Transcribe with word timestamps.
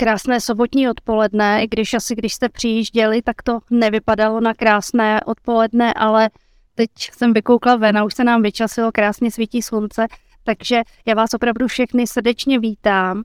krásné 0.00 0.40
sobotní 0.40 0.88
odpoledne, 0.88 1.64
i 1.64 1.66
když 1.68 1.94
asi 1.94 2.14
když 2.14 2.34
jste 2.34 2.48
přijížděli, 2.48 3.22
tak 3.22 3.42
to 3.42 3.58
nevypadalo 3.70 4.40
na 4.40 4.54
krásné 4.54 5.20
odpoledne, 5.24 5.94
ale 5.94 6.30
teď 6.74 6.90
jsem 6.96 7.32
vykoukla 7.32 7.76
ven 7.76 7.98
a 7.98 8.04
už 8.04 8.14
se 8.14 8.24
nám 8.24 8.42
vyčasilo, 8.42 8.92
krásně 8.92 9.30
svítí 9.30 9.62
slunce, 9.62 10.06
takže 10.44 10.82
já 11.06 11.14
vás 11.14 11.34
opravdu 11.34 11.68
všechny 11.68 12.06
srdečně 12.06 12.58
vítám 12.58 13.16
uh, 13.16 13.22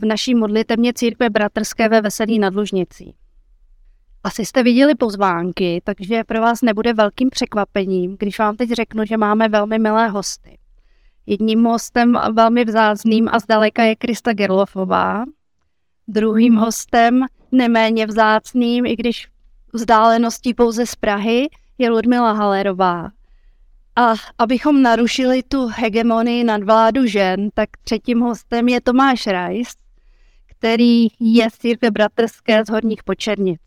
v 0.00 0.04
naší 0.04 0.34
modlitevně 0.34 0.92
církve 0.92 1.30
bratrské 1.30 1.88
ve 1.88 2.00
Veselí 2.00 2.38
nad 2.38 2.54
Lužnicí. 2.54 3.14
Asi 4.24 4.46
jste 4.46 4.62
viděli 4.62 4.94
pozvánky, 4.94 5.80
takže 5.84 6.24
pro 6.24 6.40
vás 6.40 6.62
nebude 6.62 6.92
velkým 6.92 7.30
překvapením, 7.30 8.16
když 8.18 8.38
vám 8.38 8.56
teď 8.56 8.70
řeknu, 8.70 9.04
že 9.04 9.16
máme 9.16 9.48
velmi 9.48 9.78
milé 9.78 10.08
hosty. 10.08 10.58
Jedním 11.26 11.64
hostem 11.64 12.18
velmi 12.32 12.64
vzácným 12.64 13.28
a 13.32 13.38
zdaleka 13.38 13.82
je 13.82 13.96
Krista 13.96 14.32
Gerlofová. 14.32 15.24
Druhým 16.12 16.54
hostem, 16.54 17.24
neméně 17.52 18.06
vzácným, 18.06 18.86
i 18.86 18.96
když 18.96 19.28
vzdáleností 19.72 20.54
pouze 20.54 20.86
z 20.86 20.94
Prahy, 20.94 21.48
je 21.78 21.90
Ludmila 21.90 22.32
Halerová. 22.32 23.10
A 23.96 24.14
abychom 24.38 24.82
narušili 24.82 25.42
tu 25.42 25.66
hegemonii 25.66 26.44
nad 26.44 26.62
vládu 26.62 27.06
žen, 27.06 27.50
tak 27.54 27.68
třetím 27.84 28.20
hostem 28.20 28.68
je 28.68 28.80
Tomáš 28.80 29.26
Rajs, 29.26 29.68
který 30.46 31.06
je 31.20 31.50
z 31.50 31.58
církve 31.58 31.90
bratrské 31.90 32.64
z 32.64 32.68
Horních 32.68 33.04
Počernic. 33.04 33.60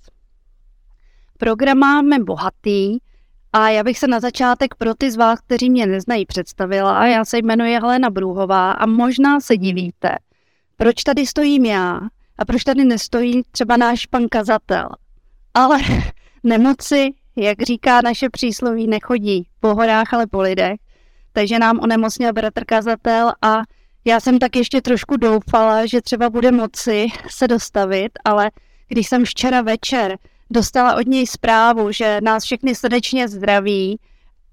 Program 1.38 1.77
máme 1.77 2.19
bohatý 2.19 2.97
a 3.53 3.69
já 3.69 3.83
bych 3.83 3.99
se 3.99 4.07
na 4.07 4.19
začátek 4.19 4.75
pro 4.75 4.95
ty 4.95 5.11
z 5.11 5.16
vás, 5.16 5.39
kteří 5.41 5.69
mě 5.69 5.88
neznají, 5.88 6.25
představila. 6.25 7.07
Já 7.07 7.25
se 7.25 7.38
jmenuji 7.38 7.73
Helena 7.73 8.09
Brůhová 8.09 8.71
a 8.71 8.85
možná 8.85 9.39
se 9.39 9.57
divíte, 9.57 10.17
proč 10.77 11.03
tady 11.03 11.25
stojím 11.25 11.66
já 11.66 11.99
a 12.37 12.45
proč 12.45 12.63
tady 12.63 12.85
nestojí 12.85 13.41
třeba 13.51 13.77
náš 13.77 14.05
pan 14.05 14.27
kazatel. 14.29 14.89
Ale 15.53 15.77
nemoci, 16.44 17.09
jak 17.35 17.61
říká 17.61 18.02
naše 18.02 18.30
přísloví, 18.30 18.88
nechodí 18.88 19.47
po 19.59 19.75
horách, 19.75 20.13
ale 20.13 20.27
po 20.27 20.41
lidech. 20.41 20.80
Takže 21.33 21.59
nám 21.59 21.80
onemocněl 21.80 22.33
bratr 22.33 22.66
kazatel 22.66 23.31
a 23.41 23.61
já 24.05 24.19
jsem 24.19 24.39
tak 24.39 24.55
ještě 24.55 24.81
trošku 24.81 25.17
doufala, 25.17 25.85
že 25.85 26.02
třeba 26.02 26.30
bude 26.30 26.52
moci 26.52 27.08
se 27.30 27.47
dostavit, 27.47 28.11
ale 28.25 28.52
když 28.88 29.08
jsem 29.08 29.25
včera 29.25 29.61
večer 29.61 30.17
dostala 30.49 30.95
od 30.95 31.08
něj 31.08 31.27
zprávu, 31.27 31.91
že 31.91 32.19
nás 32.23 32.43
všechny 32.43 32.75
srdečně 32.75 33.27
zdraví, 33.27 33.99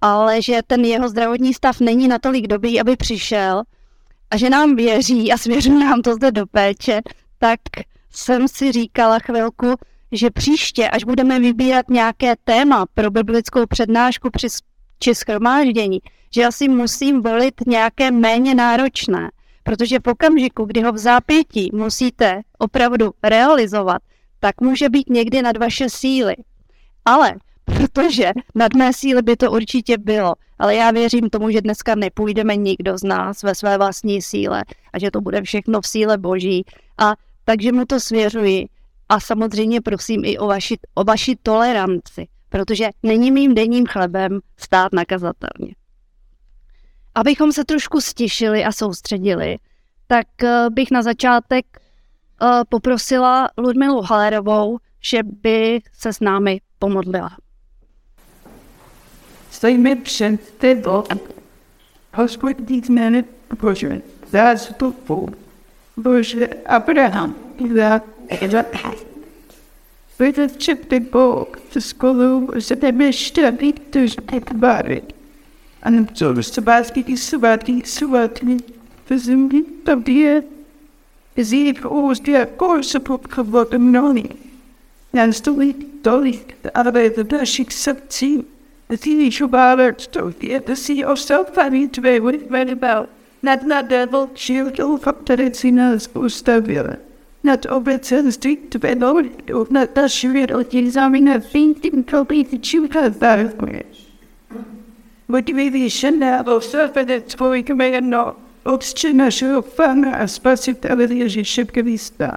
ale 0.00 0.42
že 0.42 0.60
ten 0.66 0.84
jeho 0.84 1.08
zdravotní 1.08 1.54
stav 1.54 1.80
není 1.80 2.08
natolik 2.08 2.46
dobrý, 2.46 2.80
aby 2.80 2.96
přišel 2.96 3.62
a 4.30 4.36
že 4.36 4.50
nám 4.50 4.76
věří 4.76 5.32
a 5.32 5.38
svěřil 5.38 5.78
nám 5.78 6.02
to 6.02 6.14
zde 6.14 6.32
do 6.32 6.46
péče, 6.46 7.00
tak 7.40 7.60
jsem 8.10 8.48
si 8.48 8.72
říkala 8.72 9.18
chvilku, 9.18 9.74
že 10.12 10.30
příště, 10.30 10.88
až 10.88 11.04
budeme 11.04 11.40
vybírat 11.40 11.90
nějaké 11.90 12.34
téma 12.44 12.86
pro 12.94 13.10
biblickou 13.10 13.66
přednášku 13.66 14.30
při, 14.30 14.46
či 14.98 15.14
schromáždění, 15.14 16.00
že 16.34 16.44
asi 16.44 16.68
musím 16.68 17.22
volit 17.22 17.54
nějaké 17.66 18.10
méně 18.10 18.54
náročné, 18.54 19.30
protože 19.62 19.98
v 19.98 20.06
okamžiku, 20.06 20.64
kdy 20.64 20.82
ho 20.82 20.92
v 20.92 20.98
zápětí 20.98 21.70
musíte 21.72 22.40
opravdu 22.58 23.10
realizovat, 23.22 24.02
tak 24.40 24.60
může 24.60 24.88
být 24.88 25.10
někdy 25.10 25.42
nad 25.42 25.56
vaše 25.56 25.90
síly. 25.90 26.34
Ale 27.04 27.34
protože 27.64 28.32
nad 28.54 28.74
mé 28.74 28.92
síly 28.92 29.22
by 29.22 29.36
to 29.36 29.50
určitě 29.50 29.98
bylo, 29.98 30.34
ale 30.58 30.74
já 30.74 30.90
věřím 30.90 31.30
tomu, 31.30 31.50
že 31.50 31.60
dneska 31.60 31.94
nepůjdeme 31.94 32.56
nikdo 32.56 32.98
z 32.98 33.02
nás 33.02 33.42
ve 33.42 33.54
své 33.54 33.78
vlastní 33.78 34.22
síle 34.22 34.64
a 34.92 34.98
že 34.98 35.10
to 35.10 35.20
bude 35.20 35.42
všechno 35.42 35.80
v 35.80 35.86
síle 35.86 36.18
boží. 36.18 36.64
A 36.98 37.14
takže 37.50 37.72
mu 37.72 37.84
to 37.84 38.00
svěřuji 38.00 38.66
a 39.08 39.20
samozřejmě 39.20 39.80
prosím 39.80 40.24
i 40.24 40.38
o 40.38 40.46
vaši, 40.46 40.78
o 40.94 41.04
vaši 41.04 41.36
toleranci, 41.42 42.28
protože 42.48 42.88
není 43.02 43.30
mým 43.30 43.54
denním 43.54 43.86
chlebem 43.86 44.40
stát 44.56 44.92
nakazatelně. 44.92 45.74
Abychom 47.14 47.52
se 47.52 47.64
trošku 47.64 48.00
stišili 48.00 48.64
a 48.64 48.72
soustředili, 48.72 49.56
tak 50.06 50.26
eh, 50.42 50.70
bych 50.70 50.90
na 50.90 51.02
začátek 51.02 51.64
uh, 52.42 52.48
poprosila 52.68 53.48
Ludmilu 53.58 54.02
Halerovou, 54.02 54.78
že 55.00 55.22
by 55.22 55.80
se 55.92 56.12
s 56.12 56.20
námi 56.20 56.60
pomodlila. 56.78 57.36
Stojíme 59.50 59.96
před 59.96 60.50
tebou, 60.58 61.04
hospodní 62.14 62.82
jméne 62.88 63.24
Bože, 63.60 64.02
zástupu 64.30 65.28
Bush 66.02 66.34
Abraham 66.66 67.34
in 67.58 67.74
the 67.74 68.02
With 70.18 70.38
a 70.38 70.48
chip 70.58 71.10
book, 71.10 71.58
de 71.72 71.80
school 71.80 72.46
was 72.46 72.70
a 72.70 72.92
mission 72.92 73.56
to 73.90 74.06
get 74.26 74.60
married. 74.60 75.12
En 75.80 76.08
zo 76.12 76.32
is 76.32 76.52
de 76.52 76.60
basket 76.60 77.08
is 77.08 77.28
zo 77.28 77.38
wat 77.38 77.68
is 77.68 77.94
zo 77.94 78.08
wat 78.08 78.40
the 78.42 78.64
We 79.06 79.18
zijn 79.18 79.46
niet 79.46 79.66
op 79.84 80.04
die. 80.04 80.40
We 81.32 81.44
zien 81.44 81.88
ons 81.88 82.22
die 82.22 82.46
koersen 82.56 83.10
opgeboden 83.10 83.90
nog 83.90 84.12
niet. 84.12 84.32
En 85.10 85.32
stond 85.32 85.60
ik 85.60 85.76
dolly 86.02 86.42
de 86.60 86.72
arbeid 86.72 87.14
de 87.14 87.26
The 87.26 88.44
Het 88.86 89.06
is 89.06 89.14
niet 89.14 89.34
zo 89.34 89.48
the 89.48 89.94
De 90.64 90.74
zie 90.74 91.10
of 91.10 91.18
zelf 91.18 91.48
van 91.52 91.70
die 91.70 91.90
twee 91.90 92.20
wordt. 92.20 92.50
Be 98.78 98.94
lowered 98.94 99.50
of 99.50 99.70
net 99.70 99.94
da 99.94 100.08
shivir 100.08 100.50
of 100.50 100.68
examina 100.68 101.40
think 101.40 101.84
in 101.84 102.04
complete 102.04 102.62
chuka 102.62 103.10
that. 103.18 103.56
Motivation 105.28 106.22
of 106.22 106.64
self 106.64 106.96
and 106.96 107.10
it's 107.10 107.34
for 107.34 107.50
we 107.50 107.62
can 107.62 107.76
make 107.76 107.94
a 107.94 108.00
no. 108.00 108.36
Obsčina 108.64 109.30
širofana 109.30 110.16
a 110.16 110.26
spasitele 110.26 111.14
Ježíševke 111.14 111.82
výsta. 111.82 112.36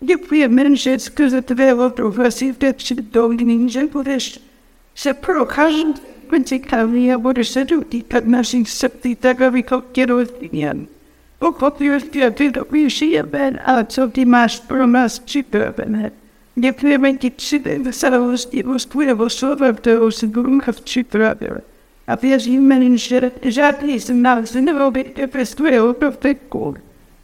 Děkuji 0.00 0.48
menže 0.48 0.98
skrze 0.98 1.42
tvého 1.42 1.90
profesí 1.90 2.52
v 2.52 2.58
té 2.58 2.72
předdolní, 2.72 3.70
že 3.70 3.86
budeš 3.86 4.40
se 4.94 5.14
procházet 5.14 6.02
princikální 6.32 7.12
a 7.12 7.18
budeš 7.18 7.48
se 7.48 7.64
dotýkat 7.64 8.24
našich 8.24 8.70
srdcí 8.70 9.16
tak, 9.16 9.40
abychom 9.40 9.82
tě 9.92 10.06
rozdíjen. 10.06 10.86
Pochopil 11.38 12.00
jsi, 12.00 12.30
ty 12.30 12.50
dobrý 12.50 12.90
žijeme 12.90 13.50
a 13.50 13.84
co 13.84 14.08
ty 14.08 14.24
máš 14.24 14.60
pro 14.60 14.86
nás 14.86 15.18
připravené. 15.18 16.10
Děkujeme 16.54 17.12
ti 17.12 17.30
tři 17.30 17.58
veselosti, 17.58 18.64
tvojho 18.88 19.30
slova, 19.30 19.72
kterou 19.72 20.10
si 20.10 20.26
Bůh 20.26 20.64
připravil 20.84 21.56
a 22.06 22.14
věříme, 22.14 22.98
že 22.98 23.30
žádný 23.42 24.00
z 24.00 24.10
nás 24.10 24.54
neobejde 24.54 25.26
bez 25.26 25.54
tvého 25.54 25.94
profetku. 25.94 26.76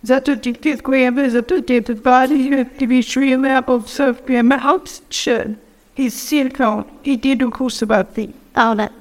Za 0.03 0.21
to 0.21 0.37
ti 0.37 0.53
děkujeme, 0.53 1.31
za 1.31 1.43
to 1.43 1.61
tě 1.61 1.81
dbáli, 1.81 2.49
že 2.49 2.65
ty 2.65 2.87
vyšujeme 2.87 3.57
a 3.57 3.69
obsahujeme 3.69 4.57
hopstčen. 4.57 5.57
I 5.99 6.11
církou, 6.11 6.85
i 7.03 7.19
ty 7.19 7.37
duchu 7.37 7.71
svatý. 7.71 8.29
Amen. 8.55 8.81
Amen. 8.81 8.98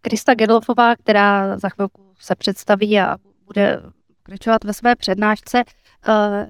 Krista 0.00 0.34
Gedolfová, 0.34 0.96
která 0.96 1.58
za 1.58 1.68
chvilku 1.68 2.14
se 2.18 2.34
představí 2.34 3.00
a 3.00 3.16
bude 3.46 3.82
pokračovat 4.16 4.64
ve 4.64 4.72
své 4.72 4.96
přednášce, 4.96 5.62
eh, 6.08 6.48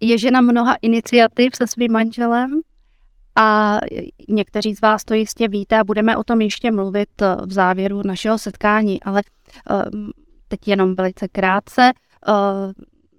je 0.00 0.18
žena 0.18 0.40
mnoha 0.40 0.76
iniciativ 0.82 1.56
se 1.56 1.66
svým 1.66 1.92
manželem, 1.92 2.60
a 3.36 3.78
někteří 4.28 4.74
z 4.74 4.80
vás 4.80 5.04
to 5.04 5.14
jistě 5.14 5.48
víte 5.48 5.78
a 5.78 5.84
budeme 5.84 6.16
o 6.16 6.24
tom 6.24 6.40
ještě 6.40 6.70
mluvit 6.70 7.22
eh, 7.22 7.36
v 7.46 7.52
závěru 7.52 8.02
našeho 8.04 8.38
setkání, 8.38 9.02
ale 9.02 9.22
ehm, 9.70 10.10
teď 10.48 10.68
jenom 10.68 10.94
velice 10.94 11.28
krátce. 11.28 11.92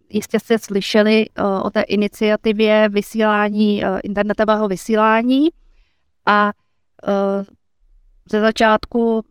Eh, 0.10 0.18
jistě 0.18 0.40
jste 0.40 0.60
slyšeli 0.60 1.26
eh, 1.30 1.44
o 1.44 1.70
té 1.70 1.82
iniciativě 1.82 2.90
vysílání, 2.90 3.84
internetového 4.04 4.68
vysílání 4.68 5.50
a 6.26 6.52
ze 8.32 8.42
začátku 8.42 9.26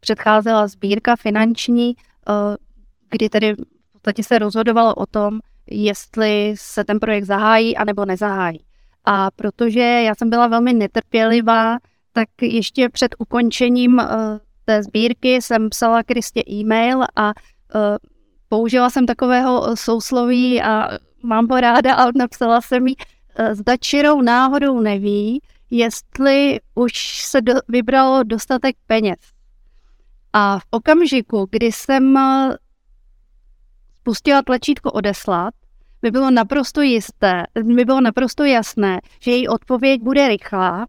předcházela 0.00 0.66
sbírka 0.66 1.16
finanční, 1.16 1.94
kdy 3.10 3.28
tedy 3.28 3.54
v 3.54 3.92
podstatě 3.92 4.22
se 4.22 4.38
rozhodovalo 4.38 4.94
o 4.94 5.06
tom, 5.06 5.40
jestli 5.66 6.54
se 6.58 6.84
ten 6.84 7.00
projekt 7.00 7.24
zahájí 7.24 7.76
anebo 7.76 8.04
nezahájí. 8.04 8.60
A 9.04 9.30
protože 9.30 9.80
já 9.80 10.14
jsem 10.14 10.30
byla 10.30 10.46
velmi 10.46 10.72
netrpělivá, 10.72 11.76
tak 12.12 12.28
ještě 12.42 12.88
před 12.88 13.14
ukončením 13.18 14.02
té 14.64 14.82
sbírky 14.82 15.42
jsem 15.42 15.70
psala 15.70 16.02
Kristě 16.02 16.42
e-mail 16.50 17.02
a 17.16 17.32
použila 18.48 18.90
jsem 18.90 19.06
takového 19.06 19.76
sousloví 19.76 20.62
a 20.62 20.88
mám 21.22 21.48
ho 21.50 21.60
ráda 21.60 21.94
a 21.94 22.10
napsala 22.14 22.60
jsem 22.60 22.86
jí, 22.86 22.96
uh, 22.96 23.54
zda 23.54 23.76
čirou 23.76 24.22
náhodou 24.22 24.80
neví, 24.80 25.40
jestli 25.70 26.60
už 26.74 27.22
se 27.24 27.40
do, 27.40 27.54
vybralo 27.68 28.22
dostatek 28.22 28.76
peněz. 28.86 29.18
A 30.32 30.58
v 30.58 30.62
okamžiku, 30.70 31.48
kdy 31.50 31.72
jsem 31.72 32.16
eh, 32.16 32.56
spustila 34.00 34.42
tlačítko 34.42 34.92
odeslat, 34.92 35.54
mi 36.02 36.10
bylo 36.10 36.30
naprosto 36.30 36.82
jisté, 36.82 37.44
mi 37.64 37.84
bylo 37.84 38.00
naprosto 38.00 38.44
jasné, 38.44 39.00
že 39.20 39.30
její 39.30 39.48
odpověď 39.48 40.02
bude 40.02 40.28
rychlá 40.28 40.86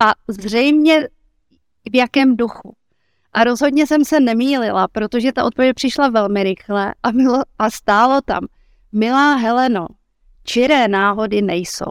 a 0.00 0.12
zřejmě 0.28 1.08
v 1.92 1.96
jakém 1.96 2.36
duchu. 2.36 2.76
A 3.34 3.44
rozhodně 3.44 3.86
jsem 3.86 4.04
se 4.04 4.20
nemýlila, 4.20 4.88
protože 4.88 5.32
ta 5.32 5.44
odpověď 5.44 5.74
přišla 5.74 6.08
velmi 6.08 6.42
rychle 6.42 6.94
a, 7.02 7.12
bylo, 7.12 7.42
a 7.58 7.70
stálo 7.70 8.20
tam, 8.20 8.46
milá 8.92 9.34
Heleno, 9.34 9.86
čiré 10.44 10.88
náhody 10.88 11.42
nejsou. 11.42 11.90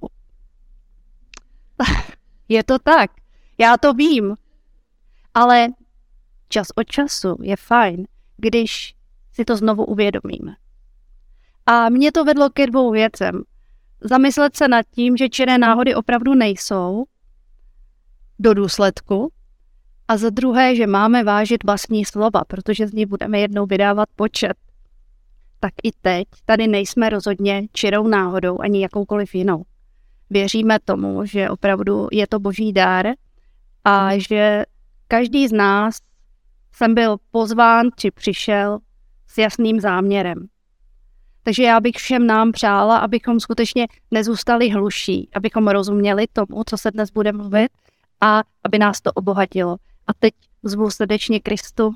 Je 2.50 2.64
to 2.64 2.80
tak, 2.80 3.12
já 3.58 3.78
to 3.78 3.94
vím, 3.94 4.36
ale 5.34 5.68
čas 6.50 6.68
od 6.76 6.84
času 6.84 7.38
je 7.42 7.56
fajn, 7.56 8.08
když 8.38 8.96
si 9.32 9.46
to 9.46 9.58
znovu 9.58 9.86
uvědomíme. 9.86 10.56
A 11.66 11.90
mě 11.90 12.12
to 12.12 12.26
vedlo 12.26 12.50
ke 12.50 12.68
dvou 12.68 12.92
věcem. 12.92 13.44
Zamyslet 14.02 14.56
se 14.56 14.68
nad 14.68 14.86
tím, 14.92 15.18
že 15.18 15.30
čiré 15.30 15.58
náhody 15.58 15.96
opravdu 15.96 16.34
nejsou 16.34 17.06
do 18.40 18.54
důsledku 18.54 19.33
a 20.14 20.18
za 20.18 20.30
druhé, 20.30 20.76
že 20.76 20.88
máme 20.88 21.24
vážit 21.24 21.64
vlastní 21.64 22.06
slova, 22.06 22.42
protože 22.48 22.88
z 22.88 22.94
ní 22.94 23.06
budeme 23.06 23.40
jednou 23.40 23.66
vydávat 23.66 24.10
počet. 24.16 24.54
Tak 25.60 25.74
i 25.84 25.92
teď 26.02 26.28
tady 26.46 26.68
nejsme 26.68 27.10
rozhodně 27.10 27.64
čirou 27.72 28.08
náhodou 28.08 28.60
ani 28.62 28.82
jakoukoliv 28.82 29.36
jinou. 29.36 29.64
Věříme 30.30 30.78
tomu, 30.86 31.26
že 31.26 31.50
opravdu 31.50 32.08
je 32.12 32.28
to 32.28 32.40
boží 32.40 32.74
dár 32.74 33.08
a 33.84 34.18
že 34.18 34.64
každý 35.08 35.48
z 35.48 35.52
nás 35.52 35.98
jsem 36.76 36.94
byl 36.94 37.18
pozván 37.32 37.90
či 37.96 38.12
přišel 38.12 38.80
s 39.28 39.38
jasným 39.38 39.80
záměrem. 39.80 40.48
Takže 41.44 41.64
já 41.64 41.80
bych 41.80 41.96
všem 41.96 42.28
nám 42.28 42.52
přála, 42.52 42.98
abychom 42.98 43.40
skutečně 43.40 43.88
nezůstali 44.12 44.70
hluší, 44.70 45.30
abychom 45.36 45.68
rozuměli 45.68 46.26
tomu, 46.34 46.64
co 46.66 46.78
se 46.78 46.92
dnes 46.92 47.12
bude 47.12 47.32
mluvit 47.32 47.72
a 48.22 48.44
aby 48.64 48.80
nás 48.80 49.02
to 49.02 49.12
obohatilo. 49.12 49.78
A 50.08 50.14
teď 50.14 50.34
zvu 50.64 50.92
srdečně 50.92 51.40
Kristu. 51.40 51.94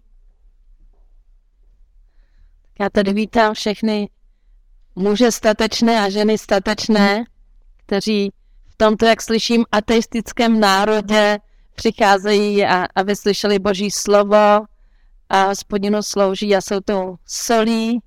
Já 2.79 2.89
tady 2.89 3.13
vítám 3.13 3.53
všechny 3.53 4.09
muže 4.95 5.31
statečné 5.31 5.99
a 5.99 6.09
ženy 6.09 6.37
statečné, 6.37 7.25
kteří 7.77 8.31
v 8.67 8.75
tomto, 8.77 9.05
jak 9.05 9.21
slyším, 9.21 9.65
ateistickém 9.71 10.59
národě 10.59 11.39
přicházejí 11.75 12.65
a 12.65 12.85
aby 12.95 13.15
slyšeli 13.15 13.59
Boží 13.59 13.91
slovo 13.91 14.65
a 15.29 15.43
hospodinu 15.43 16.03
slouží 16.03 16.55
a 16.55 16.61
jsou 16.61 16.79
tou 16.79 17.15
solí, 17.25 17.99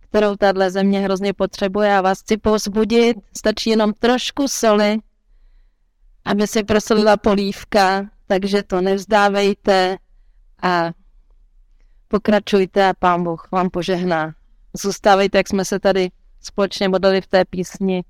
kterou 0.00 0.36
tahle 0.36 0.70
země 0.70 1.00
hrozně 1.00 1.32
potřebuje 1.32 1.96
a 1.96 2.00
vás 2.00 2.20
chci 2.20 2.36
povzbudit. 2.36 3.16
Stačí 3.36 3.70
jenom 3.70 3.92
trošku 3.92 4.48
soli, 4.48 4.98
aby 6.24 6.46
se 6.46 6.62
prosolila 6.62 7.16
polívka, 7.16 8.10
takže 8.26 8.62
to 8.62 8.80
nevzdávejte 8.80 9.96
a 10.62 10.90
pokračujte 12.08 12.88
a 12.88 12.94
pán 12.98 13.24
Bůh 13.24 13.48
vám 13.52 13.70
požehná. 13.70 14.34
Zůstávejte, 14.72 15.38
jak 15.38 15.48
jsme 15.48 15.64
se 15.64 15.78
tady 15.78 16.10
společně 16.40 16.88
modlili 16.88 17.20
v 17.20 17.26
té 17.26 17.44
písni 17.44 18.04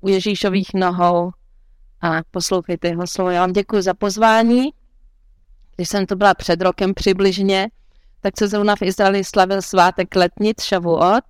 u 0.00 0.08
Ježíšových 0.08 0.74
nohou 0.74 1.30
a 2.00 2.20
poslouchejte 2.30 2.88
jeho 2.88 3.06
slovo. 3.06 3.30
Já 3.30 3.40
vám 3.40 3.52
děkuji 3.52 3.82
za 3.82 3.94
pozvání. 3.94 4.70
Když 5.76 5.88
jsem 5.88 6.06
to 6.06 6.16
byla 6.16 6.34
před 6.34 6.62
rokem 6.62 6.94
přibližně, 6.94 7.68
tak 8.20 8.38
se 8.38 8.48
zrovna 8.48 8.76
v 8.76 8.82
Izraeli 8.82 9.24
slavil 9.24 9.62
svátek 9.62 10.16
letnic 10.16 10.62
Shavuot 10.62 11.24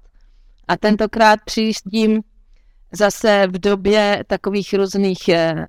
a 0.69 0.77
tentokrát 0.77 1.41
přijíždím 1.45 2.23
zase 2.93 3.47
v 3.47 3.59
době 3.59 4.25
takových 4.27 4.75
různých 4.75 5.29
eh, 5.29 5.67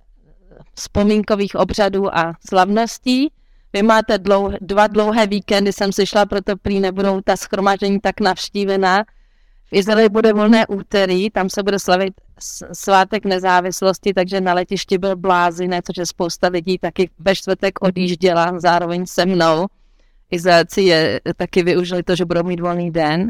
vzpomínkových 0.73 1.55
obřadů 1.55 2.17
a 2.17 2.33
slavností. 2.49 3.31
Vy 3.73 3.83
máte 3.83 4.17
dlouh, 4.17 4.53
dva 4.61 4.87
dlouhé 4.87 5.27
víkendy, 5.27 5.73
jsem 5.73 5.91
si 5.91 6.05
šla, 6.05 6.25
proto 6.25 6.57
prý 6.57 6.79
nebudou 6.79 7.21
ta 7.21 7.37
schromáždění 7.37 7.99
tak 7.99 8.19
navštívená. 8.19 9.03
V 9.71 9.73
Izraeli 9.73 10.09
bude 10.09 10.33
volné 10.33 10.67
úterý, 10.67 11.29
tam 11.29 11.49
se 11.49 11.63
bude 11.63 11.79
slavit 11.79 12.13
svátek 12.73 13.25
nezávislosti, 13.25 14.13
takže 14.13 14.41
na 14.41 14.53
letišti 14.53 14.97
byl 14.97 15.15
blázinec, 15.15 15.85
což 15.85 15.97
je 15.97 16.05
spousta 16.05 16.47
lidí 16.47 16.77
taky 16.77 17.09
ve 17.19 17.35
čtvrtek 17.35 17.81
odjížděla 17.81 18.59
zároveň 18.59 19.05
se 19.05 19.25
mnou. 19.25 19.67
Izraelci 20.31 20.81
je, 20.81 21.21
taky 21.37 21.63
využili 21.63 22.03
to, 22.03 22.15
že 22.15 22.25
budou 22.25 22.43
mít 22.43 22.59
volný 22.59 22.91
den. 22.91 23.29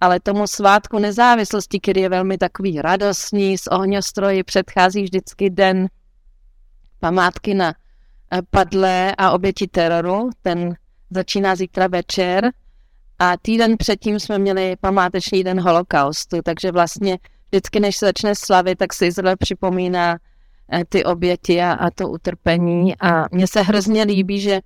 Ale 0.00 0.20
tomu 0.20 0.46
svátku 0.46 0.98
nezávislosti, 0.98 1.80
který 1.80 2.00
je 2.00 2.08
velmi 2.08 2.38
takový 2.38 2.82
radostný, 2.82 3.58
s 3.58 3.66
ohňostroji 3.66 4.42
předchází 4.42 5.02
vždycky 5.02 5.50
den 5.50 5.88
památky 7.00 7.54
na 7.54 7.74
eh, 8.32 8.42
padlé 8.50 9.14
a 9.18 9.30
oběti 9.30 9.66
teroru. 9.66 10.30
Ten 10.42 10.76
začíná 11.10 11.56
zítra 11.56 11.86
večer 11.86 12.50
a 13.18 13.36
týden 13.42 13.76
předtím 13.76 14.20
jsme 14.20 14.38
měli 14.38 14.76
památečný 14.80 15.44
den 15.44 15.60
holokaustu, 15.60 16.36
takže 16.42 16.72
vlastně 16.72 17.18
vždycky, 17.50 17.80
než 17.80 17.96
se 17.96 18.06
začne 18.06 18.34
slavit, 18.34 18.78
tak 18.78 18.92
se 18.94 19.06
Izrael 19.06 19.36
připomíná 19.36 20.16
eh, 20.72 20.84
ty 20.88 21.04
oběti 21.04 21.62
a, 21.62 21.72
a 21.72 21.90
to 21.90 22.08
utrpení 22.08 23.00
a 23.00 23.24
mně 23.32 23.46
se 23.46 23.62
hrozně 23.62 24.02
líbí, 24.02 24.40
že 24.40 24.60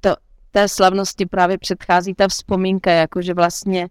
to, 0.00 0.14
té 0.50 0.68
slavnosti 0.68 1.26
právě 1.26 1.58
předchází 1.58 2.14
ta 2.14 2.28
vzpomínka, 2.28 2.90
jakože 2.90 3.34
vlastně 3.34 3.88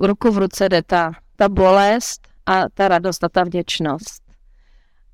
ruku 0.00 0.30
v 0.30 0.38
ruce 0.38 0.68
jde 0.68 0.82
ta, 0.82 1.12
ta 1.36 1.48
bolest 1.48 2.28
a 2.46 2.64
ta 2.74 2.88
radost 2.88 3.24
a 3.24 3.28
ta 3.28 3.44
vděčnost. 3.44 4.25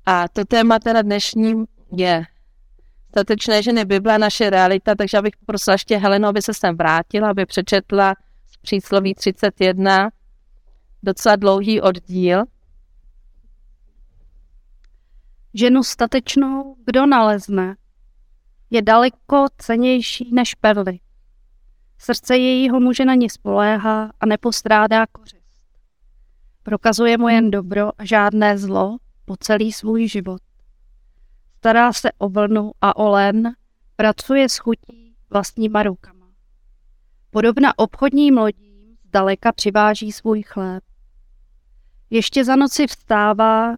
A 0.05 0.27
to 0.27 0.45
téma 0.45 0.79
teda 0.79 1.01
dnešním 1.01 1.65
je 1.91 2.23
statečné 3.09 3.63
ženy 3.63 3.85
Bible 3.85 4.19
naše 4.19 4.49
realita, 4.49 4.95
takže 4.95 5.17
abych 5.17 5.37
poprosila 5.37 5.73
ještě 5.73 5.97
Helenu, 5.97 6.27
aby 6.27 6.41
se 6.41 6.53
sem 6.53 6.77
vrátila, 6.77 7.29
aby 7.29 7.45
přečetla 7.45 8.15
z 8.45 8.57
přísloví 8.57 9.15
31 9.15 10.09
docela 11.03 11.35
dlouhý 11.35 11.81
oddíl. 11.81 12.43
Ženu 15.53 15.83
statečnou 15.83 16.75
kdo 16.85 17.05
nalezne, 17.05 17.75
je 18.69 18.81
daleko 18.81 19.45
cenější 19.57 20.29
než 20.33 20.55
perly. 20.55 20.99
Srdce 21.97 22.37
jejího 22.37 22.79
muže 22.79 23.05
na 23.05 23.15
ní 23.15 23.29
spoléhá 23.29 24.11
a 24.19 24.25
nepostrádá 24.25 25.05
kořist. 25.07 25.43
Prokazuje 26.63 27.17
mu 27.17 27.27
jen 27.27 27.51
dobro 27.51 27.91
a 27.97 28.05
žádné 28.05 28.57
zlo 28.57 28.97
po 29.25 29.37
celý 29.37 29.73
svůj 29.73 30.07
život. 30.07 30.41
Stará 31.57 31.93
se 31.93 32.11
o 32.17 32.29
vlnu 32.29 32.71
a 32.81 32.95
o 32.95 33.09
len, 33.09 33.55
pracuje 33.95 34.49
s 34.49 34.57
chutí 34.57 35.15
vlastníma 35.29 35.83
rukama. 35.83 36.27
Podobna 37.29 37.79
obchodním 37.79 38.37
lodím 38.37 38.97
zdaleka 39.03 39.51
přiváží 39.51 40.11
svůj 40.11 40.43
chléb. 40.43 40.83
Ještě 42.09 42.45
za 42.45 42.55
noci 42.55 42.87
vstává, 42.87 43.75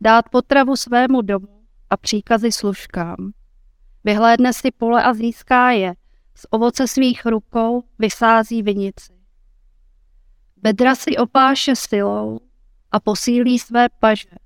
dát 0.00 0.28
potravu 0.28 0.76
svému 0.76 1.22
domu 1.22 1.64
a 1.90 1.96
příkazy 1.96 2.52
služkám. 2.52 3.32
Vyhlédne 4.04 4.52
si 4.52 4.70
pole 4.70 5.04
a 5.04 5.14
získá 5.14 5.70
je, 5.70 5.94
z 6.34 6.46
ovoce 6.50 6.88
svých 6.88 7.26
rukou 7.26 7.82
vysází 7.98 8.62
vinici. 8.62 9.12
Bedra 10.56 10.94
si 10.94 11.16
opáše 11.16 11.76
silou 11.76 12.40
a 12.92 13.00
posílí 13.00 13.58
své 13.58 13.88
paže. 13.88 14.43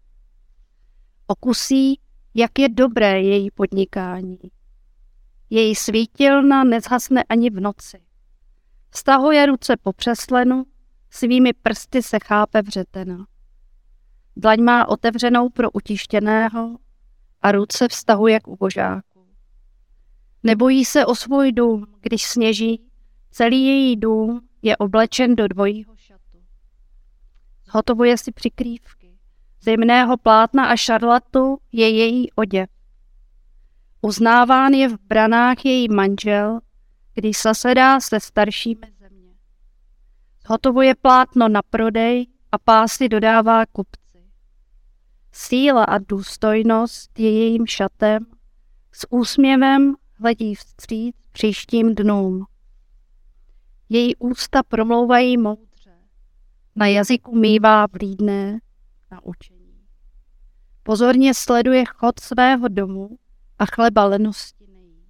Okusí, 1.30 2.00
jak 2.34 2.58
je 2.58 2.68
dobré 2.68 3.22
její 3.22 3.50
podnikání. 3.50 4.38
Její 5.50 5.74
svítilna 5.74 6.64
nezhasne 6.64 7.24
ani 7.28 7.50
v 7.50 7.60
noci. 7.60 8.00
Stahuje 8.94 9.46
ruce 9.46 9.76
po 9.76 9.92
přeslenu, 9.92 10.64
svými 11.10 11.52
prsty 11.52 12.02
se 12.02 12.18
chápe 12.24 12.62
vřetena. 12.62 13.26
Dlaň 14.36 14.62
má 14.62 14.88
otevřenou 14.88 15.48
pro 15.48 15.70
utištěného 15.70 16.78
a 17.42 17.52
ruce 17.52 17.88
vztahuje 17.88 18.40
k 18.40 18.48
ubožáku. 18.48 19.26
Nebojí 20.42 20.84
se 20.84 21.06
o 21.06 21.14
svůj 21.14 21.52
dům, 21.52 21.86
když 22.00 22.22
sněží, 22.22 22.82
celý 23.30 23.66
její 23.66 23.96
dům 23.96 24.48
je 24.62 24.76
oblečen 24.76 25.36
do 25.36 25.48
dvojího 25.48 25.96
šatu. 25.96 26.38
Hotovuje 27.70 28.18
si 28.18 28.32
přikrývky. 28.32 28.97
Z 29.68 29.70
jemného 29.70 30.16
plátna 30.16 30.66
a 30.66 30.76
šarlatu 30.76 31.58
je 31.72 31.88
její 31.88 32.32
oděv. 32.32 32.70
Uznáván 34.02 34.72
je 34.72 34.88
v 34.88 34.98
branách 35.00 35.64
její 35.64 35.88
manžel, 35.88 36.60
když 37.14 37.42
zasedá 37.42 38.00
se 38.00 38.20
staršími 38.20 38.92
země. 39.00 39.34
Hotovuje 40.46 40.94
plátno 40.94 41.48
na 41.48 41.62
prodej 41.62 42.26
a 42.52 42.58
pásy 42.58 43.08
dodává 43.08 43.66
kupci. 43.66 44.30
Síla 45.32 45.84
a 45.84 45.98
důstojnost 45.98 47.18
je 47.18 47.32
jejím 47.32 47.66
šatem, 47.66 48.26
s 48.92 49.06
úsměvem 49.10 49.94
hledí 50.20 50.54
vstříc 50.54 51.16
příštím 51.32 51.94
dnům. 51.94 52.46
Její 53.88 54.16
ústa 54.16 54.62
promlouvají 54.62 55.36
moudře, 55.36 55.98
na 56.76 56.86
jazyku 56.86 57.36
mývá 57.36 57.86
vlídné 57.86 58.58
na 59.10 59.24
učení. 59.24 59.57
Pozorně 60.88 61.34
sleduje 61.34 61.84
chod 61.84 62.20
svého 62.20 62.68
domu 62.68 63.18
a 63.58 63.66
chleba 63.66 64.04
lenosti 64.04 64.66
nejí. 64.72 65.06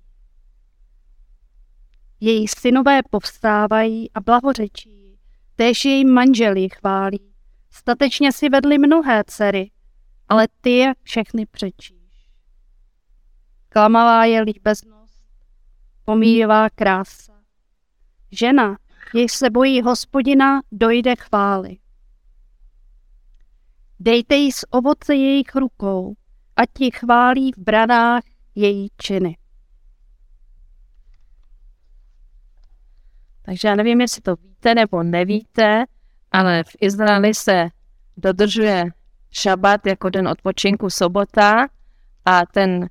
Její 2.21 2.49
synové 2.49 3.01
povstávají 3.11 4.11
a 4.13 4.21
blahořečí, 4.21 5.19
též 5.57 5.85
její 5.85 6.05
manželí 6.05 6.69
chválí. 6.69 7.33
Statečně 7.71 8.33
si 8.33 8.49
vedli 8.49 8.79
mnohé 8.79 9.25
dcery, 9.27 9.71
ale 10.29 10.49
ty 10.61 10.71
je 10.71 10.95
všechny 11.03 11.47
přečíš. 11.47 12.31
Klamavá 13.69 14.25
je 14.25 14.41
líbeznost, 14.41 15.23
pomíjivá 16.05 16.71
krása. 16.71 17.43
Žena, 18.31 18.77
jež 19.15 19.33
se 19.33 19.51
bojí 19.51 19.83
hospodina, 19.83 20.61
dojde 20.73 21.17
chvály. 21.17 21.79
Dejte 24.01 24.35
jí 24.35 24.53
z 24.53 24.65
ovoce 24.71 25.15
jejich 25.15 25.55
rukou, 25.55 26.15
ať 26.57 26.69
ti 26.79 26.91
chválí 26.91 27.53
v 27.53 27.59
branách 27.59 28.23
její 28.55 28.89
činy. 28.97 29.37
Takže 33.43 33.69
já 33.69 33.75
nevím, 33.75 34.01
jestli 34.01 34.23
to 34.23 34.37
víte 34.37 34.75
nebo 34.75 35.03
nevíte, 35.03 35.85
ale 36.33 36.65
v 36.65 36.77
Izraeli 36.81 37.35
se 37.35 37.69
dodržuje 38.17 38.85
šabat 39.31 39.87
jako 39.87 40.11
den 40.11 40.29
odpočinku 40.29 40.91
sobota 40.91 41.69
a 42.25 42.47
ten 42.47 42.89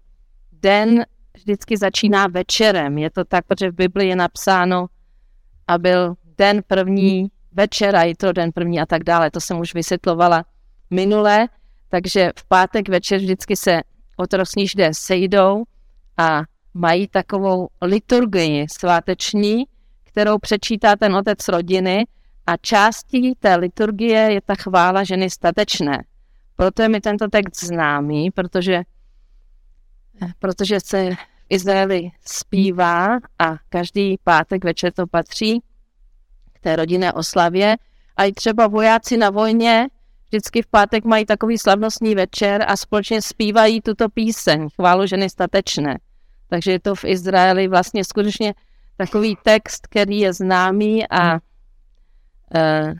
den 0.51 1.05
vždycky 1.37 1.77
začíná 1.77 2.27
večerem. 2.27 2.97
Je 2.97 3.09
to 3.09 3.25
tak, 3.25 3.45
protože 3.45 3.71
v 3.71 3.75
Bibli 3.75 4.07
je 4.07 4.15
napsáno 4.15 4.87
a 5.67 5.77
byl 5.77 6.15
den 6.37 6.61
první 6.67 7.31
večer 7.51 7.95
a 7.95 8.13
to 8.17 8.31
den 8.31 8.51
první 8.51 8.79
a 8.79 8.85
tak 8.85 9.03
dále. 9.03 9.31
To 9.31 9.41
jsem 9.41 9.59
už 9.59 9.73
vysvětlovala 9.73 10.43
minule, 10.89 11.47
takže 11.89 12.31
v 12.39 12.47
pátek 12.47 12.89
večer 12.89 13.19
vždycky 13.19 13.55
se 13.55 13.81
otrosní 14.17 14.67
židé 14.67 14.89
sejdou 14.93 15.63
a 16.17 16.41
mají 16.73 17.07
takovou 17.07 17.67
liturgii 17.81 18.65
sváteční, 18.69 19.65
kterou 20.03 20.37
přečítá 20.37 20.95
ten 20.95 21.15
otec 21.15 21.47
rodiny 21.47 22.07
a 22.47 22.57
částí 22.57 23.35
té 23.35 23.55
liturgie 23.55 24.19
je 24.19 24.41
ta 24.41 24.55
chvála 24.55 25.03
ženy 25.03 25.29
statečné. 25.29 26.03
Proto 26.55 26.81
je 26.81 26.89
mi 26.89 27.01
tento 27.01 27.27
text 27.27 27.63
známý, 27.63 28.31
protože, 28.31 28.81
protože 30.39 30.79
se 30.79 31.09
v 31.11 31.17
Izraeli 31.49 32.09
zpívá 32.25 33.15
a 33.39 33.55
každý 33.69 34.17
pátek 34.23 34.65
večer 34.65 34.93
to 34.93 35.07
patří 35.07 35.61
k 36.53 36.59
té 36.59 36.75
rodinné 36.75 37.13
oslavě. 37.13 37.77
A 38.17 38.23
i 38.23 38.31
třeba 38.31 38.67
vojáci 38.67 39.17
na 39.17 39.29
vojně 39.29 39.87
vždycky 40.27 40.61
v 40.61 40.67
pátek 40.67 41.05
mají 41.05 41.25
takový 41.25 41.57
slavnostní 41.57 42.15
večer 42.15 42.65
a 42.67 42.77
společně 42.77 43.21
zpívají 43.21 43.81
tuto 43.81 44.09
píseň, 44.09 44.69
chválu 44.75 45.05
ženy 45.05 45.29
statečné. 45.29 45.99
Takže 46.49 46.71
je 46.71 46.79
to 46.79 46.95
v 46.95 47.05
Izraeli 47.05 47.67
vlastně 47.67 48.03
skutečně 48.03 48.53
takový 48.97 49.37
text, 49.43 49.87
který 49.87 50.19
je 50.19 50.33
známý 50.33 51.09
a 51.09 51.39
e, 52.55 52.93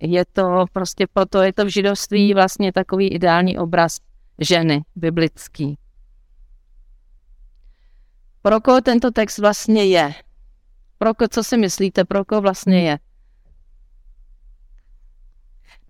je 0.00 0.24
to 0.32 0.64
prostě 0.72 1.06
proto, 1.12 1.42
je 1.42 1.52
to 1.52 1.64
v 1.64 1.68
židovství 1.68 2.34
vlastně 2.34 2.72
takový 2.72 3.08
ideální 3.08 3.58
obraz 3.58 3.96
ženy, 4.38 4.82
biblický. 4.96 5.78
Pro 8.42 8.60
koho 8.60 8.80
tento 8.80 9.10
text 9.10 9.38
vlastně 9.38 9.84
je? 9.84 10.12
Pro 10.98 11.14
koho, 11.14 11.28
co 11.28 11.44
si 11.44 11.56
myslíte, 11.56 12.04
pro 12.04 12.24
koho 12.24 12.40
vlastně 12.40 12.82
je? 12.82 12.98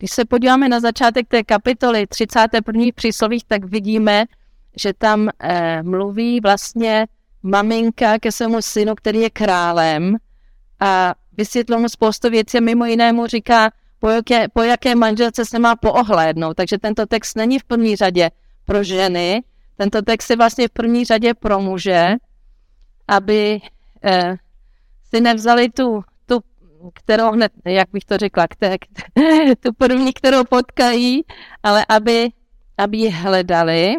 Když 0.01 0.11
se 0.11 0.25
podíváme 0.25 0.69
na 0.69 0.81
začátek 0.81 1.29
té 1.29 1.43
kapitoly 1.43 2.07
31. 2.07 2.85
příslovích, 2.95 3.45
tak 3.45 3.65
vidíme, 3.65 4.25
že 4.77 4.93
tam 4.93 5.29
eh, 5.29 5.83
mluví 5.83 6.41
vlastně 6.41 7.07
maminka 7.43 8.19
ke 8.19 8.33
svému 8.33 8.63
synu, 8.63 8.95
který 8.95 9.21
je 9.21 9.31
králem 9.31 10.17
a 10.81 11.15
vysvětlil 11.37 11.79
mu 11.79 11.89
spoustu 11.89 12.31
věcí 12.31 12.59
a 12.59 12.61
mimo 12.61 12.85
jiné 12.85 13.13
mu 13.13 13.27
říká, 13.27 13.71
po 13.99 14.09
jaké, 14.09 14.49
po 14.49 14.63
jaké 14.63 14.95
manželce 14.95 15.45
se 15.45 15.59
má 15.59 15.77
poohlédnout. 15.77 16.57
Takže 16.57 16.79
tento 16.79 17.07
text 17.07 17.37
není 17.37 17.59
v 17.59 17.65
první 17.65 17.97
řadě 17.97 18.31
pro 18.65 18.85
ženy, 18.85 19.43
tento 19.77 20.03
text 20.03 20.31
je 20.31 20.37
vlastně 20.37 20.69
v 20.69 20.71
první 20.71 21.05
řadě 21.05 21.35
pro 21.35 21.61
muže, 21.61 22.15
aby 23.09 23.61
eh, 24.05 24.37
si 25.15 25.21
nevzali 25.21 25.69
tu 25.69 26.03
kterou 26.95 27.33
hned, 27.33 27.53
jak 27.65 27.89
bych 27.93 28.05
to 28.05 28.19
řekla, 28.19 28.47
které, 28.49 28.77
tu 29.61 29.73
první, 29.73 30.13
kterou 30.13 30.45
potkají, 30.45 31.25
ale 31.63 31.87
aby, 31.89 32.29
aby 32.79 32.97
ji 32.99 33.11
hledali. 33.11 33.95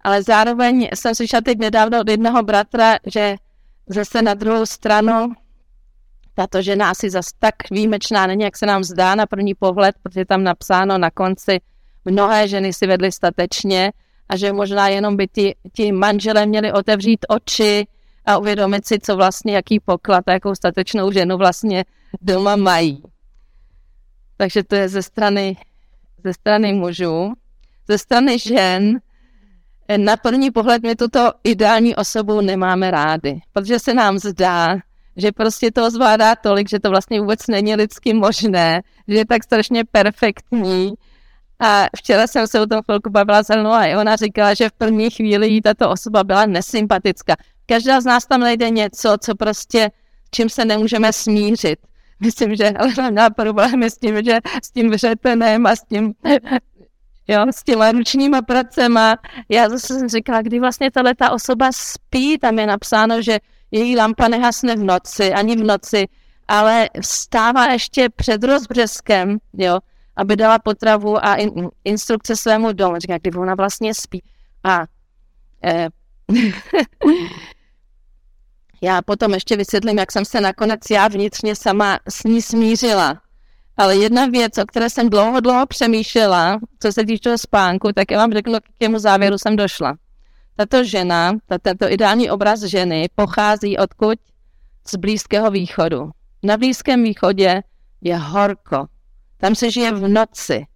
Ale 0.00 0.22
zároveň 0.22 0.88
jsem 0.94 1.14
slyšela 1.14 1.40
teď 1.40 1.58
nedávno 1.58 2.00
od 2.00 2.08
jednoho 2.08 2.42
bratra, 2.42 2.98
že 3.06 3.36
zase 3.86 4.22
na 4.22 4.34
druhou 4.34 4.66
stranu 4.66 5.32
tato 6.34 6.62
žena 6.62 6.90
asi 6.90 7.10
zase 7.10 7.30
tak 7.38 7.54
výjimečná 7.70 8.26
není, 8.26 8.42
jak 8.42 8.56
se 8.56 8.66
nám 8.66 8.84
zdá 8.84 9.14
na 9.14 9.26
první 9.26 9.54
pohled, 9.54 9.94
protože 10.02 10.24
tam 10.24 10.44
napsáno 10.44 10.98
na 10.98 11.10
konci, 11.10 11.60
mnohé 12.04 12.48
ženy 12.48 12.72
si 12.72 12.86
vedly 12.86 13.12
statečně 13.12 13.92
a 14.28 14.36
že 14.36 14.52
možná 14.52 14.88
jenom 14.88 15.16
by 15.16 15.28
ti, 15.28 15.54
ti 15.72 15.92
manželé 15.92 16.46
měli 16.46 16.72
otevřít 16.72 17.26
oči, 17.28 17.86
a 18.28 18.38
uvědomit 18.38 18.86
si, 18.86 18.98
co 18.98 19.16
vlastně, 19.16 19.54
jaký 19.54 19.80
poklad 19.80 20.28
a 20.28 20.32
jakou 20.32 20.54
statečnou 20.54 21.12
ženu 21.12 21.36
vlastně 21.36 21.84
doma 22.20 22.56
mají. 22.56 23.02
Takže 24.36 24.64
to 24.64 24.74
je 24.74 24.88
ze 24.88 25.02
strany, 25.02 25.56
ze 26.24 26.32
strany 26.32 26.72
mužů. 26.72 27.32
Ze 27.88 27.98
strany 27.98 28.38
žen 28.38 29.00
na 29.96 30.16
první 30.16 30.50
pohled 30.50 30.82
my 30.82 30.96
tuto 30.96 31.32
ideální 31.44 31.96
osobu 31.96 32.40
nemáme 32.40 32.90
rády, 32.90 33.40
protože 33.52 33.78
se 33.78 33.94
nám 33.94 34.18
zdá, 34.18 34.76
že 35.16 35.32
prostě 35.32 35.70
to 35.70 35.90
zvládá 35.90 36.36
tolik, 36.36 36.68
že 36.68 36.80
to 36.80 36.90
vlastně 36.90 37.20
vůbec 37.20 37.46
není 37.46 37.74
lidsky 37.74 38.14
možné, 38.14 38.82
že 39.08 39.14
je 39.14 39.26
tak 39.26 39.44
strašně 39.44 39.84
perfektní. 39.84 40.92
A 41.60 41.86
včera 41.96 42.26
jsem 42.26 42.46
se 42.46 42.60
o 42.60 42.66
tom 42.66 42.80
chvilku 42.84 43.10
bavila 43.10 43.42
s 43.42 43.50
a 43.50 44.00
ona 44.00 44.16
říkala, 44.16 44.54
že 44.54 44.68
v 44.68 44.72
první 44.72 45.10
chvíli 45.10 45.48
jí 45.48 45.62
tato 45.62 45.90
osoba 45.90 46.24
byla 46.24 46.46
nesympatická 46.46 47.36
každá 47.68 48.00
z 48.00 48.04
nás 48.04 48.26
tam 48.26 48.40
najde 48.40 48.70
něco, 48.70 49.16
co 49.20 49.34
prostě, 49.34 49.90
čím 50.30 50.48
se 50.48 50.64
nemůžeme 50.64 51.12
smířit. 51.12 51.78
Myslím, 52.20 52.56
že 52.56 52.70
ale 52.70 53.10
měla 53.10 53.30
problémy 53.30 53.90
s 53.90 53.98
tím, 53.98 54.24
že 54.24 54.38
s 54.62 54.70
tím 54.70 54.90
vřetenem 54.90 55.66
a 55.66 55.76
s 55.76 55.84
tím, 55.84 56.14
jo, 57.28 57.46
s 57.50 57.64
těma 57.64 57.92
ručníma 57.92 58.42
pracema. 58.42 59.16
Já 59.48 59.68
zase 59.68 59.98
jsem 59.98 60.08
říkala, 60.08 60.42
kdy 60.42 60.60
vlastně 60.60 60.90
tahle 60.90 61.14
ta 61.14 61.30
osoba 61.30 61.70
spí, 61.72 62.38
tam 62.38 62.58
je 62.58 62.66
napsáno, 62.66 63.22
že 63.22 63.38
její 63.70 63.96
lampa 63.96 64.28
nehasne 64.28 64.76
v 64.76 64.84
noci, 64.84 65.32
ani 65.32 65.56
v 65.56 65.64
noci, 65.64 66.06
ale 66.48 66.88
vstává 67.02 67.66
ještě 67.66 68.08
před 68.16 68.44
rozbřeskem, 68.44 69.38
jo, 69.52 69.78
aby 70.16 70.36
dala 70.36 70.58
potravu 70.58 71.24
a 71.24 71.34
in, 71.34 71.68
instrukce 71.84 72.36
svému 72.36 72.72
domu. 72.72 72.98
Říká, 72.98 73.18
kdy 73.18 73.30
ona 73.30 73.54
vlastně 73.54 73.94
spí. 73.94 74.22
A 74.64 74.86
eh, 75.64 75.88
Já 78.82 79.02
potom 79.02 79.34
ještě 79.34 79.56
vysvětlím, 79.56 79.98
jak 79.98 80.12
jsem 80.12 80.24
se 80.24 80.40
nakonec 80.40 80.80
já 80.90 81.08
vnitřně 81.08 81.56
sama 81.56 81.98
s 82.08 82.24
ní 82.24 82.42
smířila. 82.42 83.22
Ale 83.76 83.96
jedna 83.96 84.26
věc, 84.26 84.58
o 84.58 84.66
které 84.66 84.90
jsem 84.90 85.10
dlouho, 85.10 85.40
dlouho 85.40 85.66
přemýšlela, 85.66 86.58
co 86.82 86.92
se 86.92 87.04
týče 87.04 87.38
spánku, 87.38 87.92
tak 87.92 88.10
já 88.10 88.18
vám 88.18 88.32
řeknu, 88.32 88.54
k 88.54 88.62
jakému 88.80 88.98
závěru 88.98 89.38
jsem 89.38 89.56
došla. 89.56 89.96
Tato 90.56 90.84
žena, 90.84 91.32
tento 91.62 91.92
ideální 91.92 92.30
obraz 92.30 92.60
ženy 92.60 93.08
pochází 93.14 93.78
odkud? 93.78 94.18
Z 94.86 94.94
Blízkého 94.94 95.50
východu. 95.50 96.10
Na 96.42 96.56
Blízkém 96.56 97.02
východě 97.02 97.62
je 98.00 98.16
horko. 98.16 98.86
Tam 99.36 99.54
se 99.54 99.70
žije 99.70 99.92
v 99.92 100.08
noci. 100.08 100.66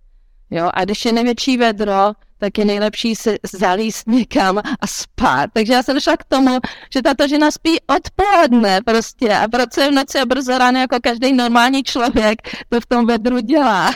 Jo? 0.51 0.71
A 0.75 0.85
když 0.85 1.05
je 1.05 1.13
největší 1.13 1.57
vedro, 1.57 2.13
tak 2.43 2.59
je 2.59 2.65
nejlepší 2.65 3.15
se 3.15 3.37
zalíst 3.53 4.09
někam 4.09 4.59
a 4.59 4.87
spát. 4.87 5.51
Takže 5.53 5.73
já 5.73 5.83
jsem 5.83 5.95
došla 5.95 6.17
k 6.17 6.25
tomu, 6.25 6.59
že 6.93 7.03
tato 7.03 7.29
žena 7.29 7.51
spí 7.51 7.79
odpoledne 7.97 8.81
prostě 8.85 9.35
a 9.35 9.49
pracuje 9.49 9.89
v 9.89 9.95
noci 9.95 10.19
a 10.19 10.27
brzo 10.27 10.59
ráno 10.59 10.79
jako 10.79 10.97
každý 11.03 11.33
normální 11.33 11.83
člověk 11.83 12.39
to 12.69 12.81
v 12.81 12.87
tom 12.87 13.07
vedru 13.07 13.41
dělá. 13.41 13.91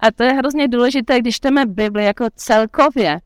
a 0.00 0.10
to 0.10 0.22
je 0.22 0.32
hrozně 0.32 0.68
důležité, 0.68 1.20
když 1.20 1.36
čteme 1.36 1.66
Bibli 1.66 2.04
jako 2.04 2.26
celkově, 2.36 3.20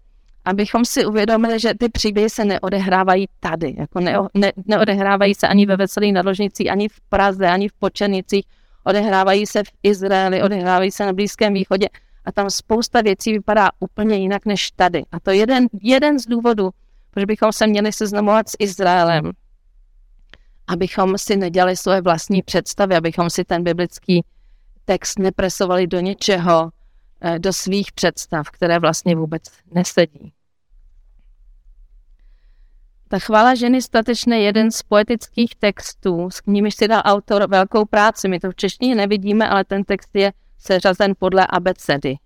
abychom 0.44 0.84
si 0.84 1.06
uvědomili, 1.06 1.60
že 1.60 1.74
ty 1.74 1.88
příběhy 1.88 2.30
se 2.30 2.44
neodehrávají 2.44 3.26
tady, 3.40 3.74
jako 3.78 4.00
ne, 4.00 4.18
ne, 4.34 4.52
neodehrávají 4.66 5.34
se 5.34 5.48
ani 5.48 5.66
ve 5.66 5.76
Veselých 5.76 6.12
nadložnicích, 6.12 6.70
ani 6.70 6.88
v 6.88 7.00
Praze, 7.08 7.46
ani 7.46 7.68
v 7.68 7.72
Počenicích, 7.72 8.44
odehrávají 8.84 9.46
se 9.46 9.64
v 9.64 9.68
Izraeli, 9.82 10.42
odehrávají 10.42 10.90
se 10.90 11.06
na 11.06 11.12
Blízkém 11.12 11.54
východě 11.54 11.88
a 12.26 12.32
tam 12.32 12.50
spousta 12.50 13.00
věcí 13.00 13.32
vypadá 13.32 13.70
úplně 13.80 14.16
jinak 14.16 14.46
než 14.46 14.70
tady. 14.70 15.02
A 15.12 15.20
to 15.20 15.30
je 15.30 15.36
jeden, 15.36 15.66
jeden 15.82 16.18
z 16.18 16.26
důvodů, 16.26 16.70
proč 17.10 17.24
bychom 17.24 17.52
se 17.52 17.66
měli 17.66 17.92
seznamovat 17.92 18.48
s 18.48 18.56
Izraelem. 18.58 19.32
abychom 20.68 21.18
si 21.18 21.36
nedělali 21.36 21.76
svoje 21.76 22.00
vlastní 22.00 22.42
představy, 22.42 22.96
abychom 22.96 23.30
si 23.30 23.44
ten 23.44 23.64
biblický 23.64 24.24
text 24.84 25.18
nepresovali 25.18 25.86
do 25.86 26.00
něčeho, 26.00 26.70
eh, 27.20 27.38
do 27.38 27.52
svých 27.52 27.92
představ, 27.92 28.50
které 28.50 28.78
vlastně 28.78 29.16
vůbec 29.16 29.42
nesedí. 29.70 30.32
Ta 33.08 33.18
chvála 33.18 33.54
ženy 33.54 33.82
statečné 33.82 34.38
je 34.38 34.44
jeden 34.44 34.70
z 34.70 34.82
poetických 34.82 35.54
textů, 35.54 36.30
s 36.30 36.42
nimiž 36.46 36.74
si 36.74 36.88
dal 36.88 37.02
autor 37.04 37.50
velkou 37.50 37.84
práci. 37.84 38.28
My 38.28 38.40
to 38.40 38.50
v 38.50 38.54
češtině 38.54 38.94
nevidíme, 38.94 39.48
ale 39.48 39.64
ten 39.64 39.84
text 39.84 40.10
je 40.14 40.32
seřazen 40.58 41.14
podle 41.18 41.46
abecedy, 41.46 42.16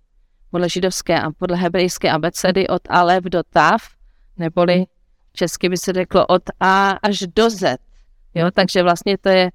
podle 0.51 0.69
židovské 0.69 1.21
a 1.21 1.31
podle 1.31 1.57
hebrejské 1.57 2.11
abecedy 2.11 2.67
od 2.67 2.81
Alef 2.89 3.23
do 3.23 3.43
Tav, 3.43 3.81
neboli 4.37 4.85
česky 5.33 5.69
by 5.69 5.77
se 5.77 5.93
řeklo 5.93 6.27
od 6.27 6.41
A 6.59 6.89
až 6.89 7.19
do 7.19 7.49
Z. 7.49 7.77
Jo, 8.35 8.51
takže 8.51 8.83
vlastně 8.83 9.17
to 9.17 9.29
je 9.29 9.51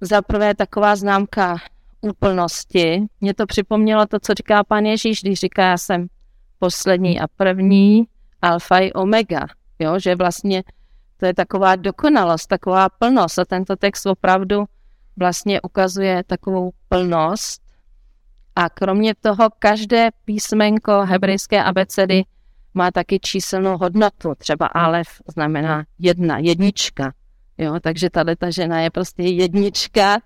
za 0.00 0.22
prvé 0.22 0.54
taková 0.54 0.96
známka 0.96 1.56
úplnosti. 2.00 3.02
Mě 3.20 3.34
to 3.34 3.46
připomnělo 3.46 4.06
to, 4.06 4.20
co 4.20 4.34
říká 4.34 4.64
pan 4.64 4.84
Ježíš, 4.84 5.22
když 5.22 5.40
říká, 5.40 5.62
já 5.64 5.78
jsem 5.78 6.06
poslední 6.58 7.20
a 7.20 7.26
první, 7.28 8.04
alfa 8.42 8.78
i 8.78 8.92
omega. 8.92 9.46
Jo, 9.78 9.98
že 9.98 10.14
vlastně 10.14 10.62
to 11.16 11.26
je 11.26 11.34
taková 11.34 11.76
dokonalost, 11.76 12.46
taková 12.46 12.88
plnost 12.88 13.38
a 13.38 13.44
tento 13.44 13.76
text 13.76 14.06
opravdu 14.06 14.64
vlastně 15.16 15.60
ukazuje 15.60 16.24
takovou 16.24 16.70
plnost 16.88 17.63
a 18.56 18.68
kromě 18.68 19.14
toho 19.14 19.48
každé 19.58 20.10
písmenko 20.24 21.00
hebrejské 21.00 21.62
abecedy 21.62 22.24
má 22.74 22.90
taky 22.90 23.18
číselnou 23.20 23.78
hodnotu. 23.78 24.34
Třeba 24.38 24.66
Alef 24.66 25.08
znamená 25.34 25.84
jedna, 25.98 26.38
jednička. 26.38 27.12
Jo, 27.58 27.80
takže 27.80 28.10
tahle 28.10 28.36
ta 28.36 28.50
žena 28.50 28.80
je 28.80 28.90
prostě 28.90 29.22
jednička, 29.22 30.18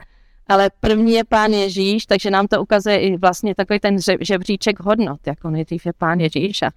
ale 0.47 0.70
první 0.80 1.12
je 1.12 1.25
pán 1.25 1.52
Ježíš, 1.52 2.06
takže 2.06 2.30
nám 2.30 2.47
to 2.47 2.62
ukazuje 2.62 3.00
i 3.00 3.16
vlastně 3.16 3.54
takový 3.54 3.80
ten 3.80 3.97
žebříček 4.20 4.80
hodnot, 4.80 5.26
jako 5.26 5.50
nejdřív 5.50 5.87
je 5.87 5.92
pán 5.92 6.20
Ježíš 6.20 6.62
a 6.62 6.70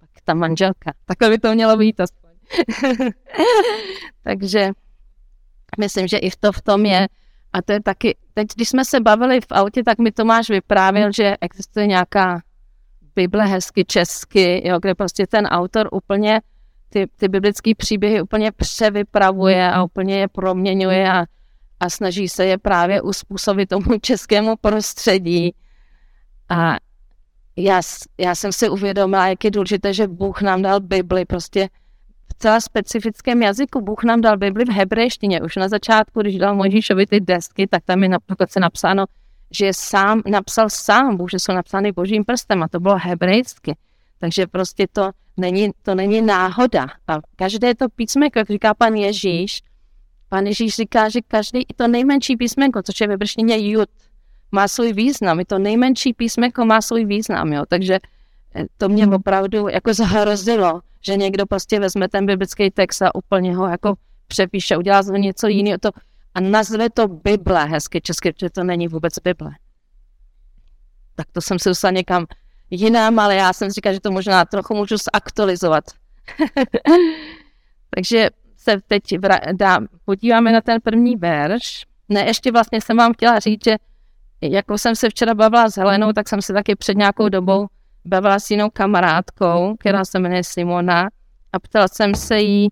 pak 0.00 0.10
ta 0.24 0.34
manželka. 0.34 0.92
Takhle 1.04 1.30
by 1.30 1.38
to 1.38 1.54
mělo 1.54 1.76
být 1.76 2.00
aspoň. 2.00 2.30
takže 4.22 4.70
myslím, 5.78 6.08
že 6.08 6.18
i 6.18 6.30
v 6.30 6.36
to 6.36 6.52
v 6.52 6.62
tom 6.62 6.86
je. 6.86 7.08
A 7.52 7.62
to 7.62 7.72
je 7.72 7.82
taky, 7.82 8.16
teď 8.34 8.48
když 8.54 8.68
jsme 8.68 8.84
se 8.84 9.00
bavili 9.00 9.40
v 9.40 9.46
autě, 9.50 9.84
tak 9.84 9.98
mi 9.98 10.12
Tomáš 10.12 10.50
vyprávěl, 10.50 11.12
že 11.12 11.36
existuje 11.40 11.86
nějaká 11.86 12.42
Bible 13.14 13.46
hezky 13.46 13.84
česky, 13.84 14.68
jo, 14.68 14.78
kde 14.78 14.94
prostě 14.94 15.26
ten 15.26 15.46
autor 15.46 15.88
úplně 15.92 16.40
ty, 16.88 17.06
ty 17.16 17.28
biblické 17.28 17.74
příběhy 17.74 18.22
úplně 18.22 18.52
převypravuje 18.52 19.72
a 19.72 19.82
úplně 19.82 20.18
je 20.18 20.28
proměňuje 20.28 21.12
a, 21.12 21.24
a 21.80 21.90
snaží 21.90 22.28
se 22.28 22.46
je 22.46 22.58
právě 22.58 23.02
uspůsobit 23.02 23.68
tomu 23.68 23.98
českému 24.00 24.56
prostředí. 24.56 25.54
A 26.48 26.76
já, 27.56 27.80
já 28.18 28.34
jsem 28.34 28.52
si 28.52 28.68
uvědomila, 28.68 29.28
jak 29.28 29.44
je 29.44 29.50
důležité, 29.50 29.94
že 29.94 30.08
Bůh 30.08 30.42
nám 30.42 30.62
dal 30.62 30.80
Bibli 30.80 31.24
prostě 31.24 31.68
celá 32.38 32.60
specifickém 32.60 33.42
jazyku. 33.42 33.80
Bůh 33.80 34.04
nám 34.04 34.20
dal 34.20 34.36
Bibli 34.36 34.64
v 34.64 34.70
hebrejštině. 34.72 35.42
Už 35.42 35.56
na 35.56 35.68
začátku, 35.68 36.20
když 36.20 36.38
dal 36.38 36.54
Mojžíšovi 36.54 37.06
ty 37.06 37.20
desky, 37.20 37.66
tak 37.66 37.82
tam 37.84 38.02
je 38.02 38.10
dokonce 38.28 38.60
napsáno, 38.60 39.04
že 39.50 39.66
je 39.66 39.74
sám, 39.74 40.22
napsal 40.26 40.70
sám 40.70 41.16
Bůh, 41.16 41.30
že 41.30 41.38
jsou 41.38 41.52
napsány 41.52 41.92
božím 41.92 42.24
prstem 42.24 42.62
a 42.62 42.68
to 42.68 42.80
bylo 42.80 42.98
hebrejsky. 42.98 43.76
Takže 44.18 44.46
prostě 44.46 44.86
to 44.92 45.10
není, 45.36 45.70
to 45.82 45.94
není 45.94 46.22
náhoda. 46.22 46.86
A 47.08 47.18
každé 47.36 47.74
to 47.74 47.88
písmenko, 47.88 48.38
jak 48.38 48.48
říká 48.50 48.74
pan 48.74 48.94
Ježíš, 48.94 49.62
pan 50.28 50.46
Ježíš 50.46 50.74
říká, 50.74 51.08
že 51.08 51.20
každý, 51.28 51.58
i 51.58 51.74
to 51.76 51.88
nejmenší 51.88 52.36
písmenko, 52.36 52.82
což 52.82 53.00
je 53.00 53.06
ve 53.06 53.16
jud, 53.56 53.88
má 54.52 54.68
svůj 54.68 54.92
význam. 54.92 55.40
I 55.40 55.44
to 55.44 55.58
nejmenší 55.58 56.14
písmenko 56.14 56.64
má 56.64 56.80
svůj 56.80 57.04
význam, 57.04 57.52
jo. 57.52 57.64
Takže 57.68 57.98
to 58.76 58.88
mě 58.88 59.06
opravdu 59.06 59.68
jako 59.68 59.94
zahrozilo, 59.94 60.80
že 61.00 61.16
někdo 61.16 61.46
prostě 61.46 61.80
vezme 61.80 62.08
ten 62.08 62.26
biblický 62.26 62.70
text 62.70 63.02
a 63.02 63.14
úplně 63.14 63.56
ho 63.56 63.66
jako 63.66 63.94
přepíše, 64.26 64.76
udělá 64.76 65.02
z 65.02 65.12
něco 65.12 65.46
jiného 65.46 65.78
to, 65.78 65.90
a 66.34 66.40
nazve 66.40 66.90
to 66.90 67.08
Bible 67.08 67.64
hezky 67.64 68.00
česky, 68.00 68.32
protože 68.32 68.50
to 68.50 68.64
není 68.64 68.88
vůbec 68.88 69.18
Bible. 69.24 69.50
Tak 71.14 71.26
to 71.32 71.40
jsem 71.40 71.58
se 71.58 71.68
dostala 71.68 71.92
někam 71.92 72.26
jinam, 72.70 73.18
ale 73.18 73.36
já 73.36 73.52
jsem 73.52 73.70
říkal, 73.70 73.92
že 73.92 74.00
to 74.00 74.10
možná 74.10 74.44
trochu 74.44 74.74
můžu 74.74 74.96
zaktualizovat. 75.14 75.84
Takže 77.90 78.30
se 78.56 78.76
teď 78.88 79.02
vra- 79.04 79.56
dá, 79.56 79.78
podíváme 80.04 80.52
na 80.52 80.60
ten 80.60 80.80
první 80.80 81.16
verš. 81.16 81.84
Ne, 82.08 82.26
ještě 82.26 82.52
vlastně 82.52 82.80
jsem 82.80 82.96
vám 82.96 83.12
chtěla 83.12 83.38
říct, 83.38 83.64
že 83.64 83.76
jako 84.40 84.78
jsem 84.78 84.96
se 84.96 85.10
včera 85.10 85.34
bavila 85.34 85.70
s 85.70 85.76
Helenou, 85.76 86.12
tak 86.12 86.28
jsem 86.28 86.42
se 86.42 86.52
taky 86.52 86.76
před 86.76 86.96
nějakou 86.96 87.28
dobou 87.28 87.66
bavila 88.04 88.40
s 88.40 88.50
jinou 88.50 88.70
kamarádkou, 88.70 89.76
která 89.78 90.04
se 90.04 90.18
jmenuje 90.18 90.44
Simona 90.44 91.08
a 91.52 91.58
ptala 91.58 91.88
jsem 91.88 92.14
se 92.14 92.40
jí, 92.40 92.68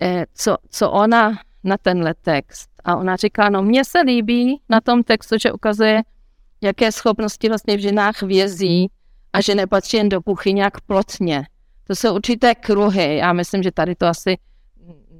eh, 0.00 0.24
co, 0.34 0.56
co 0.70 0.90
ona 0.90 1.38
na 1.64 1.76
tenhle 1.76 2.14
text. 2.14 2.70
A 2.84 2.96
ona 2.96 3.16
říká, 3.16 3.48
no 3.48 3.62
mně 3.62 3.84
se 3.84 4.00
líbí 4.00 4.60
na 4.68 4.80
tom 4.80 5.02
textu, 5.02 5.36
že 5.38 5.52
ukazuje, 5.52 6.02
jaké 6.60 6.92
schopnosti 6.92 7.48
vlastně 7.48 7.76
v 7.76 7.80
ženách 7.80 8.22
vězí 8.22 8.90
a 9.32 9.40
že 9.40 9.54
nepatří 9.54 9.96
jen 9.96 10.08
do 10.08 10.22
kuchyně 10.22 10.62
jak 10.62 10.80
plotně. 10.80 11.46
To 11.86 11.94
jsou 11.94 12.14
určité 12.14 12.54
kruhy. 12.54 13.16
Já 13.16 13.32
myslím, 13.32 13.62
že 13.62 13.72
tady 13.72 13.94
to 13.94 14.06
asi 14.06 14.38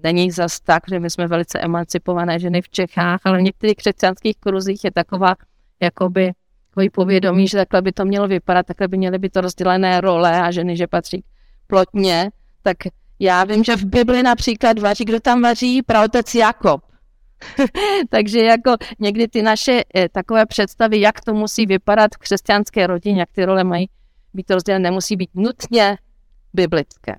není 0.03 0.31
zas 0.31 0.61
tak, 0.61 0.83
že 0.89 1.01
my 1.01 1.11
jsme 1.11 1.27
velice 1.27 1.59
emancipované 1.59 2.39
ženy 2.39 2.63
v 2.63 2.69
Čechách, 2.69 3.21
ale 3.25 3.39
v 3.39 3.43
některých 3.43 3.77
křesťanských 3.77 4.37
kruzích 4.41 4.85
je 4.85 4.91
taková 4.91 5.35
jakoby 5.81 6.33
takový 6.75 6.91
povědomí, 6.91 7.49
že 7.49 7.59
takhle 7.59 7.83
by 7.83 7.93
to 7.93 8.05
mělo 8.05 8.29
vypadat, 8.29 8.67
takhle 8.67 8.89
by 8.89 8.97
měly 8.97 9.19
být 9.19 9.33
to 9.33 9.41
rozdělené 9.41 10.01
role 10.01 10.43
a 10.43 10.51
ženy, 10.51 10.77
že 10.77 10.87
patří 10.87 11.25
plotně, 11.67 12.31
tak 12.63 12.77
já 13.19 13.45
vím, 13.45 13.65
že 13.65 13.77
v 13.77 13.85
Bibli 13.85 14.23
například 14.23 14.79
vaří, 14.79 15.05
kdo 15.05 15.21
tam 15.21 15.43
vaří, 15.43 15.83
pravotec 15.83 16.35
Jakob. 16.35 16.83
Takže 18.11 18.41
jako 18.41 18.77
někdy 18.99 19.29
ty 19.29 19.43
naše 19.43 19.83
eh, 19.95 20.09
takové 20.09 20.47
představy, 20.47 21.01
jak 21.01 21.21
to 21.21 21.35
musí 21.35 21.67
vypadat 21.67 22.11
v 22.15 22.19
křesťanské 22.19 22.87
rodině, 22.87 23.21
jak 23.21 23.29
ty 23.33 23.45
role 23.45 23.65
mají 23.65 23.89
být 24.35 24.51
rozdělené, 24.51 24.83
nemusí 24.83 25.17
být 25.17 25.31
nutně 25.35 25.99
biblické. 26.55 27.17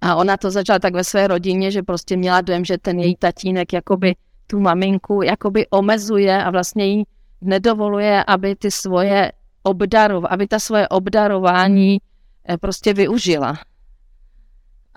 A 0.00 0.16
ona 0.16 0.36
to 0.36 0.50
začala 0.50 0.78
tak 0.78 0.94
ve 0.94 1.04
své 1.04 1.26
rodině, 1.26 1.70
že 1.70 1.82
prostě 1.82 2.16
měla 2.16 2.40
dojem, 2.40 2.64
že 2.64 2.78
ten 2.78 2.98
její 2.98 3.16
tatínek 3.16 3.72
jakoby 3.72 4.14
tu 4.46 4.60
maminku 4.60 5.22
jakoby 5.22 5.66
omezuje 5.70 6.44
a 6.44 6.50
vlastně 6.50 6.86
jí 6.86 7.04
nedovoluje, 7.44 8.24
aby 8.24 8.56
ty 8.56 8.70
svoje 8.70 9.32
obdarov, 9.62 10.24
aby 10.28 10.46
ta 10.46 10.58
svoje 10.58 10.88
obdarování 10.88 11.98
eh, 12.48 12.58
prostě 12.58 12.94
využila. 12.94 13.58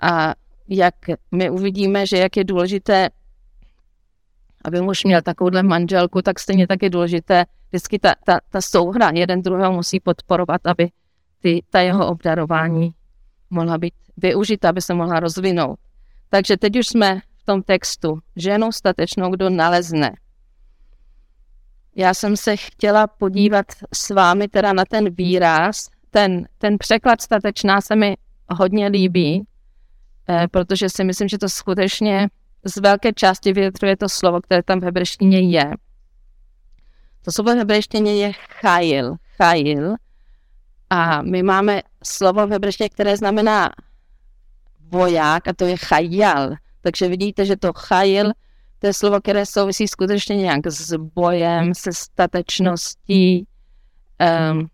A 0.00 0.34
jak 0.68 0.94
my 1.32 1.50
uvidíme, 1.50 2.06
že 2.06 2.16
jak 2.18 2.36
je 2.36 2.44
důležité 2.44 3.10
aby 4.64 4.80
muž 4.80 5.04
měl 5.04 5.22
takovouhle 5.22 5.62
manželku, 5.62 6.22
tak 6.22 6.40
stejně 6.40 6.66
tak 6.66 6.82
je 6.82 6.90
důležité 6.90 7.44
vždycky 7.68 7.98
ta, 7.98 8.14
ta, 8.24 8.40
ta 8.50 8.60
souhra 8.60 9.10
jeden 9.10 9.42
druhého 9.42 9.72
musí 9.72 10.00
podporovat, 10.00 10.60
aby 10.66 10.88
ty, 11.40 11.62
ta 11.70 11.80
jeho 11.80 12.06
obdarování 12.06 12.94
mohla 13.50 13.78
být 13.78 13.94
využita, 14.16 14.68
aby 14.68 14.82
se 14.82 14.94
mohla 14.94 15.20
rozvinout. 15.20 15.78
Takže 16.28 16.56
teď 16.56 16.78
už 16.78 16.86
jsme 16.86 17.20
v 17.38 17.44
tom 17.44 17.62
textu. 17.62 18.18
Ženu 18.36 18.72
statečnou, 18.72 19.30
kdo 19.30 19.50
nalezne. 19.50 20.12
Já 21.98 22.14
jsem 22.14 22.36
se 22.36 22.56
chtěla 22.56 23.06
podívat 23.06 23.66
s 23.94 24.10
vámi 24.10 24.48
teda 24.48 24.72
na 24.72 24.84
ten 24.84 25.14
výraz. 25.14 25.88
Ten, 26.10 26.48
ten 26.58 26.78
překlad 26.78 27.20
statečná 27.20 27.80
se 27.80 27.96
mi 27.96 28.16
hodně 28.50 28.86
líbí, 28.86 29.46
eh, 30.28 30.48
protože 30.50 30.88
si 30.88 31.04
myslím, 31.04 31.28
že 31.28 31.38
to 31.38 31.48
skutečně 31.48 32.28
z 32.64 32.76
velké 32.76 33.12
části 33.12 33.52
vyjadřuje 33.52 33.96
to 33.96 34.08
slovo, 34.08 34.40
které 34.40 34.62
tam 34.62 34.80
v 34.80 34.84
hebrejštině 34.84 35.40
je. 35.40 35.72
To 37.24 37.32
slovo 37.32 37.54
v 37.54 37.58
hebrejštině 37.58 38.16
je 38.16 38.32
chajil, 38.60 39.16
chajil. 39.36 39.94
A 40.90 41.22
my 41.22 41.42
máme 41.42 41.82
slovo 42.04 42.46
v 42.46 42.50
hebrejštině, 42.50 42.88
které 42.88 43.16
znamená 43.16 43.70
voják 44.80 45.48
a 45.48 45.52
to 45.52 45.64
je 45.64 45.76
chajal. 45.76 46.50
Takže 46.80 47.08
vidíte, 47.08 47.46
že 47.46 47.56
to 47.56 47.72
chajil, 47.72 48.32
to 48.78 48.86
je 48.86 48.94
slovo, 48.94 49.20
které 49.20 49.46
souvisí 49.46 49.88
skutečně 49.88 50.36
nějak 50.36 50.66
s 50.66 50.94
bojem, 51.14 51.74
se 51.74 51.92
statečností. 51.92 53.46
Um, 54.52 54.68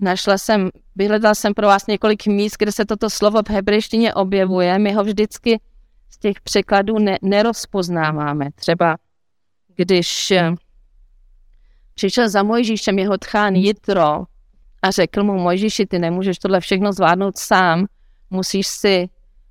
našla 0.00 0.38
jsem, 0.38 0.70
vyhledala 0.96 1.34
jsem 1.34 1.54
pro 1.54 1.66
vás 1.66 1.86
několik 1.86 2.26
míst, 2.26 2.56
kde 2.58 2.72
se 2.72 2.84
toto 2.84 3.10
slovo 3.10 3.42
v 3.42 3.50
hebrejštině 3.50 4.14
objevuje. 4.14 4.78
My 4.78 4.92
ho 4.92 5.04
vždycky 5.04 5.60
z 6.10 6.18
těch 6.18 6.40
překladů 6.40 6.98
ne, 6.98 7.18
nerozpoznáváme. 7.22 8.50
Třeba 8.54 8.96
když 9.76 10.30
eh, 10.30 10.50
přišel 11.94 12.28
za 12.28 12.42
Mojžíšem 12.42 12.98
jeho 12.98 13.18
tchán 13.18 13.54
Jitro 13.54 14.24
a 14.82 14.90
řekl 14.90 15.24
mu, 15.24 15.38
Mojžíši, 15.38 15.86
ty 15.86 15.98
nemůžeš 15.98 16.38
tohle 16.38 16.60
všechno 16.60 16.92
zvládnout 16.92 17.38
sám, 17.38 17.86
musíš 18.30 18.66
si 18.66 19.08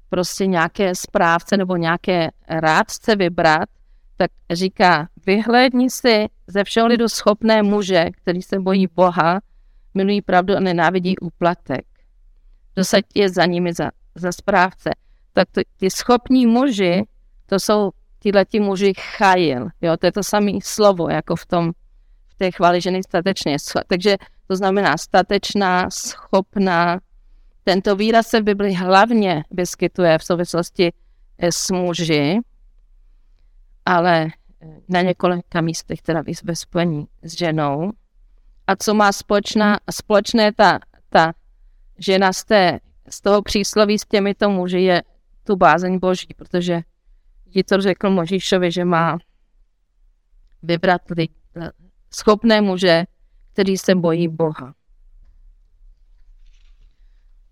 prostě 0.10 0.48
nějaké 0.48 0.96
správce 0.96 1.58
nebo 1.58 1.76
nějaké 1.76 2.32
rádce 2.50 3.16
vybrat, 3.16 3.70
tak 4.18 4.32
říká, 4.52 5.08
vyhlédni 5.26 5.90
si 5.90 6.28
ze 6.48 6.64
všeho 6.64 6.88
lidu 6.88 7.10
schopné 7.10 7.64
muže, 7.64 8.06
který 8.22 8.42
se 8.42 8.60
bojí 8.60 8.88
Boha, 8.88 9.42
milují 9.94 10.22
pravdu 10.22 10.56
a 10.56 10.60
nenávidí 10.60 11.18
úplatek. 11.18 11.86
Dosaď 12.76 13.04
je 13.16 13.30
za 13.30 13.46
nimi 13.46 13.74
za, 13.74 13.92
za 14.16 14.32
správce. 14.32 14.90
Tak 15.34 15.48
to, 15.52 15.62
ty 15.78 15.90
schopní 15.90 16.46
muži, 16.46 17.04
to 17.46 17.60
jsou 17.60 17.92
tyhle 18.20 18.46
ti 18.46 18.60
muži 18.60 18.94
chajil. 19.18 19.68
Jo? 19.82 19.98
To 19.98 20.06
je 20.06 20.12
to 20.12 20.24
samé 20.24 20.52
slovo, 20.64 21.10
jako 21.10 21.36
v 21.36 21.46
tom 21.46 21.72
v 22.28 22.36
té 22.38 22.52
chváli 22.52 22.82
ženy 22.82 23.04
statečně. 23.04 23.58
Takže 23.88 24.18
to 24.48 24.56
znamená 24.56 24.98
statečná, 24.98 25.90
schopná. 25.90 27.00
Tento 27.64 27.96
výraz 27.96 28.28
se 28.28 28.42
v 28.42 28.44
Bibli 28.44 28.74
hlavně 28.74 29.44
vyskytuje 29.52 30.18
v 30.18 30.24
souvislosti 30.24 30.94
s 31.40 31.72
muži, 31.72 32.40
ale 33.86 34.28
na 34.90 35.02
několika 35.02 35.62
místech, 35.62 36.02
teda 36.02 36.24
ve 36.44 36.56
spojení 36.56 37.08
s 37.22 37.38
ženou. 37.38 37.92
A 38.68 38.76
co 38.76 38.94
má 38.94 39.12
společná, 39.12 39.80
společné 39.92 40.54
ta, 40.54 40.80
ta 41.10 41.34
žena 41.98 42.34
z, 42.34 42.44
té, 42.46 42.80
z 43.10 43.22
toho 43.22 43.42
přísloví 43.42 44.00
s 44.00 44.06
těmito 44.06 44.50
muži 44.50 44.82
je 44.82 45.04
tu 45.44 45.56
bázeň 45.56 46.00
boží, 46.00 46.28
protože 46.36 46.82
ti 47.50 47.64
to 47.64 47.82
řekl 47.82 48.10
Možíšovi, 48.10 48.72
že 48.72 48.86
má 48.86 49.18
vybrat 50.64 51.02
schopné 52.14 52.62
muže, 52.62 53.04
který 53.54 53.78
se 53.78 53.96
bojí 53.96 54.28
Boha. 54.28 54.74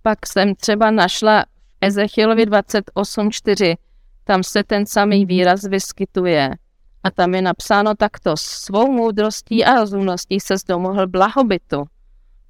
Pak 0.01 0.27
jsem 0.27 0.55
třeba 0.55 0.91
našla 0.91 1.41
v 1.43 1.47
Ezechielovi 1.81 2.45
28.4, 2.45 3.75
tam 4.23 4.43
se 4.43 4.63
ten 4.63 4.85
samý 4.85 5.25
výraz 5.25 5.63
vyskytuje. 5.63 6.51
A 7.03 7.11
tam 7.11 7.35
je 7.35 7.41
napsáno 7.41 7.95
takto, 7.95 8.33
svou 8.37 8.91
moudrostí 8.91 9.65
a 9.65 9.79
rozumností 9.79 10.39
se 10.39 10.57
zdomohl 10.57 11.07
blahobytu. 11.07 11.83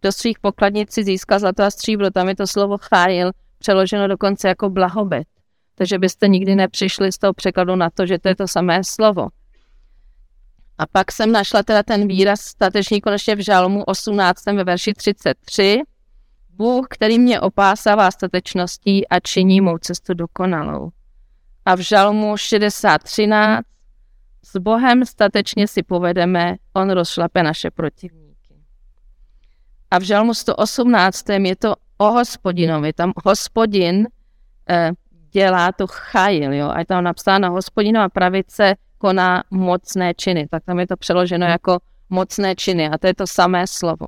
Do 0.01 0.11
svých 0.11 0.39
pokladnic 0.39 0.93
si 0.93 1.03
získal 1.03 1.39
zlato 1.39 1.63
a 1.63 1.71
stříbro, 1.71 2.11
tam 2.11 2.29
je 2.29 2.35
to 2.35 2.47
slovo 2.47 2.77
chájil, 2.81 3.31
přeloženo 3.59 4.07
dokonce 4.07 4.47
jako 4.47 4.69
blahobyt. 4.69 5.27
Takže 5.75 5.99
byste 5.99 6.27
nikdy 6.27 6.55
nepřišli 6.55 7.11
z 7.11 7.17
toho 7.17 7.33
překladu 7.33 7.75
na 7.75 7.89
to, 7.89 8.05
že 8.05 8.19
to 8.19 8.27
je 8.27 8.35
to 8.35 8.47
samé 8.47 8.81
slovo. 8.83 9.27
A 10.77 10.87
pak 10.87 11.11
jsem 11.11 11.31
našla 11.31 11.63
teda 11.63 11.83
ten 11.83 12.07
výraz 12.07 12.41
stateční 12.41 13.01
konečně 13.01 13.35
v 13.35 13.39
žalmu 13.39 13.83
18. 13.83 14.45
ve 14.45 14.63
verši 14.63 14.93
33. 14.93 15.81
Bůh, 16.49 16.87
který 16.89 17.19
mě 17.19 17.41
opásává 17.41 18.11
statečností 18.11 19.07
a 19.07 19.19
činí 19.19 19.61
mou 19.61 19.77
cestu 19.77 20.13
dokonalou. 20.13 20.89
A 21.65 21.75
v 21.75 21.79
žalmu 21.79 22.33
60.13. 22.33 23.61
S 24.45 24.57
Bohem 24.57 25.05
statečně 25.05 25.67
si 25.67 25.83
povedeme, 25.83 26.55
on 26.73 26.89
rozšlape 26.91 27.43
naše 27.43 27.71
protivníky. 27.71 28.55
A 29.91 29.99
v 29.99 30.01
žalmu 30.01 30.33
118. 30.33 31.29
je 31.29 31.55
to 31.55 31.75
o 31.97 32.11
hospodinovi. 32.11 32.93
Tam 32.93 33.13
hospodin 33.25 34.07
eh, 34.69 34.91
dělá 35.31 35.71
to 35.71 35.87
chajil, 35.87 36.53
jo. 36.53 36.69
A 36.69 36.79
je 36.79 36.85
tam 36.85 37.03
napsáno 37.03 37.51
hospodinova 37.51 38.09
pravice 38.09 38.75
koná 38.97 39.43
mocné 39.51 40.13
činy. 40.13 40.47
Tak 40.47 40.63
tam 40.63 40.79
je 40.79 40.87
to 40.87 40.97
přeloženo 40.97 41.45
jako 41.45 41.79
mocné 42.09 42.55
činy 42.55 42.89
a 42.89 42.97
to 42.97 43.07
je 43.07 43.13
to 43.13 43.27
samé 43.27 43.67
slovo. 43.67 44.07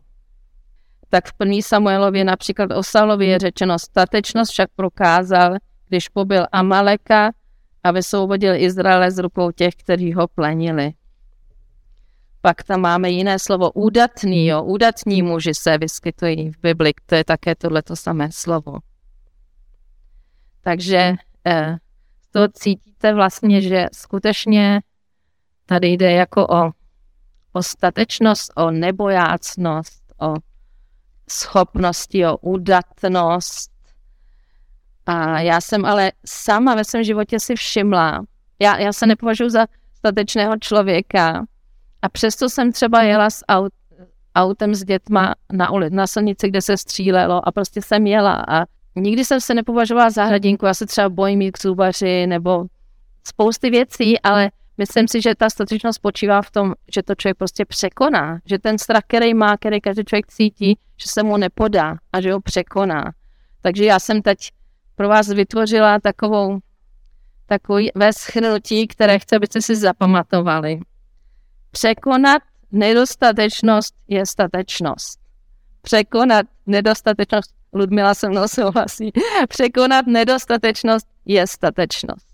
Tak 1.10 1.28
v 1.28 1.34
1. 1.40 1.58
Samuelově 1.62 2.24
například 2.24 2.72
o 2.72 2.84
Saulovi 2.84 3.26
je 3.26 3.40
řečeno, 3.40 3.80
statečnost 3.80 4.52
však 4.52 4.70
prokázal, 4.76 5.56
když 5.88 6.10
pobyl 6.10 6.46
Amaleka 6.52 7.32
a 7.86 7.92
vysvobodil 7.92 8.56
Izraele 8.56 9.12
z 9.12 9.18
rukou 9.18 9.52
těch, 9.52 9.76
kteří 9.76 10.14
ho 10.14 10.28
plenili. 10.28 10.94
Pak 12.42 12.64
tam 12.64 12.82
máme 12.82 13.10
jiné 13.10 13.40
slovo 13.40 13.72
údatný, 13.72 14.48
jo. 14.48 14.64
Údatní 14.64 15.22
muži 15.22 15.54
se 15.54 15.78
vyskytují 15.78 16.52
v 16.52 16.58
Bibli, 16.62 16.94
to 17.06 17.16
je 17.16 17.24
také 17.24 17.56
tohleto 17.56 17.96
samé 17.96 18.30
slovo. 18.32 18.78
Takže 20.62 21.14
eh, 21.48 21.78
toho 22.32 22.48
cítíte 22.48 23.14
vlastně, 23.14 23.62
že 23.62 23.86
skutečně 23.94 24.82
tady 25.66 25.88
jde 25.88 26.12
jako 26.12 26.48
o, 26.48 26.72
o 27.54 27.64
statečnost, 27.64 28.52
o 28.56 28.72
nebojácnost, 28.72 30.04
o 30.22 30.34
schopnosti, 31.30 32.26
o 32.26 32.38
údatnost. 32.38 33.75
A 35.06 35.40
já 35.40 35.62
jsem 35.62 35.86
ale 35.86 36.12
sama 36.26 36.76
ve 36.76 36.84
svém 36.84 37.04
životě 37.04 37.40
si 37.40 37.56
všimla, 37.56 38.26
já, 38.60 38.78
já 38.78 38.94
se 38.94 39.06
nepovažuji 39.06 39.50
za 39.50 39.66
statečného 39.98 40.58
člověka. 40.60 41.46
A 42.02 42.10
přesto 42.10 42.50
jsem 42.50 42.72
třeba 42.72 43.04
jela 43.04 43.30
s 43.30 43.46
aut, 43.48 43.74
autem 44.36 44.76
s 44.76 44.84
dětma 44.84 45.36
na 45.54 45.72
ulici, 45.72 45.96
na 45.96 46.08
silnici, 46.08 46.48
kde 46.48 46.62
se 46.62 46.78
střílelo 46.78 47.48
a 47.48 47.52
prostě 47.52 47.82
jsem 47.82 48.08
jela. 48.08 48.46
A 48.48 48.66
nikdy 48.96 49.26
jsem 49.26 49.42
se 49.42 49.54
nepovažovala 49.54 50.10
za 50.10 50.24
hrdinku, 50.24 50.66
já 50.66 50.74
se 50.74 50.86
třeba 50.86 51.10
bojím 51.10 51.42
jít 51.42 51.52
k 51.52 51.62
zubaři 51.62 52.28
nebo 52.28 52.66
spousty 53.28 53.70
věcí, 53.70 54.20
ale 54.20 54.52
myslím 54.78 55.08
si, 55.08 55.22
že 55.22 55.36
ta 55.36 55.50
statečnost 55.50 55.96
spočívá 55.96 56.42
v 56.42 56.52
tom, 56.52 56.74
že 56.94 57.04
to 57.04 57.16
člověk 57.16 57.38
prostě 57.38 57.66
překoná, 57.66 58.40
že 58.46 58.60
ten 58.60 58.78
strach, 58.78 59.04
který 59.08 59.34
má, 59.34 59.58
který 59.58 59.82
každý 59.82 60.04
člověk 60.04 60.28
cítí, 60.28 60.78
že 60.98 61.10
se 61.10 61.24
mu 61.24 61.38
nepodá 61.38 61.96
a 62.14 62.22
že 62.22 62.34
ho 62.34 62.42
překoná. 62.42 63.12
Takže 63.62 63.86
já 63.86 64.00
jsem 64.00 64.22
teď 64.22 64.38
pro 64.96 65.10
vás 65.10 65.28
vytvořila 65.28 66.00
takovou 66.00 66.60
takový 67.46 67.92
ve 67.96 68.14
schrnutí, 68.14 68.88
které 68.88 69.20
chci, 69.20 69.36
abyste 69.36 69.62
si 69.62 69.76
zapamatovali. 69.76 70.80
Překonat 71.72 72.42
nedostatečnost 72.72 73.96
je 74.08 74.26
statečnost. 74.26 75.20
Překonat 75.82 76.46
nedostatečnost 76.66 77.56
Ludmila 77.76 78.14
se 78.14 78.30
mnou 78.30 78.48
souhlasí. 78.48 79.12
Překonat 79.50 80.08
nedostatečnost 80.08 81.08
je 81.26 81.48
statečnost. 81.48 82.28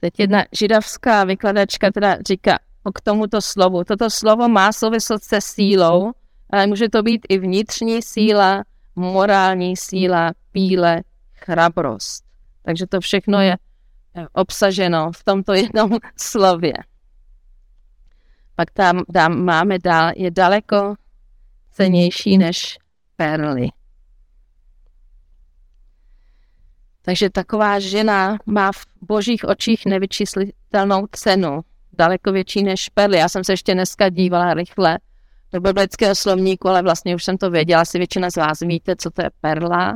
Teď 0.00 0.20
jedna 0.20 0.44
židovská 0.52 1.24
vykladačka 1.24 1.90
teda 1.90 2.16
říká 2.28 2.58
k 2.94 3.00
tomuto 3.00 3.42
slovu. 3.42 3.84
Toto 3.84 4.10
slovo 4.10 4.48
má 4.48 4.72
souvislost 4.72 5.24
se 5.24 5.40
sílou, 5.40 6.12
ale 6.50 6.66
může 6.66 6.88
to 6.88 7.02
být 7.02 7.26
i 7.28 7.38
vnitřní 7.38 8.02
síla, 8.02 8.64
morální 8.96 9.76
síla, 9.76 10.32
píle, 10.52 11.02
chrabrost. 11.34 12.24
Takže 12.62 12.86
to 12.86 13.00
všechno 13.00 13.40
je 13.40 13.56
obsaženo 14.32 15.10
v 15.16 15.24
tomto 15.24 15.52
jednom 15.52 15.98
slově. 16.16 16.72
Pak 18.56 18.70
tam, 18.70 19.04
tam 19.14 19.44
máme 19.44 19.78
dál, 19.78 20.12
je 20.16 20.30
daleko 20.30 20.94
cenější 21.70 22.38
než 22.38 22.78
perly. 23.16 23.68
Takže 27.02 27.30
taková 27.30 27.78
žena 27.78 28.36
má 28.46 28.72
v 28.72 28.86
božích 29.00 29.44
očích 29.44 29.86
nevyčíslitelnou 29.86 31.06
cenu, 31.12 31.60
daleko 31.92 32.32
větší 32.32 32.62
než 32.62 32.88
perly. 32.88 33.18
Já 33.18 33.28
jsem 33.28 33.44
se 33.44 33.52
ještě 33.52 33.74
dneska 33.74 34.08
dívala 34.08 34.54
rychle 34.54 34.98
do 35.54 35.60
biblického 35.60 36.14
slovníku, 36.14 36.68
ale 36.68 36.82
vlastně 36.82 37.14
už 37.14 37.24
jsem 37.24 37.38
to 37.38 37.50
věděla, 37.50 37.82
asi 37.82 37.98
většina 37.98 38.30
z 38.30 38.36
vás 38.36 38.60
víte, 38.60 38.96
co 38.96 39.10
to 39.10 39.22
je 39.22 39.30
perla. 39.40 39.94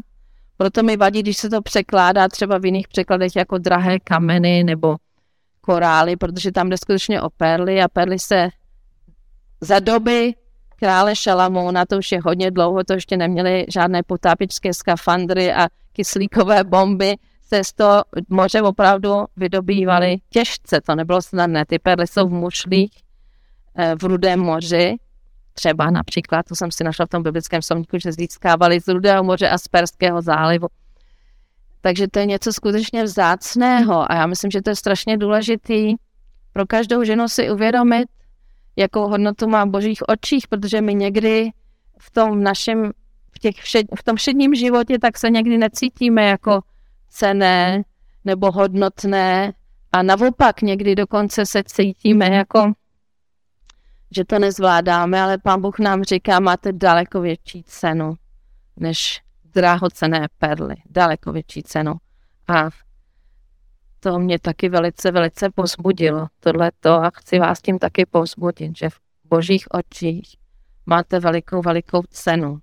Proto 0.56 0.82
mi 0.82 0.96
vadí, 0.96 1.22
když 1.22 1.36
se 1.36 1.50
to 1.50 1.62
překládá 1.62 2.28
třeba 2.28 2.58
v 2.58 2.64
jiných 2.64 2.88
překladech 2.88 3.36
jako 3.36 3.58
drahé 3.58 3.98
kameny 3.98 4.64
nebo 4.64 4.96
korály, 5.60 6.16
protože 6.16 6.52
tam 6.52 6.68
jde 6.68 6.76
skutečně 6.76 7.22
o 7.22 7.30
perly 7.30 7.82
a 7.82 7.88
perly 7.88 8.18
se 8.18 8.48
za 9.60 9.78
doby 9.78 10.34
krále 10.76 11.16
Šalamouna, 11.16 11.86
to 11.86 11.98
už 11.98 12.12
je 12.12 12.20
hodně 12.20 12.50
dlouho, 12.50 12.84
to 12.84 12.92
ještě 12.92 13.16
neměli 13.16 13.66
žádné 13.68 14.02
potápičské 14.02 14.74
skafandry 14.74 15.52
a 15.52 15.68
kyslíkové 15.92 16.64
bomby, 16.64 17.14
se 17.48 17.64
z 17.64 17.72
toho 17.72 18.04
moře 18.28 18.62
opravdu 18.62 19.24
vydobývaly 19.36 20.16
těžce, 20.30 20.80
to 20.80 20.94
nebylo 20.94 21.22
snadné. 21.22 21.64
Ty 21.66 21.78
perly 21.78 22.06
jsou 22.06 22.28
v 22.28 22.32
mušlích 22.32 22.90
eh, 23.76 23.94
v 24.00 24.04
Rudém 24.04 24.40
moři, 24.40 24.96
třeba 25.58 25.90
například, 25.90 26.46
to 26.46 26.54
jsem 26.56 26.70
si 26.70 26.84
našla 26.84 27.06
v 27.06 27.08
tom 27.08 27.22
biblickém 27.22 27.62
slovníku, 27.62 27.98
že 27.98 28.12
získávali 28.12 28.80
z 28.80 28.88
Rudého 28.88 29.24
moře 29.24 29.48
a 29.48 29.58
z 29.58 29.68
Perského 29.68 30.22
zálivu. 30.22 30.68
Takže 31.80 32.08
to 32.08 32.18
je 32.18 32.26
něco 32.26 32.52
skutečně 32.52 33.04
vzácného 33.04 34.12
a 34.12 34.14
já 34.14 34.26
myslím, 34.26 34.50
že 34.50 34.62
to 34.62 34.70
je 34.70 34.76
strašně 34.76 35.16
důležitý 35.16 35.94
pro 36.52 36.66
každou 36.66 37.04
ženu 37.04 37.28
si 37.28 37.50
uvědomit, 37.50 38.08
jakou 38.76 39.08
hodnotu 39.08 39.48
má 39.48 39.64
v 39.64 39.68
božích 39.68 40.02
očích, 40.08 40.48
protože 40.48 40.80
my 40.80 40.94
někdy 40.94 41.50
v 41.98 42.10
tom 42.10 42.42
našem, 42.42 42.92
v, 43.30 43.38
těch 43.38 43.56
všed, 43.56 43.86
v 43.98 44.02
tom 44.02 44.16
všedním 44.16 44.54
životě, 44.54 44.98
tak 44.98 45.18
se 45.18 45.30
někdy 45.30 45.58
necítíme 45.58 46.22
jako 46.28 46.60
cené 47.08 47.82
nebo 48.24 48.52
hodnotné 48.52 49.52
a 49.92 50.02
naopak 50.02 50.62
někdy 50.62 50.94
dokonce 50.94 51.46
se 51.46 51.62
cítíme 51.66 52.26
jako, 52.26 52.72
že 54.10 54.24
to 54.24 54.38
nezvládáme, 54.38 55.20
ale 55.22 55.38
pán 55.38 55.60
Bůh 55.60 55.78
nám 55.78 56.04
říká, 56.04 56.40
máte 56.40 56.72
daleko 56.72 57.20
větší 57.20 57.62
cenu 57.62 58.14
než 58.76 59.22
drahocené 59.54 60.28
perly, 60.38 60.74
daleko 60.90 61.32
větší 61.32 61.62
cenu. 61.62 61.94
A 62.48 62.68
to 64.00 64.18
mě 64.18 64.38
taky 64.38 64.68
velice, 64.68 65.10
velice 65.10 65.50
pozbudilo, 65.50 66.26
tohleto 66.40 66.92
a 66.92 67.10
chci 67.10 67.38
vás 67.38 67.62
tím 67.62 67.78
taky 67.78 68.06
pozbudit, 68.06 68.78
že 68.78 68.90
v 68.90 69.00
božích 69.24 69.66
očích 69.70 70.36
máte 70.86 71.20
velikou, 71.20 71.62
velikou 71.62 72.02
cenu. 72.10 72.58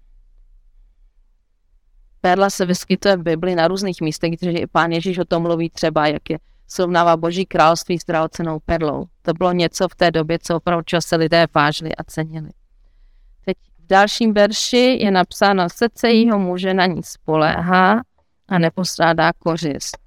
Perla 2.21 2.49
se 2.49 2.65
vyskytuje 2.65 3.17
v 3.17 3.23
Bibli 3.23 3.55
na 3.55 3.67
různých 3.67 4.01
místech, 4.01 4.31
protože 4.39 4.51
i 4.51 4.67
pán 4.67 4.91
Ježíš 4.91 5.17
o 5.17 5.25
tom 5.25 5.43
mluví 5.43 5.69
třeba, 5.69 6.07
jak 6.07 6.29
je 6.29 6.39
srovnává 6.67 7.17
boží 7.17 7.45
království 7.45 7.99
s 7.99 8.05
drahocenou 8.05 8.59
perlou. 8.65 9.05
To 9.21 9.33
bylo 9.33 9.51
něco 9.51 9.87
v 9.87 9.95
té 9.95 10.11
době, 10.11 10.39
co 10.41 10.55
opravdu 10.55 10.83
se 10.99 11.15
lidé 11.15 11.47
vážili 11.55 11.95
a 11.95 12.03
cenili. 12.03 12.49
Teď 13.45 13.57
v 13.79 13.87
dalším 13.87 14.33
verši 14.33 14.97
je 15.01 15.11
napsáno, 15.11 15.69
srdce 15.69 16.09
jího 16.09 16.39
muže 16.39 16.73
na 16.73 16.85
ní 16.85 17.03
spoléhá 17.03 18.01
a 18.47 18.59
nepostrádá 18.59 19.33
kořist. 19.33 19.97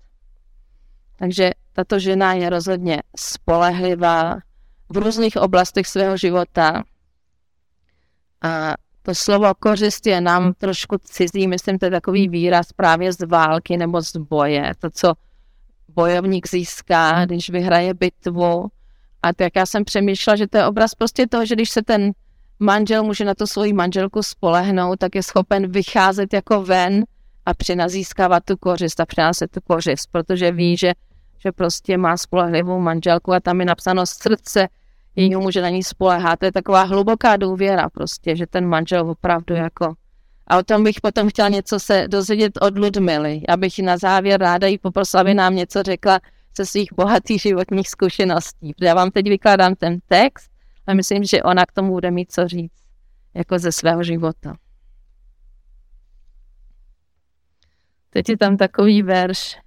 Takže 1.17 1.51
tato 1.73 1.99
žena 1.99 2.33
je 2.33 2.51
rozhodně 2.51 3.03
spolehlivá 3.17 4.37
v 4.89 4.97
různých 4.97 5.37
oblastech 5.37 5.87
svého 5.87 6.17
života. 6.17 6.83
A 8.43 8.75
to 9.03 9.15
slovo 9.15 9.55
kořist 9.55 10.07
je 10.07 10.21
nám 10.21 10.53
trošku 10.53 10.97
cizí, 11.05 11.49
myslím, 11.49 11.79
to 11.79 11.85
je 11.85 11.91
takový 11.91 12.29
výraz 12.29 12.73
právě 12.73 13.13
z 13.13 13.27
války 13.27 13.77
nebo 13.77 14.03
z 14.03 14.17
boje. 14.17 14.73
To, 14.79 14.91
co 14.91 15.13
bojovník 15.89 16.49
získá, 16.49 17.25
když 17.25 17.51
vyhraje 17.51 17.95
bitvu. 17.95 18.67
A 19.23 19.33
tak 19.33 19.53
já 19.57 19.67
jsem 19.67 19.85
přemýšlela, 19.85 20.37
že 20.37 20.47
to 20.47 20.59
je 20.59 20.67
obraz 20.67 20.95
prostě 20.95 21.27
toho, 21.27 21.47
že 21.47 21.55
když 21.55 21.71
se 21.71 21.83
ten 21.83 22.13
manžel 22.59 23.05
může 23.05 23.25
na 23.25 23.35
to 23.35 23.47
svoji 23.47 23.73
manželku 23.73 24.23
spolehnout, 24.23 24.99
tak 24.99 25.15
je 25.15 25.23
schopen 25.23 25.73
vycházet 25.73 26.33
jako 26.33 26.63
ven 26.63 27.05
a 27.47 27.55
přinazískávat 27.55 28.45
tu 28.45 28.57
kořist 28.57 29.01
a 29.01 29.07
přinášet 29.07 29.51
tu 29.51 29.61
kořist, 29.61 30.09
protože 30.13 30.53
ví, 30.53 30.77
že, 30.77 30.93
že 31.39 31.53
prostě 31.53 31.97
má 31.97 32.17
spolehlivou 32.17 32.81
manželku 32.81 33.33
a 33.33 33.41
tam 33.41 33.61
je 33.61 33.67
napsáno 33.67 34.07
srdce 34.07 34.69
jejího 35.17 35.41
může 35.41 35.63
na 35.63 35.69
ní 35.69 35.83
spolehá. 35.83 36.37
To 36.37 36.45
je 36.45 36.53
taková 36.53 36.83
hluboká 36.83 37.37
důvěra 37.37 37.89
prostě, 37.89 38.37
že 38.37 38.47
ten 38.47 38.67
manžel 38.67 39.11
opravdu 39.11 39.55
jako 39.55 39.95
a 40.49 40.59
o 40.59 40.63
tom 40.63 40.85
bych 40.85 41.01
potom 41.01 41.29
chtěla 41.29 41.49
něco 41.49 41.81
se 41.81 42.09
dozvědět 42.09 42.53
od 42.61 42.79
Ludmily. 42.79 43.43
Já 43.49 43.57
bych 43.57 43.79
na 43.79 43.97
závěr 43.97 44.41
ráda 44.41 44.67
jí 44.67 44.79
poprosila, 44.79 45.21
aby 45.21 45.35
nám 45.35 45.55
něco 45.55 45.83
řekla 45.83 46.21
ze 46.57 46.67
svých 46.67 46.93
bohatých 46.93 47.43
životních 47.43 47.89
zkušeností. 47.89 48.75
Já 48.81 48.95
vám 48.95 49.11
teď 49.11 49.29
vykládám 49.29 49.75
ten 49.75 49.99
text 50.07 50.51
a 50.87 50.95
myslím, 50.95 51.25
že 51.25 51.43
ona 51.43 51.67
k 51.67 51.73
tomu 51.73 51.93
bude 51.93 52.11
mít 52.11 52.33
co 52.33 52.49
říct, 52.49 52.83
jako 53.35 53.59
ze 53.59 53.73
svého 53.73 54.03
života. 54.03 54.57
Teď 58.11 58.29
je 58.29 58.37
tam 58.37 58.57
takový 58.57 59.03
verš. 59.03 59.59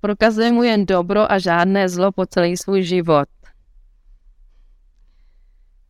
Prokazuje 0.00 0.52
mu 0.52 0.62
jen 0.62 0.86
dobro 0.86 1.32
a 1.32 1.38
žádné 1.38 1.88
zlo 1.88 2.12
po 2.12 2.26
celý 2.26 2.56
svůj 2.56 2.82
život. 2.82 3.28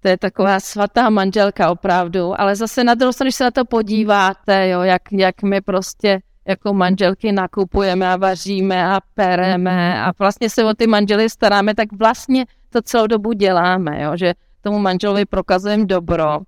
To 0.01 0.09
je 0.09 0.17
taková 0.17 0.61
svatá 0.61 1.11
manželka 1.11 1.71
opravdu, 1.71 2.41
ale 2.41 2.57
zase 2.57 2.85
na 2.85 2.95
druhou 2.95 3.13
stranu, 3.13 3.27
když 3.27 3.35
se 3.35 3.45
na 3.45 3.51
to 3.51 3.65
podíváte, 3.65 4.69
jo, 4.69 4.81
jak, 4.81 5.03
jak 5.13 5.43
my 5.43 5.61
prostě 5.61 6.21
jako 6.47 6.75
manželky 6.75 7.33
nakupujeme 7.33 8.09
a 8.13 8.17
vaříme 8.17 8.87
a 8.87 9.01
pereme 9.15 10.03
a 10.03 10.13
vlastně 10.19 10.51
se 10.51 10.65
o 10.65 10.75
ty 10.75 10.87
manžely 10.87 11.31
staráme, 11.31 11.75
tak 11.75 11.89
vlastně 11.93 12.47
to 12.71 12.83
celou 12.83 13.07
dobu 13.07 13.33
děláme, 13.33 14.03
jo, 14.03 14.17
že 14.17 14.35
tomu 14.63 14.79
manželovi 14.79 15.25
prokazujeme 15.25 15.85
dobro, 15.85 16.39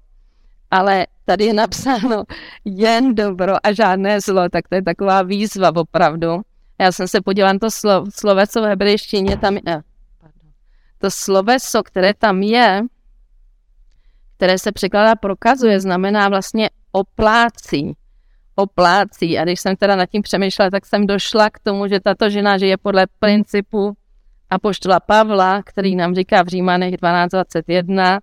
ale 0.71 1.07
tady 1.25 1.45
je 1.45 1.55
napsáno 1.55 2.25
jen 2.65 3.15
dobro 3.15 3.55
a 3.63 3.73
žádné 3.73 4.21
zlo, 4.21 4.49
tak 4.49 4.69
to 4.69 4.75
je 4.75 4.83
taková 4.83 5.23
výzva 5.23 5.77
opravdu. 5.77 6.41
Já 6.79 6.93
jsem 6.93 7.09
se 7.09 7.21
podívala 7.21 7.53
na 7.53 7.59
to 7.59 7.71
slo, 7.71 8.05
sloveso 8.15 8.63
v 8.63 8.65
hebrejštině, 8.65 9.37
tam 9.37 9.57
je, 9.57 9.83
to 10.99 11.11
sloveso, 11.11 11.83
které 11.83 12.15
tam 12.15 12.43
je, 12.43 12.83
které 14.43 14.59
se 14.59 14.73
překládá 14.73 15.15
prokazuje, 15.15 15.81
znamená 15.81 16.29
vlastně 16.29 16.71
oplácí. 16.93 17.97
Oplácí. 18.55 19.39
A 19.39 19.45
když 19.45 19.61
jsem 19.61 19.77
teda 19.77 19.97
nad 19.97 20.07
tím 20.07 20.23
přemýšlela, 20.23 20.71
tak 20.71 20.87
jsem 20.87 21.07
došla 21.07 21.51
k 21.51 21.59
tomu, 21.59 21.87
že 21.87 22.01
tato 22.01 22.31
žena 22.31 22.59
žije 22.59 22.77
podle 22.77 23.07
principu 23.19 23.97
apoštola 24.51 25.01
Pavla, 25.01 25.63
který 25.63 25.97
nám 25.97 26.15
říká 26.15 26.43
v 26.43 26.47
Římanech 26.47 26.95
12.21. 26.95 28.19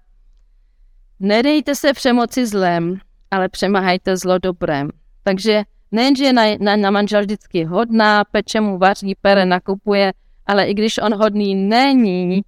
Nedejte 1.20 1.76
se 1.76 1.94
přemoci 1.94 2.46
zlem, 2.46 3.00
ale 3.32 3.50
přemahajte 3.50 4.18
zlo 4.18 4.38
dobrem. 4.40 4.90
Takže 5.24 5.64
nejenže 5.92 6.26
je 6.26 6.34
na, 6.34 6.44
na, 6.60 6.76
na 6.76 6.92
manžel 6.92 7.22
vždycky 7.22 7.64
hodná, 7.64 8.24
peče 8.24 8.62
mu 8.62 8.78
vaří, 8.78 9.16
pere, 9.22 9.46
nakupuje, 9.46 10.14
ale 10.46 10.66
i 10.66 10.74
když 10.74 10.98
on 10.98 11.16
hodný 11.16 11.56
není, 11.56 12.42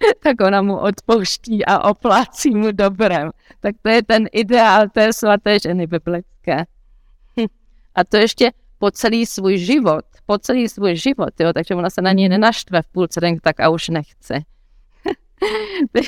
tak 0.22 0.40
ona 0.40 0.62
mu 0.62 0.78
odpouští 0.78 1.64
a 1.64 1.90
oplácí 1.90 2.50
mu 2.50 2.72
dobrem. 2.72 3.30
Tak 3.60 3.74
to 3.82 3.88
je 3.88 4.02
ten 4.02 4.26
ideál 4.32 4.88
té 4.88 5.12
svaté 5.12 5.58
ženy 5.58 5.86
biblické. 5.86 6.64
A 7.94 8.04
to 8.04 8.16
ještě 8.16 8.50
po 8.78 8.90
celý 8.90 9.26
svůj 9.26 9.58
život, 9.58 10.04
po 10.26 10.38
celý 10.38 10.68
svůj 10.68 10.96
život, 10.96 11.40
jo, 11.40 11.52
takže 11.52 11.74
ona 11.74 11.90
se 11.90 12.02
na 12.02 12.12
něj 12.12 12.28
nenaštve 12.28 12.82
v 12.82 12.88
půlce 12.88 13.20
den, 13.20 13.38
tak 13.38 13.60
a 13.60 13.68
už 13.68 13.88
nechce. 13.88 14.42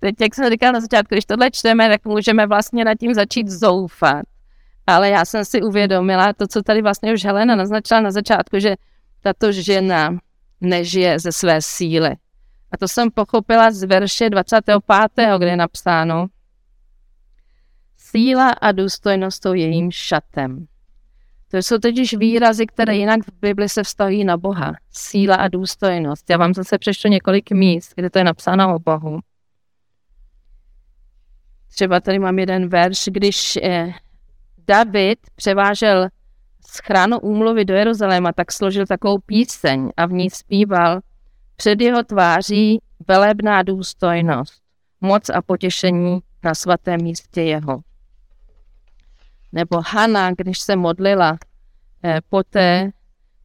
Teď, 0.00 0.14
jak 0.20 0.34
jsem 0.34 0.50
říkal 0.50 0.72
na 0.72 0.80
začátku, 0.80 1.14
když 1.14 1.24
tohle 1.24 1.50
čteme, 1.50 1.88
tak 1.88 2.04
můžeme 2.04 2.46
vlastně 2.46 2.84
nad 2.84 2.94
tím 2.94 3.14
začít 3.14 3.48
zoufat. 3.48 4.22
Ale 4.86 5.08
já 5.08 5.24
jsem 5.24 5.44
si 5.44 5.62
uvědomila 5.62 6.32
to, 6.32 6.46
co 6.46 6.62
tady 6.62 6.82
vlastně 6.82 7.14
už 7.14 7.24
Helena 7.24 7.56
naznačila 7.56 8.00
na 8.00 8.10
začátku, 8.10 8.58
že 8.58 8.76
tato 9.20 9.52
žena 9.52 10.18
nežije 10.60 11.18
ze 11.18 11.32
své 11.32 11.62
síly. 11.62 12.16
A 12.76 12.78
to 12.78 12.88
jsem 12.88 13.10
pochopila 13.10 13.70
z 13.70 13.82
verše 13.84 14.30
25., 14.30 14.78
kde 15.38 15.46
je 15.46 15.56
napsáno 15.56 16.26
Síla 17.96 18.50
a 18.50 18.72
důstojnost 18.72 19.42
jsou 19.42 19.54
jejím 19.54 19.90
šatem. 19.90 20.66
To 21.50 21.56
jsou 21.56 21.78
totiž 21.78 22.14
výrazy, 22.14 22.66
které 22.66 22.96
jinak 22.96 23.20
v 23.26 23.32
Bibli 23.40 23.68
se 23.68 23.82
vztahují 23.82 24.24
na 24.24 24.36
Boha. 24.36 24.72
Síla 24.90 25.36
a 25.36 25.48
důstojnost. 25.48 26.30
Já 26.30 26.36
vám 26.36 26.54
zase 26.54 26.78
přečtu 26.78 27.08
několik 27.08 27.50
míst, 27.50 27.92
kde 27.94 28.10
to 28.10 28.18
je 28.18 28.24
napsáno 28.24 28.74
o 28.74 28.78
Bohu. 28.78 29.18
Třeba 31.68 32.00
tady 32.00 32.18
mám 32.18 32.38
jeden 32.38 32.68
verš, 32.68 33.04
když 33.06 33.56
eh, 33.56 33.92
David 34.66 35.18
převážel 35.34 36.08
z 36.66 36.78
chránu 36.78 37.18
úmluvy 37.18 37.64
do 37.64 37.74
Jeruzaléma, 37.74 38.32
tak 38.32 38.52
složil 38.52 38.86
takovou 38.86 39.18
píseň 39.18 39.90
a 39.96 40.06
v 40.06 40.12
ní 40.12 40.30
zpíval 40.30 41.00
před 41.56 41.80
jeho 41.80 42.02
tváří 42.02 42.80
velebná 43.08 43.62
důstojnost, 43.62 44.62
moc 45.00 45.30
a 45.30 45.42
potěšení 45.42 46.20
na 46.44 46.54
svatém 46.54 47.00
místě 47.02 47.42
jeho. 47.42 47.80
Nebo 49.52 49.82
Hana, 49.86 50.30
když 50.30 50.58
se 50.58 50.76
modlila 50.76 51.38
eh, 52.04 52.20
poté, 52.28 52.90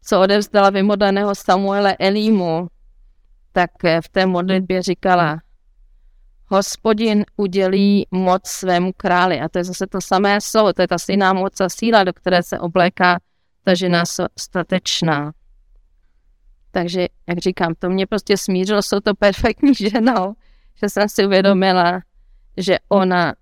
co 0.04 0.22
odevzdala 0.22 0.70
vymodleného 0.70 1.36
Samuele 1.36 1.96
Elímu, 2.00 2.68
tak 3.52 3.86
eh, 3.86 4.02
v 4.02 4.10
té 4.10 4.26
modlitbě 4.26 4.82
říkala, 4.82 5.42
hospodin 6.48 7.26
udělí 7.38 8.08
moc 8.12 8.48
svému 8.48 8.92
králi. 8.98 9.40
A 9.40 9.50
to 9.50 9.58
je 9.58 9.64
zase 9.64 9.88
to 9.88 10.02
samé 10.02 10.42
slovo, 10.42 10.74
to 10.74 10.82
je 10.82 10.88
ta 10.88 10.98
stejná 10.98 11.34
moc 11.34 11.62
a 11.62 11.70
síla, 11.70 12.04
do 12.04 12.14
které 12.14 12.44
se 12.44 12.60
obléká 12.60 13.20
ta 13.64 13.74
žena 13.74 14.04
statečná. 14.40 15.32
Takže, 16.72 17.08
jak 17.28 17.38
říkám, 17.38 17.74
to 17.80 17.90
mě 17.90 18.08
prostě 18.08 18.38
smířilo 18.38 18.82
jsou 18.82 19.00
to 19.00 19.16
perfektní 19.16 19.76
ženou, 19.90 20.34
že 20.76 20.90
jsem 20.90 21.10
si 21.10 21.26
uvědomila, 21.26 22.02
že 22.58 22.78
ona 22.90 23.34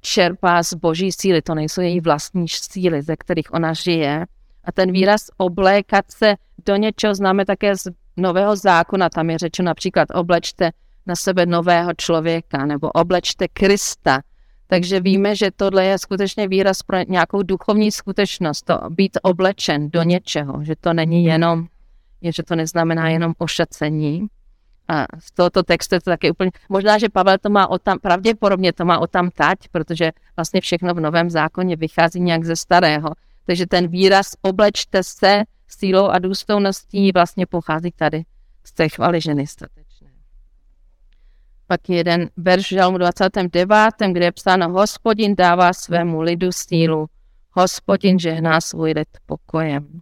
čerpá 0.00 0.62
z 0.62 0.74
boží 0.74 1.12
síly, 1.12 1.42
to 1.42 1.54
nejsou 1.54 1.80
její 1.80 2.00
vlastní 2.00 2.48
síly, 2.48 3.02
ze 3.02 3.16
kterých 3.16 3.54
ona 3.54 3.72
žije. 3.72 4.26
A 4.64 4.72
ten 4.72 4.92
výraz 4.92 5.20
oblékat 5.36 6.10
se 6.10 6.34
do 6.66 6.76
něčeho 6.76 7.14
známe 7.14 7.44
také 7.44 7.76
z 7.76 7.88
nového 8.16 8.56
zákona, 8.56 9.08
tam 9.08 9.30
je 9.30 9.38
řečeno 9.38 9.66
například 9.66 10.08
oblečte 10.14 10.70
na 11.06 11.16
sebe 11.16 11.46
nového 11.46 11.90
člověka 11.96 12.66
nebo 12.66 12.90
oblečte 12.90 13.48
Krista. 13.48 14.20
Takže 14.66 15.00
víme, 15.00 15.36
že 15.36 15.50
tohle 15.50 15.84
je 15.84 15.98
skutečně 15.98 16.48
výraz 16.48 16.82
pro 16.82 16.98
nějakou 17.08 17.42
duchovní 17.42 17.92
skutečnost, 17.92 18.62
to 18.62 18.80
být 18.90 19.18
oblečen 19.22 19.90
do 19.90 20.02
něčeho, 20.02 20.64
že 20.64 20.74
to 20.80 20.92
není 20.92 21.24
jenom 21.24 21.66
je, 22.20 22.32
že 22.32 22.42
to 22.42 22.56
neznamená 22.56 23.08
jenom 23.08 23.34
ošacení. 23.38 24.26
A 24.88 25.06
z 25.18 25.32
tohoto 25.32 25.62
textu 25.62 25.94
je 25.94 26.00
to 26.00 26.10
taky 26.10 26.30
úplně, 26.30 26.50
možná, 26.68 26.98
že 26.98 27.08
Pavel 27.08 27.38
to 27.38 27.50
má 27.50 27.70
o 27.70 27.78
tam, 27.78 27.98
pravděpodobně 27.98 28.72
to 28.72 28.84
má 28.84 28.98
o 28.98 29.06
tam 29.06 29.30
tať, 29.30 29.58
protože 29.68 30.12
vlastně 30.36 30.60
všechno 30.60 30.94
v 30.94 31.00
Novém 31.00 31.30
zákoně 31.30 31.76
vychází 31.76 32.20
nějak 32.20 32.44
ze 32.44 32.56
starého. 32.56 33.10
Takže 33.46 33.66
ten 33.66 33.88
výraz 33.88 34.26
oblečte 34.42 35.02
se 35.02 35.44
sílou 35.68 36.06
a 36.06 36.18
důstojností 36.18 37.12
vlastně 37.12 37.46
pochází 37.46 37.90
tady 37.96 38.24
z 38.64 38.72
té 38.72 38.88
chvaly 38.88 39.20
ženy 39.20 39.46
statečné. 39.46 40.10
Pak 41.66 41.88
je 41.88 41.96
jeden 41.96 42.30
verš 42.36 42.68
žalmu 42.68 42.98
29., 42.98 43.72
kde 44.12 44.24
je 44.24 44.32
psáno 44.32 44.68
Hospodin 44.68 45.34
dává 45.34 45.72
svému 45.72 46.20
lidu 46.20 46.52
sílu, 46.52 47.06
Hospodin 47.52 48.18
žehná 48.18 48.60
svůj 48.60 48.92
lid 48.92 49.08
pokojem. 49.26 50.00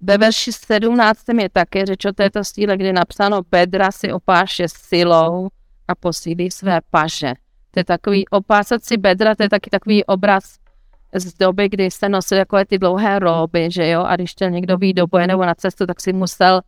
Ve 0.00 0.18
verši 0.18 0.52
17 0.52 1.20
je 1.40 1.48
také 1.48 1.86
řeč 1.86 2.04
o 2.04 2.12
této 2.12 2.44
stíle, 2.44 2.76
kdy 2.76 2.86
je 2.86 2.92
napsáno 2.92 3.42
Bedra 3.50 3.92
si 3.92 4.12
opáše 4.12 4.68
silou 4.68 5.48
a 5.88 5.94
posílí 5.94 6.50
své 6.50 6.80
paže. 6.90 7.32
To 7.70 7.80
je 7.80 7.84
takový 7.84 8.28
opásat 8.28 8.84
si 8.84 8.96
bedra, 8.96 9.34
to 9.34 9.42
je 9.42 9.48
taky 9.48 9.70
takový 9.70 10.04
obraz 10.04 10.58
z 11.14 11.34
doby, 11.34 11.68
kdy 11.68 11.90
se 11.90 12.08
nosili 12.08 12.38
jako 12.38 12.64
ty 12.64 12.78
dlouhé 12.78 13.18
róby, 13.18 13.70
že 13.70 13.88
jo, 13.88 14.02
a 14.02 14.16
když 14.16 14.30
chtěl 14.30 14.50
někdo 14.50 14.76
výjít 14.76 14.96
do 14.96 15.06
boje 15.06 15.26
nebo 15.26 15.44
na 15.44 15.54
cestu, 15.54 15.86
tak 15.86 16.00
si 16.00 16.12
musel 16.12 16.60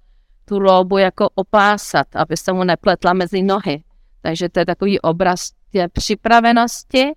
tu 0.44 0.58
róbu 0.58 0.98
jako 0.98 1.28
opásat, 1.34 2.06
aby 2.16 2.36
se 2.36 2.52
mu 2.52 2.64
nepletla 2.64 3.12
mezi 3.12 3.42
nohy. 3.42 3.82
Takže 4.22 4.48
to 4.48 4.60
je 4.60 4.66
takový 4.66 5.00
obraz 5.00 5.50
té 5.72 5.88
připravenosti, 5.88 7.12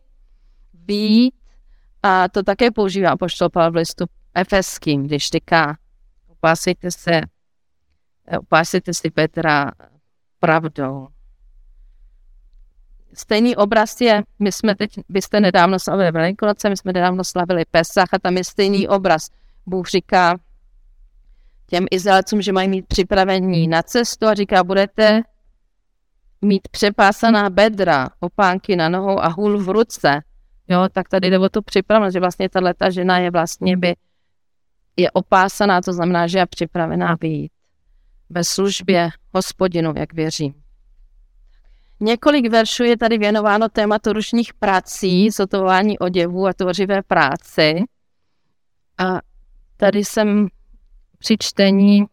být 0.73 1.33
a 2.03 2.29
to 2.29 2.43
také 2.43 2.71
používá 2.71 3.17
poštol 3.17 3.49
Pavel 3.49 3.71
v 3.71 3.75
listu 3.75 4.05
efeským, 4.35 5.03
když 5.03 5.29
říká, 5.29 5.77
opásejte 6.43 6.91
se, 6.91 7.21
opásejte 8.39 8.93
si 8.93 9.11
Petra 9.11 9.71
pravdou. 10.39 11.07
Stejný 13.13 13.55
obraz 13.55 14.01
je, 14.01 14.23
my 14.39 14.51
jsme 14.51 14.75
teď, 14.75 14.99
vy 15.09 15.21
jste 15.21 15.39
nedávno 15.39 15.79
slavili 15.79 16.11
Velikonoce, 16.11 16.69
my 16.69 16.77
jsme 16.77 16.93
nedávno 16.93 17.23
slavili 17.23 17.65
Pesach 17.71 18.13
a 18.13 18.19
tam 18.19 18.37
je 18.37 18.43
stejný 18.43 18.87
obraz. 18.87 19.29
Bůh 19.65 19.87
říká 19.87 20.39
těm 21.67 21.85
Izraelcům, 21.91 22.41
že 22.41 22.51
mají 22.51 22.69
mít 22.69 22.87
připravení 22.87 23.67
na 23.67 23.83
cestu 23.83 24.27
a 24.27 24.33
říká, 24.33 24.63
budete 24.63 25.21
mít 26.41 26.67
přepásaná 26.67 27.49
bedra, 27.49 28.09
opánky 28.19 28.75
na 28.75 28.89
nohou 28.89 29.19
a 29.19 29.27
hůl 29.27 29.63
v 29.63 29.69
ruce. 29.69 30.21
Jo, 30.67 30.87
tak 30.91 31.09
tady 31.09 31.29
jde 31.29 31.39
o 31.39 31.49
tu 31.49 31.61
připravenost, 31.61 32.13
že 32.13 32.19
vlastně 32.19 32.49
tato 32.49 32.91
žena 32.91 33.17
je 33.17 33.31
vlastně 33.31 33.77
by 33.77 33.95
je 34.97 35.11
opásaná, 35.11 35.81
to 35.81 35.93
znamená, 35.93 36.27
že 36.27 36.39
je 36.39 36.45
připravená 36.45 37.15
být 37.15 37.51
ve 38.29 38.43
službě 38.43 39.09
hospodinu, 39.33 39.93
jak 39.97 40.13
věřím. 40.13 40.53
Několik 41.99 42.51
veršů 42.51 42.83
je 42.83 42.97
tady 42.97 43.17
věnováno 43.17 43.69
tématu 43.69 44.13
ručních 44.13 44.53
prací, 44.53 45.29
zotování 45.29 45.99
oděvů 45.99 46.47
a 46.47 46.53
tvořivé 46.53 47.01
práci. 47.01 47.83
A 48.97 49.19
tady 49.77 50.05
jsem 50.05 50.47
při 51.19 51.37
čtení 51.39 52.05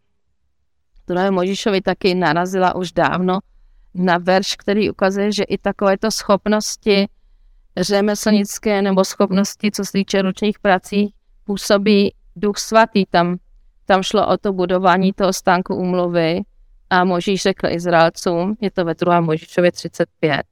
druhé 1.06 1.30
Možišovi 1.30 1.80
taky 1.80 2.14
narazila 2.14 2.74
už 2.74 2.92
dávno 2.92 3.38
na 3.94 4.18
verš, 4.18 4.56
který 4.56 4.90
ukazuje, 4.90 5.32
že 5.32 5.42
i 5.42 5.58
takovéto 5.58 6.10
schopnosti 6.10 7.08
řemeslnické 7.76 8.82
nebo 8.82 9.04
schopnosti, 9.04 9.70
co 9.70 9.84
se 9.84 9.92
týče 9.92 10.22
ručních 10.22 10.58
prací, 10.58 11.14
působí 11.44 12.14
duch 12.40 12.58
svatý. 12.58 13.06
Tam, 13.06 13.36
tam 13.86 14.02
šlo 14.02 14.28
o 14.28 14.36
to 14.36 14.52
budování 14.52 15.12
toho 15.12 15.32
stánku 15.32 15.74
umluvy 15.74 16.40
a 16.90 17.04
Možíš 17.04 17.42
řekl 17.42 17.66
Izraelcům, 17.66 18.56
je 18.60 18.70
to 18.70 18.84
ve 18.84 18.94
2. 18.94 19.20
Možíšově 19.20 19.72
35, 19.72 20.42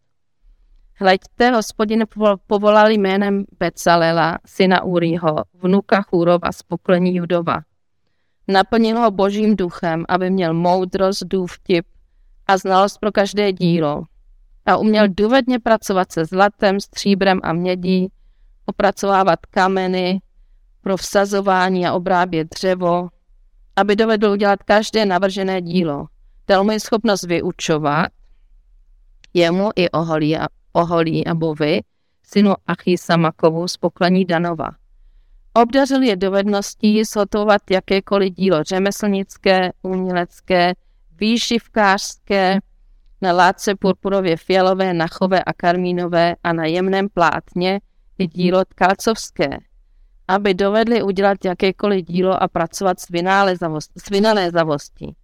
Hleďte, 1.00 1.50
hospodin 1.50 2.04
povolal 2.46 2.90
jménem 2.90 3.44
Becalela, 3.58 4.38
syna 4.46 4.82
Úrýho, 4.82 5.36
vnuka 5.54 6.02
Chůrova 6.02 6.52
z 6.52 6.62
pokolení 6.62 7.16
Judova. 7.16 7.60
Naplnil 8.48 8.98
ho 8.98 9.10
božím 9.10 9.56
duchem, 9.56 10.04
aby 10.08 10.30
měl 10.30 10.54
moudrost, 10.54 11.24
důvtip 11.24 11.86
a 12.46 12.56
znalost 12.56 12.98
pro 12.98 13.12
každé 13.12 13.52
dílo. 13.52 14.02
A 14.66 14.76
uměl 14.76 15.08
důvedně 15.08 15.58
pracovat 15.58 16.12
se 16.12 16.24
zlatem, 16.24 16.80
stříbrem 16.80 17.40
a 17.42 17.52
mědí, 17.52 18.08
opracovávat 18.66 19.46
kameny 19.46 20.20
pro 20.88 20.96
vsazování 20.96 21.86
a 21.86 21.92
obrábět 21.92 22.48
dřevo, 22.54 23.08
aby 23.76 23.96
dovedl 23.96 24.26
udělat 24.26 24.62
každé 24.62 25.06
navržené 25.06 25.62
dílo. 25.62 26.06
Dal 26.46 26.64
mu 26.64 26.78
schopnost 26.78 27.22
vyučovat, 27.22 28.06
jemu 29.34 29.70
i 29.76 29.90
oholí 29.90 30.36
a, 30.36 30.46
oholí 30.72 31.26
a 31.26 31.34
bovy, 31.34 31.80
synu 32.22 32.54
Achisamakovu 32.66 33.68
z 33.68 33.76
poklení 33.76 34.24
Danova. 34.24 34.68
Obdařil 35.54 36.02
je 36.02 36.16
dovedností 36.16 37.04
zhotovat 37.04 37.62
jakékoliv 37.70 38.34
dílo 38.34 38.64
řemeslnické, 38.64 39.72
umělecké, 39.82 40.72
výšivkářské, 41.20 42.58
na 43.22 43.32
látce 43.32 43.74
purpurově 43.74 44.36
fialové, 44.36 44.94
nachové 44.94 45.44
a 45.44 45.52
karmínové 45.52 46.34
a 46.44 46.52
na 46.52 46.64
jemném 46.64 47.08
plátně 47.08 47.80
i 48.18 48.26
dílo 48.26 48.64
tkalcovské, 48.64 49.58
aby 50.28 50.54
dovedli 50.54 51.02
udělat 51.02 51.44
jakékoliv 51.44 52.06
dílo 52.06 52.42
a 52.42 52.48
pracovat 52.48 53.00
s, 53.00 53.06
s 53.96 54.10
vynalézavostí. 54.10 55.16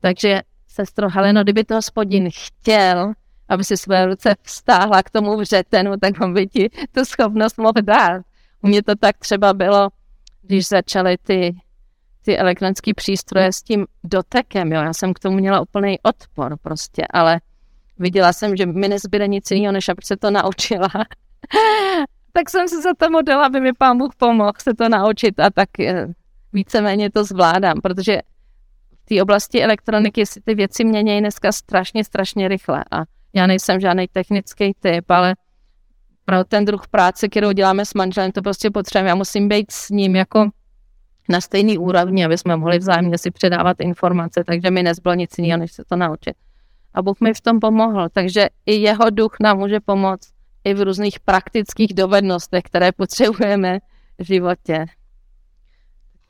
Takže, 0.00 0.42
sestro 0.68 1.08
Heleno, 1.10 1.42
kdyby 1.42 1.64
to 1.64 1.74
hospodin 1.74 2.28
chtěl, 2.32 3.12
aby 3.48 3.64
si 3.64 3.76
své 3.76 4.06
ruce 4.06 4.34
vstáhla 4.42 5.02
k 5.02 5.10
tomu 5.10 5.36
vřetenu, 5.36 5.92
tak 6.00 6.20
on 6.20 6.34
by 6.34 6.46
ti 6.46 6.70
tu 6.92 7.04
schopnost 7.04 7.58
mohl 7.58 7.82
dát. 7.82 8.22
U 8.62 8.68
mě 8.68 8.82
to 8.82 8.96
tak 8.96 9.18
třeba 9.18 9.54
bylo, 9.54 9.88
když 10.42 10.68
začaly 10.68 11.16
ty, 11.22 11.56
ty 12.22 12.38
elektronické 12.38 12.94
přístroje 12.94 13.52
s 13.52 13.62
tím 13.62 13.86
dotekem, 14.04 14.72
jo. 14.72 14.82
Já 14.82 14.92
jsem 14.92 15.14
k 15.14 15.18
tomu 15.18 15.36
měla 15.36 15.60
úplný 15.60 15.98
odpor 16.02 16.56
prostě, 16.62 17.06
ale 17.10 17.40
viděla 17.98 18.32
jsem, 18.32 18.56
že 18.56 18.66
mi 18.66 18.88
nezbyde 18.88 19.28
nic 19.28 19.50
jiného, 19.50 19.72
než 19.72 19.88
aby 19.88 20.02
se 20.04 20.16
to 20.16 20.30
naučila. 20.30 20.88
Tak 22.32 22.50
jsem 22.50 22.68
se 22.68 22.82
za 22.82 22.94
to 22.94 23.10
modela, 23.10 23.46
aby 23.46 23.60
mi 23.60 23.72
pán 23.72 23.98
Bůh 23.98 24.14
pomohl 24.16 24.52
se 24.58 24.74
to 24.74 24.88
naučit 24.88 25.40
a 25.40 25.50
tak 25.50 25.80
eh, 25.80 26.06
víceméně 26.52 27.10
to 27.10 27.24
zvládám, 27.24 27.80
protože 27.82 28.20
v 29.04 29.14
té 29.14 29.22
oblasti 29.22 29.62
elektroniky 29.62 30.26
si 30.26 30.40
ty 30.40 30.54
věci 30.54 30.84
mění 30.84 31.20
dneska 31.20 31.52
strašně, 31.52 32.04
strašně 32.04 32.48
rychle 32.48 32.84
a 32.90 33.02
já 33.34 33.46
nejsem 33.46 33.80
žádný 33.80 34.06
technický 34.12 34.72
typ, 34.80 35.10
ale 35.10 35.34
pro 36.24 36.44
ten 36.44 36.64
druh 36.64 36.88
práce, 36.88 37.28
kterou 37.28 37.52
děláme 37.52 37.84
s 37.84 37.94
manželem, 37.94 38.32
to 38.32 38.42
prostě 38.42 38.70
potřebujeme. 38.70 39.08
Já 39.08 39.14
musím 39.14 39.48
být 39.48 39.70
s 39.70 39.90
ním 39.90 40.16
jako 40.16 40.50
na 41.28 41.40
stejný 41.40 41.78
úrovni, 41.78 42.24
aby 42.24 42.38
jsme 42.38 42.56
mohli 42.56 42.78
vzájemně 42.78 43.18
si 43.18 43.30
předávat 43.30 43.80
informace, 43.80 44.44
takže 44.44 44.70
mi 44.70 44.82
nezbylo 44.82 45.14
nic 45.14 45.38
jiného, 45.38 45.58
než 45.58 45.72
se 45.72 45.84
to 45.84 45.96
naučit. 45.96 46.34
A 46.94 47.02
Bůh 47.02 47.20
mi 47.20 47.34
v 47.34 47.40
tom 47.40 47.60
pomohl, 47.60 48.08
takže 48.12 48.48
i 48.66 48.74
jeho 48.74 49.10
duch 49.10 49.36
nám 49.40 49.58
může 49.58 49.80
pomoct 49.80 50.28
i 50.64 50.74
v 50.74 50.82
různých 50.82 51.20
praktických 51.20 51.94
dovednostech, 51.94 52.62
které 52.62 52.92
potřebujeme 52.92 53.78
v 54.18 54.24
životě. 54.24 54.86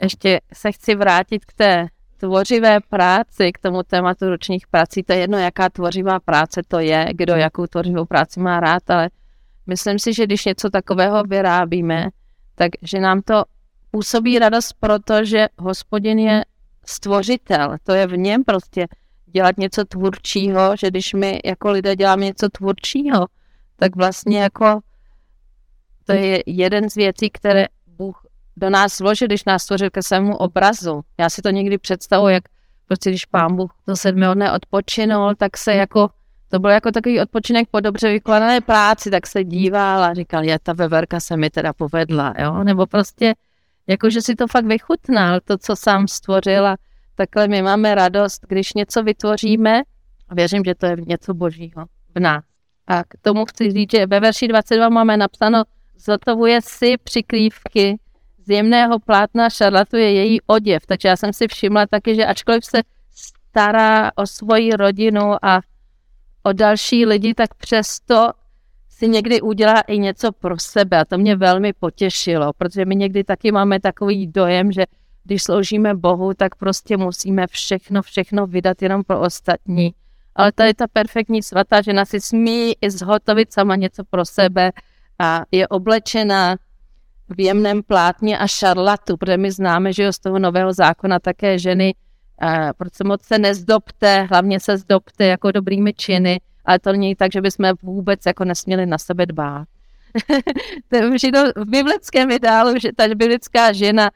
Ještě 0.02 0.40
se 0.52 0.72
chci 0.72 0.94
vrátit 0.94 1.44
k 1.44 1.52
té 1.52 1.86
tvořivé 2.16 2.78
práci, 2.88 3.52
k 3.52 3.58
tomu 3.58 3.82
tématu 3.82 4.28
ročních 4.28 4.66
prací. 4.66 5.02
To 5.02 5.12
je 5.12 5.18
jedno, 5.18 5.38
jaká 5.38 5.68
tvořivá 5.68 6.20
práce 6.20 6.62
to 6.68 6.78
je, 6.78 7.06
kdo 7.12 7.34
jakou 7.34 7.66
tvořivou 7.66 8.04
práci 8.04 8.40
má 8.40 8.60
rád, 8.60 8.90
ale 8.90 9.10
myslím 9.66 9.98
si, 9.98 10.14
že 10.14 10.26
když 10.26 10.44
něco 10.44 10.70
takového 10.70 11.22
vyrábíme, 11.22 12.08
tak 12.54 12.70
že 12.82 13.00
nám 13.00 13.22
to 13.22 13.44
působí 13.90 14.38
radost, 14.38 14.72
protože 14.80 15.46
hospodin 15.58 16.18
je 16.18 16.44
stvořitel. 16.86 17.76
To 17.82 17.92
je 17.92 18.06
v 18.06 18.16
něm 18.16 18.44
prostě 18.44 18.86
dělat 19.26 19.58
něco 19.58 19.84
tvůrčího, 19.84 20.76
že 20.76 20.90
když 20.90 21.14
my 21.14 21.40
jako 21.44 21.70
lidé 21.70 21.96
děláme 21.96 22.24
něco 22.24 22.48
tvůrčího, 22.48 23.26
tak 23.80 23.96
vlastně 23.96 24.42
jako 24.42 24.80
to 26.04 26.12
je 26.12 26.42
jeden 26.46 26.90
z 26.90 26.94
věcí, 26.94 27.30
které 27.30 27.66
Bůh 27.86 28.26
do 28.56 28.70
nás 28.70 29.00
vložil, 29.00 29.28
když 29.28 29.44
nás 29.44 29.62
stvořil 29.62 29.90
ke 29.90 30.02
svému 30.02 30.36
obrazu. 30.36 31.00
Já 31.18 31.30
si 31.30 31.42
to 31.42 31.50
někdy 31.50 31.78
představuji, 31.78 32.34
jak 32.34 32.44
prostě 32.86 33.10
když 33.10 33.26
pán 33.26 33.56
Bůh 33.56 33.70
do 33.86 33.96
sedmého 33.96 34.34
dne 34.34 34.52
odpočinul, 34.52 35.34
tak 35.34 35.56
se 35.56 35.74
jako, 35.74 36.10
to 36.48 36.58
byl 36.58 36.70
jako 36.70 36.90
takový 36.90 37.20
odpočinek 37.20 37.68
po 37.70 37.80
dobře 37.80 38.12
vykonané 38.12 38.60
práci, 38.60 39.10
tak 39.10 39.26
se 39.26 39.44
díval 39.44 40.04
a 40.04 40.14
říkal, 40.14 40.44
je 40.44 40.58
ta 40.58 40.72
veverka 40.72 41.20
se 41.20 41.36
mi 41.36 41.50
teda 41.50 41.72
povedla, 41.72 42.34
jo, 42.38 42.64
nebo 42.64 42.86
prostě 42.86 43.34
jako, 43.86 44.10
že 44.10 44.22
si 44.22 44.34
to 44.34 44.46
fakt 44.46 44.66
vychutnal, 44.66 45.40
to, 45.44 45.58
co 45.58 45.76
sám 45.76 46.08
stvořil 46.08 46.66
a 46.66 46.76
takhle 47.14 47.48
my 47.48 47.62
máme 47.62 47.94
radost, 47.94 48.46
když 48.48 48.72
něco 48.72 49.02
vytvoříme 49.02 49.82
a 50.28 50.34
věřím, 50.34 50.62
že 50.64 50.74
to 50.74 50.86
je 50.86 50.96
něco 51.06 51.34
božího 51.34 51.84
v 52.14 52.20
nás. 52.20 52.49
A 52.86 53.04
k 53.04 53.14
tomu 53.22 53.44
chci 53.44 53.70
říct, 53.70 53.90
že 53.90 54.06
ve 54.06 54.20
verši 54.20 54.48
22 54.48 54.88
máme 54.88 55.16
napsáno, 55.16 55.62
zotovuje 55.98 56.60
si 56.62 56.96
přikrývky 57.04 57.98
z 58.46 58.50
jemného 58.50 58.98
plátna 58.98 59.50
šarlatuje 59.50 60.12
její 60.12 60.40
oděv. 60.46 60.86
Takže 60.86 61.08
já 61.08 61.16
jsem 61.16 61.32
si 61.32 61.48
všimla 61.48 61.86
taky, 61.86 62.14
že 62.14 62.26
ačkoliv 62.26 62.64
se 62.64 62.82
stará 63.50 64.10
o 64.16 64.26
svoji 64.26 64.70
rodinu 64.70 65.44
a 65.44 65.60
o 66.42 66.52
další 66.52 67.06
lidi, 67.06 67.34
tak 67.34 67.54
přesto 67.54 68.30
si 68.88 69.08
někdy 69.08 69.40
udělá 69.40 69.80
i 69.80 69.98
něco 69.98 70.32
pro 70.32 70.58
sebe 70.58 70.98
a 70.98 71.04
to 71.04 71.18
mě 71.18 71.36
velmi 71.36 71.72
potěšilo, 71.72 72.52
protože 72.58 72.84
my 72.84 72.96
někdy 72.96 73.24
taky 73.24 73.52
máme 73.52 73.80
takový 73.80 74.26
dojem, 74.26 74.72
že 74.72 74.84
když 75.24 75.42
sloužíme 75.42 75.94
Bohu, 75.94 76.34
tak 76.34 76.54
prostě 76.54 76.96
musíme 76.96 77.46
všechno, 77.46 78.02
všechno 78.02 78.46
vydat 78.46 78.82
jenom 78.82 79.04
pro 79.04 79.20
ostatní. 79.20 79.94
Ale 80.36 80.52
tady 80.52 80.74
ta 80.74 80.86
perfektní 80.92 81.42
svatá 81.42 81.82
žena 81.82 82.04
si 82.04 82.20
smí 82.20 82.72
i 82.80 82.90
zhotovit 82.90 83.52
sama 83.52 83.76
něco 83.76 84.04
pro 84.04 84.24
sebe 84.24 84.72
a 85.18 85.42
je 85.50 85.68
oblečena 85.68 86.56
v 87.28 87.40
jemném 87.40 87.82
plátně 87.82 88.38
a 88.38 88.46
šarlatu, 88.46 89.16
protože 89.16 89.36
my 89.36 89.50
známe, 89.52 89.92
že 89.92 90.02
jo, 90.02 90.12
z 90.12 90.18
toho 90.18 90.38
nového 90.38 90.72
zákona 90.72 91.18
také 91.18 91.58
ženy, 91.58 91.94
uh, 92.42 92.70
proč 92.76 92.94
se 92.94 93.04
moc 93.04 93.22
se 93.22 93.38
nezdobte, 93.38 94.22
hlavně 94.22 94.60
se 94.60 94.76
zdobte 94.76 95.26
jako 95.26 95.52
dobrými 95.52 95.94
činy, 95.94 96.40
ale 96.64 96.78
to 96.78 96.92
není 96.92 97.14
tak, 97.14 97.32
že 97.32 97.40
bychom 97.40 97.72
vůbec 97.82 98.20
jako 98.26 98.44
nesměli 98.44 98.86
na 98.86 98.98
sebe 98.98 99.26
dbát. 99.26 99.68
v 101.56 101.64
biblickém 101.64 102.30
ideálu, 102.30 102.78
že 102.78 102.92
ta 102.96 103.08
biblická 103.08 103.72
žena 103.72 104.10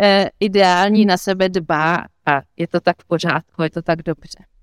eh, 0.00 0.30
ideální 0.40 1.04
na 1.06 1.16
sebe 1.16 1.48
dbá 1.48 2.04
a 2.26 2.40
je 2.56 2.68
to 2.68 2.80
tak 2.80 2.96
v 3.02 3.04
pořádku, 3.04 3.62
je 3.62 3.70
to 3.70 3.82
tak 3.82 4.02
dobře. 4.02 4.53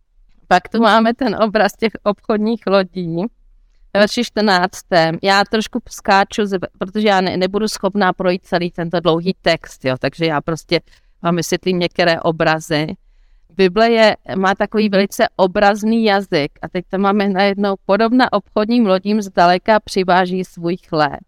Pak 0.52 0.70
tu 0.70 0.82
máme 0.82 1.14
ten 1.14 1.36
obraz 1.36 1.74
těch 1.74 1.92
obchodních 2.04 2.62
lodí. 2.68 3.16
Ve 3.94 4.00
verši 4.00 4.24
14. 4.24 4.80
Já 5.24 5.44
trošku 5.46 5.80
skáču, 5.90 6.42
protože 6.78 7.08
já 7.08 7.22
ne, 7.22 7.38
nebudu 7.38 7.68
schopná 7.68 8.14
projít 8.14 8.46
celý 8.46 8.72
tento 8.72 9.00
dlouhý 9.00 9.36
text, 9.42 9.86
jo, 9.86 9.96
takže 10.00 10.26
já 10.26 10.42
prostě 10.42 10.82
vám 11.22 11.36
vysvětlím 11.36 11.80
některé 11.80 12.22
obrazy. 12.22 12.88
Bible 13.50 13.92
je, 13.92 14.18
má 14.36 14.56
takový 14.56 14.90
velice 14.90 15.28
obrazný 15.36 16.04
jazyk 16.04 16.52
a 16.62 16.70
teď 16.70 16.86
tam 16.90 17.02
máme 17.02 17.30
najednou 17.30 17.76
podobná 17.86 18.34
obchodním 18.34 18.86
lodím 18.86 19.22
zdaleka 19.22 19.80
přiváží 19.80 20.46
svůj 20.46 20.78
chléb. 20.78 21.20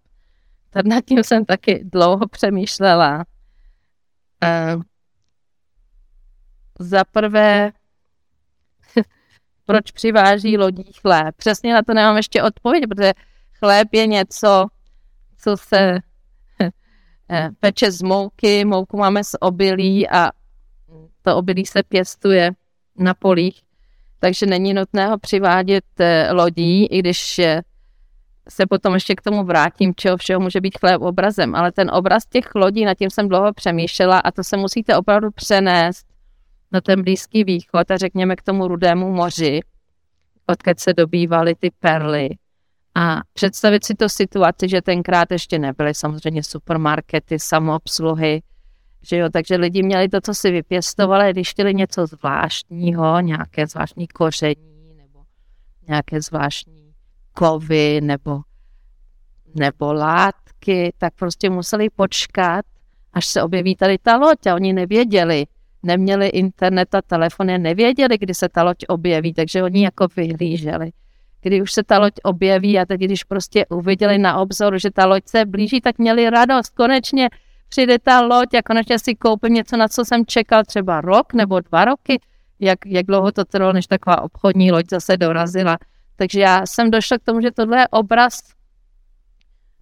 Tak 0.69 0.85
nad 0.85 1.05
tím 1.05 1.23
jsem 1.23 1.45
taky 1.45 1.81
dlouho 1.83 2.27
přemýšlela. 2.27 3.25
Uh, 4.75 4.81
za 6.79 7.03
prvé, 7.11 7.71
proč 9.65 9.91
přiváží 9.91 10.57
lodí 10.57 10.93
chléb? 11.01 11.35
Přesně 11.35 11.73
na 11.73 11.81
to 11.81 11.93
nemám 11.93 12.17
ještě 12.17 12.43
odpověď, 12.43 12.83
protože 12.89 13.13
chléb 13.59 13.87
je 13.91 14.07
něco, 14.07 14.67
co 15.37 15.57
se 15.57 15.99
eh, 17.31 17.49
peče 17.59 17.91
z 17.91 18.01
mouky, 18.01 18.65
mouku 18.65 18.97
máme 18.97 19.23
z 19.23 19.35
obilí 19.39 20.09
a 20.09 20.31
to 21.21 21.37
obilí 21.37 21.65
se 21.65 21.83
pěstuje 21.83 22.51
na 22.97 23.13
polích, 23.13 23.61
takže 24.19 24.45
není 24.45 24.73
nutné 24.73 25.07
ho 25.07 25.17
přivádět 25.17 25.85
eh, 25.99 26.31
lodí, 26.31 26.85
i 26.85 26.99
když 26.99 27.39
se 28.49 28.65
potom 28.69 28.93
ještě 28.93 29.15
k 29.15 29.21
tomu 29.21 29.43
vrátím, 29.43 29.93
čeho 29.95 30.17
všeho 30.17 30.39
může 30.39 30.61
být 30.61 30.77
chléb 30.79 31.01
obrazem, 31.01 31.55
ale 31.55 31.71
ten 31.71 31.91
obraz 31.91 32.25
těch 32.25 32.55
lodí, 32.55 32.85
nad 32.85 32.97
tím 32.97 33.09
jsem 33.09 33.29
dlouho 33.29 33.53
přemýšlela 33.53 34.19
a 34.19 34.31
to 34.31 34.43
se 34.43 34.57
musíte 34.57 34.97
opravdu 34.97 35.31
přenést 35.31 36.12
na 36.73 36.81
ten 36.81 37.03
Blízký 37.03 37.43
východ 37.43 37.91
a 37.91 37.97
řekněme 37.97 38.35
k 38.35 38.41
tomu 38.41 38.67
Rudému 38.67 39.11
moři, 39.11 39.59
odkud 40.47 40.79
se 40.79 40.93
dobývaly 40.93 41.55
ty 41.55 41.71
perly. 41.79 42.29
A 42.95 43.21
představit 43.33 43.83
si 43.83 43.95
to 43.95 44.09
situaci, 44.09 44.69
že 44.69 44.81
tenkrát 44.81 45.31
ještě 45.31 45.59
nebyly 45.59 45.93
samozřejmě 45.93 46.43
supermarkety, 46.43 47.39
samoobsluhy, 47.39 48.41
že 49.01 49.17
jo, 49.17 49.29
takže 49.29 49.55
lidi 49.55 49.83
měli 49.83 50.09
to, 50.09 50.21
co 50.21 50.33
si 50.33 50.51
vypěstovali, 50.51 51.33
když 51.33 51.49
chtěli 51.49 51.73
něco 51.73 52.05
zvláštního, 52.07 53.19
nějaké 53.19 53.67
zvláštní 53.67 54.07
koření 54.07 54.93
nebo 54.97 55.23
nějaké 55.87 56.21
zvláštní 56.21 56.93
kovy 57.33 58.01
nebo, 58.01 58.41
nebo 59.55 59.93
látky, 59.93 60.93
tak 60.97 61.13
prostě 61.15 61.49
museli 61.49 61.89
počkat, 61.89 62.65
až 63.13 63.25
se 63.25 63.43
objeví 63.43 63.75
tady 63.75 63.97
ta 63.97 64.17
loď 64.17 64.47
a 64.47 64.55
oni 64.55 64.73
nevěděli, 64.73 65.45
neměli 65.83 66.27
internet 66.27 66.95
a 66.95 67.01
telefony, 67.01 67.57
nevěděli, 67.57 68.17
kdy 68.17 68.33
se 68.33 68.49
ta 68.49 68.63
loď 68.63 68.77
objeví, 68.87 69.33
takže 69.33 69.63
oni 69.63 69.83
jako 69.83 70.07
vyhlíželi. 70.15 70.91
Kdy 71.41 71.61
už 71.61 71.71
se 71.71 71.83
ta 71.83 71.99
loď 71.99 72.13
objeví 72.23 72.79
a 72.79 72.85
teď, 72.85 73.01
když 73.01 73.23
prostě 73.23 73.65
uviděli 73.65 74.17
na 74.17 74.37
obzoru, 74.37 74.77
že 74.77 74.91
ta 74.91 75.05
loď 75.05 75.23
se 75.25 75.45
blíží, 75.45 75.81
tak 75.81 75.97
měli 75.97 76.29
radost. 76.29 76.69
Konečně 76.69 77.29
přijde 77.69 77.99
ta 77.99 78.21
loď 78.21 78.53
a 78.53 78.61
konečně 78.61 78.99
si 78.99 79.15
koupím 79.15 79.53
něco, 79.53 79.77
na 79.77 79.87
co 79.87 80.05
jsem 80.05 80.25
čekal 80.25 80.63
třeba 80.63 81.01
rok 81.01 81.33
nebo 81.33 81.59
dva 81.59 81.85
roky, 81.85 82.19
jak, 82.59 82.79
jak 82.85 83.05
dlouho 83.05 83.31
to 83.31 83.45
trvalo, 83.45 83.73
než 83.73 83.87
taková 83.87 84.21
obchodní 84.21 84.71
loď 84.71 84.85
zase 84.91 85.17
dorazila. 85.17 85.77
Takže 86.15 86.39
já 86.39 86.65
jsem 86.65 86.91
došla 86.91 87.17
k 87.17 87.23
tomu, 87.23 87.41
že 87.41 87.51
tohle 87.51 87.79
je 87.79 87.87
obraz 87.87 88.39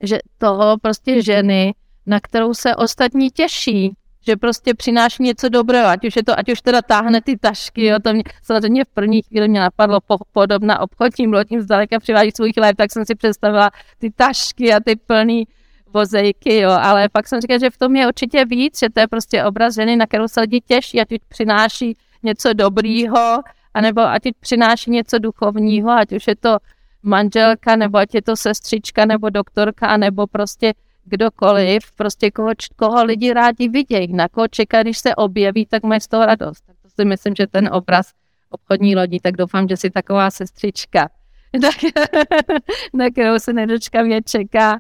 že 0.04 0.20
toho 0.38 0.78
prostě 0.78 1.24
ženy, 1.24 1.74
na 2.06 2.20
kterou 2.20 2.54
se 2.54 2.76
ostatní 2.76 3.30
těší, 3.30 3.94
že 4.22 4.36
prostě 4.38 4.74
přináší 4.74 5.24
něco 5.24 5.50
dobrého, 5.50 5.88
ať 5.88 6.06
už 6.06 6.16
je 6.16 6.24
to, 6.24 6.40
ať 6.40 6.52
už 6.52 6.62
teda 6.62 6.82
táhne 6.82 7.22
ty 7.22 7.38
tašky, 7.38 7.86
jo, 7.86 8.00
to 8.04 8.14
mě, 8.14 8.24
samozřejmě 8.44 8.86
v 8.86 8.88
první 8.88 9.22
chvíli 9.22 9.48
mě 9.48 9.60
napadlo 9.60 10.02
po, 10.02 10.18
podobná 10.32 10.80
obchodním 10.80 11.34
lodím 11.34 11.62
zdaleka 11.62 12.00
přivádí 12.00 12.32
svůj 12.36 12.54
chléb, 12.54 12.78
tak 12.78 12.92
jsem 12.92 13.06
si 13.06 13.16
představila 13.16 13.72
ty 13.98 14.12
tašky 14.12 14.74
a 14.74 14.80
ty 14.80 14.96
plný 14.96 15.48
vozejky, 15.94 16.58
jo, 16.58 16.70
ale 16.70 17.10
pak 17.10 17.28
jsem 17.28 17.42
říkala, 17.42 17.60
že 17.60 17.70
v 17.70 17.78
tom 17.78 17.96
je 17.96 18.08
určitě 18.08 18.46
víc, 18.46 18.80
že 18.80 18.90
to 18.90 19.00
je 19.00 19.08
prostě 19.08 19.44
obraz 19.44 19.76
ženy, 19.76 19.96
na 19.96 20.06
kterou 20.06 20.28
se 20.28 20.42
lidi 20.42 20.62
těší, 20.62 21.02
ať 21.02 21.12
už 21.12 21.20
přináší 21.30 21.98
něco 22.24 22.54
dobrýho, 22.54 23.42
anebo 23.74 24.02
ať 24.02 24.26
už 24.26 24.32
přináší 24.40 24.92
něco 24.92 25.20
duchovního, 25.20 25.92
ať 25.92 26.12
už 26.12 26.28
je 26.28 26.36
to 26.36 26.58
manželka, 27.04 27.76
nebo 27.76 27.98
ať 27.98 28.16
je 28.16 28.22
to 28.22 28.36
sestřička, 28.36 29.06
nebo 29.06 29.30
doktorka, 29.30 29.98
nebo 29.98 30.28
prostě 30.28 30.74
kdokoliv, 31.04 31.92
prostě 31.92 32.32
koho, 32.32 32.52
koho 32.76 33.04
lidi 33.04 33.34
rádi 33.34 33.70
vidějí, 33.70 34.14
na 34.14 34.28
koho 34.28 34.48
čeká, 34.48 34.84
když 34.84 34.98
se 34.98 35.16
objeví, 35.16 35.66
tak 35.66 35.84
mají 35.84 36.02
z 36.02 36.08
toho 36.08 36.26
radost. 36.26 36.62
Tak 36.62 36.76
to 36.82 36.90
si 36.90 37.06
myslím, 37.06 37.36
že 37.36 37.48
ten 37.48 37.70
obraz 37.74 38.12
obchodní 38.50 38.96
lodí, 38.96 39.20
tak 39.20 39.38
doufám, 39.38 39.68
že 39.68 39.78
si 39.78 39.90
taková 39.90 40.32
sestřička, 40.32 41.10
na 42.94 43.10
kterou 43.10 43.40
se 43.40 43.54
nedočkavě 43.54 44.22
čeká, 44.22 44.80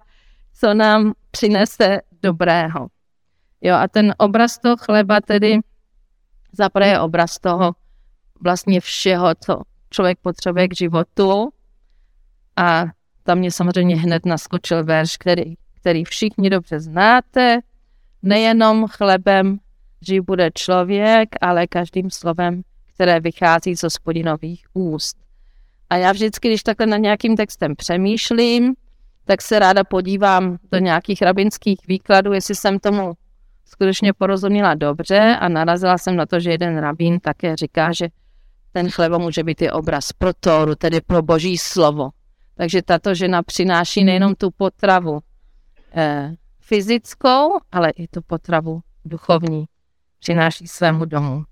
co 0.53 0.73
nám 0.73 1.13
přinese 1.31 2.01
dobrého. 2.23 2.87
Jo, 3.61 3.75
a 3.75 3.87
ten 3.87 4.13
obraz 4.17 4.57
toho 4.57 4.77
chleba 4.77 5.21
tedy 5.21 5.59
zaprvé 6.51 6.87
je 6.87 6.99
obraz 6.99 7.39
toho 7.39 7.71
vlastně 8.41 8.81
všeho, 8.81 9.35
co 9.39 9.61
člověk 9.89 10.19
potřebuje 10.21 10.67
k 10.67 10.75
životu. 10.75 11.49
A 12.55 12.85
tam 13.23 13.37
mě 13.37 13.51
samozřejmě 13.51 13.95
hned 13.95 14.25
naskočil 14.25 14.83
verš, 14.83 15.17
který 15.17 15.53
který 15.81 16.03
všichni 16.03 16.49
dobře 16.49 16.79
znáte. 16.79 17.59
Nejenom 18.23 18.87
chlebem 18.87 19.57
živ 20.01 20.23
bude 20.25 20.49
člověk, 20.53 21.29
ale 21.41 21.67
každým 21.67 22.09
slovem, 22.09 22.61
které 22.93 23.19
vychází 23.19 23.75
z 23.75 23.83
hospodinových 23.83 24.65
úst. 24.73 25.17
A 25.89 25.95
já 25.95 26.11
vždycky, 26.11 26.47
když 26.47 26.63
takhle 26.63 26.87
nad 26.87 26.97
nějakým 26.97 27.37
textem 27.37 27.75
přemýšlím, 27.75 28.73
tak 29.25 29.41
se 29.41 29.59
ráda 29.59 29.83
podívám 29.83 30.57
do 30.71 30.77
nějakých 30.77 31.21
rabinských 31.21 31.79
výkladů, 31.87 32.33
jestli 32.33 32.55
jsem 32.55 32.79
tomu 32.79 33.13
skutečně 33.65 34.13
porozuměla 34.13 34.73
dobře 34.73 35.37
a 35.39 35.49
narazila 35.49 35.97
jsem 35.97 36.15
na 36.15 36.25
to, 36.25 36.39
že 36.39 36.51
jeden 36.51 36.77
rabín 36.77 37.19
také 37.19 37.55
říká, 37.55 37.91
že 37.93 38.07
ten 38.71 38.89
chleba 38.89 39.17
může 39.17 39.43
být 39.43 39.61
i 39.61 39.71
obraz 39.71 40.13
pro 40.13 40.33
Tóru, 40.33 40.75
tedy 40.75 41.01
pro 41.01 41.21
boží 41.21 41.57
slovo. 41.57 42.09
Takže 42.55 42.81
tato 42.81 43.13
žena 43.15 43.43
přináší 43.43 44.03
nejenom 44.03 44.35
tu 44.35 44.51
potravu, 44.51 45.19
fyzickou, 46.59 47.59
ale 47.71 47.89
i 47.89 48.07
tu 48.07 48.21
potravu 48.21 48.81
duchovní 49.05 49.65
přináší 50.19 50.67
svému 50.67 51.05
domu. 51.05 51.43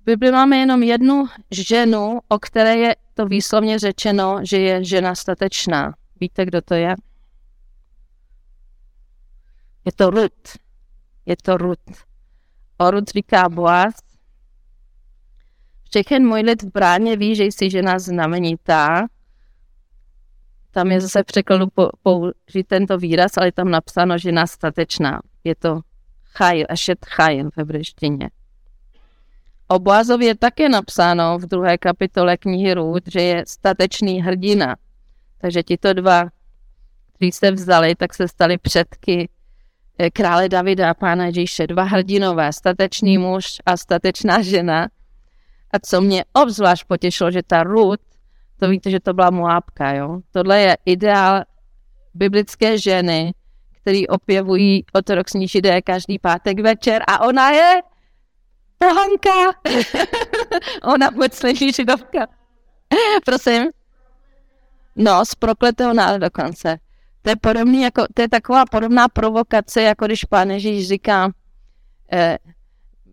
V 0.00 0.04
Bibli 0.04 0.32
máme 0.32 0.56
jenom 0.56 0.82
jednu 0.82 1.26
ženu, 1.50 2.20
o 2.28 2.38
které 2.38 2.76
je 2.76 2.96
to 3.14 3.26
výslovně 3.26 3.78
řečeno, 3.78 4.38
že 4.42 4.58
je 4.58 4.84
žena 4.84 5.14
statečná. 5.14 5.94
Víte, 6.20 6.44
kdo 6.44 6.62
to 6.62 6.74
je? 6.74 6.94
Je 9.84 9.92
to 9.92 10.10
Rut. 10.10 10.32
Je 11.26 11.36
to 11.36 11.56
Rut. 11.56 11.80
O 12.78 12.90
Rut 12.90 13.08
říká 13.08 13.48
Boaz. 13.48 13.94
Všechen 15.90 16.26
můj 16.26 16.40
lid 16.40 16.62
v 16.62 16.72
bráně 16.72 17.16
ví, 17.16 17.36
že 17.36 17.44
jsi 17.44 17.70
žena 17.70 17.98
znamenitá, 17.98 19.06
tam 20.76 20.92
je 20.92 21.00
zase 21.00 21.24
překladu 21.24 21.66
použít 22.02 22.66
tento 22.66 22.98
výraz, 22.98 23.32
ale 23.36 23.46
je 23.46 23.52
tam 23.52 23.70
napsáno 23.70 24.18
žena 24.18 24.46
statečná. 24.46 25.20
Je 25.44 25.54
to 25.54 25.80
chajl, 26.36 26.66
ešet 26.68 26.98
chajl 27.06 27.50
v 27.50 27.56
hebreštině. 27.56 28.30
O 29.68 29.78
Boazovi 29.78 30.26
je 30.26 30.34
také 30.34 30.68
napsáno 30.68 31.38
v 31.38 31.46
druhé 31.46 31.78
kapitole 31.78 32.36
knihy 32.36 32.74
Růd, 32.74 33.02
že 33.06 33.22
je 33.22 33.44
statečný 33.46 34.22
hrdina. 34.22 34.76
Takže 35.40 35.62
tito 35.62 35.92
dva, 35.92 36.28
kteří 37.14 37.32
se 37.32 37.50
vzali, 37.50 37.94
tak 37.94 38.14
se 38.14 38.28
stali 38.28 38.58
předky 38.58 39.28
eh, 39.98 40.10
krále 40.10 40.48
Davida 40.48 40.90
a 40.90 40.94
pána 40.94 41.26
Ježíše. 41.26 41.66
Dva 41.66 41.82
hrdinové, 41.82 42.52
statečný 42.52 43.18
muž 43.18 43.46
a 43.66 43.76
statečná 43.76 44.42
žena. 44.42 44.88
A 45.70 45.78
co 45.78 46.00
mě 46.00 46.24
obzvlášť 46.32 46.84
potěšilo, 46.86 47.30
že 47.30 47.42
ta 47.42 47.62
Ruth 47.62 48.15
to 48.56 48.68
víte, 48.68 48.90
že 48.90 49.00
to 49.00 49.14
byla 49.14 49.30
Moábka, 49.30 49.92
jo. 49.92 50.20
Tohle 50.30 50.60
je 50.60 50.76
ideál 50.84 51.42
biblické 52.14 52.78
ženy, 52.78 53.34
který 53.80 54.08
opěvují 54.08 54.84
ortodoxní 54.92 55.48
židé 55.48 55.82
každý 55.82 56.18
pátek 56.18 56.60
večer 56.60 57.02
a 57.06 57.26
ona 57.26 57.50
je 57.50 57.82
pohanka. 58.78 59.60
ona 60.92 61.10
moc 61.10 61.42
není 61.42 61.72
židovka. 61.72 62.26
Prosím. 63.24 63.70
No, 64.96 65.24
z 65.24 65.34
prokletého 65.34 65.94
národa 65.94 66.18
dokonce. 66.28 66.78
To 67.22 67.30
je, 67.30 67.36
podobný 67.36 67.82
jako, 67.82 68.04
to 68.14 68.22
je 68.22 68.28
taková 68.28 68.64
podobná 68.66 69.08
provokace, 69.08 69.82
jako 69.82 70.06
když 70.06 70.24
pán 70.24 70.50
Ježíš 70.50 70.88
říká, 70.88 71.30
eh, 72.12 72.38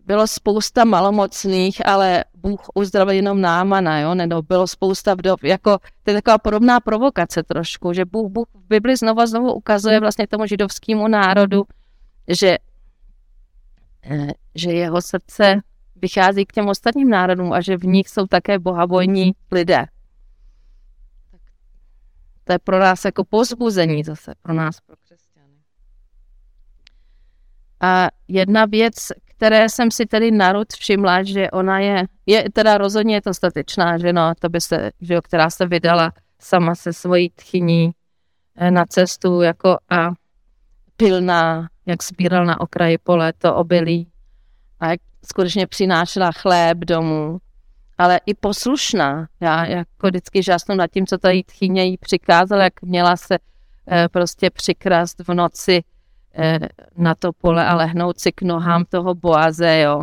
bylo 0.06 0.26
spousta 0.26 0.84
malomocných, 0.84 1.86
ale 1.86 2.24
Bůh 2.34 2.60
uzdravil 2.74 3.14
jenom 3.14 3.40
námana, 3.40 4.00
jo, 4.00 4.14
nebo 4.14 4.42
bylo 4.42 4.66
spousta 4.66 5.14
vdov, 5.14 5.44
jako, 5.44 5.78
to 6.02 6.10
je 6.10 6.14
taková 6.14 6.38
podobná 6.38 6.80
provokace 6.80 7.42
trošku, 7.42 7.92
že 7.92 8.04
Bůh, 8.04 8.30
Bůh 8.30 8.46
v 8.54 8.68
Bibli 8.68 8.96
znovu 8.96 9.20
a 9.20 9.26
znovu 9.26 9.52
ukazuje 9.52 10.00
vlastně 10.00 10.26
tomu 10.26 10.46
židovskému 10.46 11.08
národu, 11.08 11.62
že, 12.28 12.58
eh, 14.04 14.32
že 14.54 14.72
jeho 14.72 15.02
srdce 15.02 15.60
vychází 15.96 16.46
k 16.46 16.52
těm 16.52 16.68
ostatním 16.68 17.10
národům 17.10 17.52
a 17.52 17.60
že 17.60 17.76
v 17.76 17.84
nich 17.84 18.08
jsou 18.08 18.26
také 18.26 18.58
bohabojní 18.58 19.32
lidé. 19.52 19.86
To 22.44 22.52
je 22.52 22.58
pro 22.58 22.78
nás 22.78 23.04
jako 23.04 23.24
pozbuzení 23.24 24.04
zase, 24.04 24.32
pro 24.42 24.54
nás, 24.54 24.80
pro 24.80 24.96
křesťany. 24.96 25.56
A 27.80 28.08
jedna 28.28 28.64
věc, 28.64 28.94
které 29.44 29.68
jsem 29.68 29.90
si 29.90 30.06
tedy 30.06 30.30
narod 30.30 30.72
všimla, 30.72 31.22
že 31.22 31.50
ona 31.50 31.78
je, 31.78 32.04
je 32.26 32.50
teda 32.52 32.78
rozhodně 32.78 33.14
je 33.14 33.22
to 33.22 33.34
statečná 33.34 33.98
žena, 33.98 34.34
to 34.34 34.48
by 34.48 34.60
se, 34.60 34.90
že, 35.00 35.20
která 35.22 35.50
se 35.50 35.66
vydala 35.66 36.12
sama 36.40 36.74
se 36.74 36.92
svojí 36.92 37.30
tchyní 37.30 37.90
eh, 38.56 38.70
na 38.70 38.84
cestu 38.86 39.40
jako 39.40 39.78
a 39.90 40.10
pilná, 40.96 41.68
jak 41.86 42.02
sbíral 42.02 42.46
na 42.46 42.60
okraji 42.60 42.98
pole 42.98 43.32
to 43.32 43.54
obilí 43.54 44.08
a 44.80 44.90
jak 44.90 45.00
skutečně 45.24 45.66
přinášela 45.66 46.32
chléb 46.32 46.78
domů, 46.78 47.38
ale 47.98 48.20
i 48.26 48.34
poslušná. 48.34 49.28
Já 49.40 49.66
jako 49.66 50.06
vždycky 50.06 50.42
žásnu 50.42 50.74
nad 50.74 50.90
tím, 50.90 51.06
co 51.06 51.18
ta 51.18 51.28
tchyně 51.46 51.84
jí 51.84 51.96
přikázala, 51.96 52.64
jak 52.64 52.82
měla 52.82 53.16
se 53.16 53.38
eh, 53.90 54.08
prostě 54.08 54.50
přikrast 54.50 55.28
v 55.28 55.34
noci 55.34 55.82
na 56.96 57.14
to 57.14 57.32
pole 57.32 57.66
a 57.66 57.74
lehnout 57.74 58.20
si 58.20 58.32
k 58.32 58.42
nohám 58.42 58.84
toho 58.84 59.14
Boaze, 59.14 59.78
jo. 59.78 60.02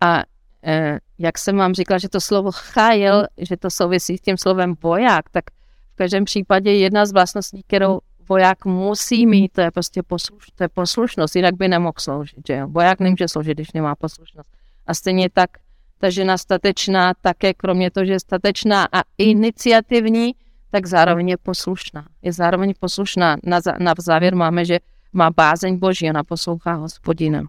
A 0.00 0.22
eh, 0.62 0.98
jak 1.18 1.38
jsem 1.38 1.56
vám 1.56 1.74
říkala, 1.74 1.98
že 1.98 2.08
to 2.08 2.20
slovo 2.20 2.50
chajel, 2.52 3.26
že 3.38 3.56
to 3.56 3.70
souvisí 3.70 4.18
s 4.18 4.20
tím 4.20 4.36
slovem 4.38 4.74
voják, 4.82 5.30
tak 5.30 5.44
v 5.92 5.96
každém 5.96 6.24
případě 6.24 6.74
jedna 6.74 7.06
z 7.06 7.12
vlastností, 7.12 7.62
kterou 7.62 8.00
voják 8.28 8.64
musí 8.64 9.26
mít, 9.26 9.52
to 9.52 9.60
je 9.60 9.70
prostě 9.70 10.02
posluš, 10.02 10.46
to 10.54 10.64
je 10.64 10.68
poslušnost, 10.68 11.36
jinak 11.36 11.54
by 11.54 11.68
nemohl 11.68 11.94
sloužit, 11.98 12.46
že 12.46 12.54
jo. 12.54 12.68
Voják 12.68 13.00
nemůže 13.00 13.28
sloužit, 13.28 13.54
když 13.54 13.72
nemá 13.72 13.94
poslušnost. 13.94 14.48
A 14.86 14.94
stejně 14.94 15.30
tak 15.30 15.50
ta 15.98 16.10
žena 16.10 16.38
statečná 16.38 17.12
také, 17.20 17.54
kromě 17.54 17.90
toho, 17.90 18.06
že 18.06 18.12
je 18.12 18.20
statečná 18.20 18.88
a 18.92 19.02
iniciativní, 19.18 20.34
tak 20.70 20.86
zároveň 20.86 21.28
je 21.28 21.36
poslušná. 21.36 22.06
Je 22.22 22.32
zároveň 22.32 22.74
poslušná. 22.80 23.36
Na, 23.44 23.60
na 23.78 23.94
závěr 23.98 24.34
máme, 24.34 24.64
že 24.64 24.78
má 25.14 25.30
bázeň 25.30 25.78
Boží, 25.78 26.10
ona 26.10 26.24
poslouchá 26.24 26.74
hospodina. 26.74 27.42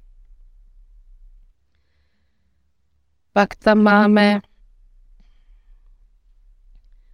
Pak 3.34 3.56
tam 3.56 3.84
máme 3.84 4.40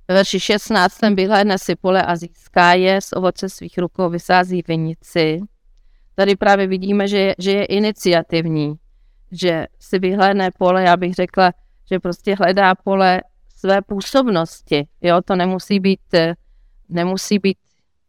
ve 0.07 0.15
verši 0.15 0.39
16. 0.39 1.01
vyhlédne 1.15 1.57
si 1.57 1.75
pole 1.75 2.03
a 2.03 2.15
získá 2.15 2.73
je, 2.73 3.01
z 3.01 3.13
ovoce 3.13 3.49
svých 3.49 3.77
rukou 3.77 4.09
vysází 4.09 4.63
vinici. 4.67 5.41
Tady 6.15 6.35
právě 6.35 6.67
vidíme, 6.67 7.07
že 7.07 7.17
je, 7.17 7.35
že 7.39 7.51
je 7.51 7.65
iniciativní, 7.65 8.75
že 9.31 9.67
si 9.79 9.99
vyhlédne 9.99 10.51
pole, 10.51 10.83
já 10.83 10.97
bych 10.97 11.13
řekla, 11.13 11.51
že 11.91 11.99
prostě 11.99 12.35
hledá 12.35 12.75
pole 12.75 13.21
své 13.55 13.81
působnosti. 13.81 14.87
Jo, 15.01 15.21
to 15.25 15.35
nemusí 15.35 15.79
být, 15.79 16.15
nemusí 16.89 17.39
být 17.39 17.57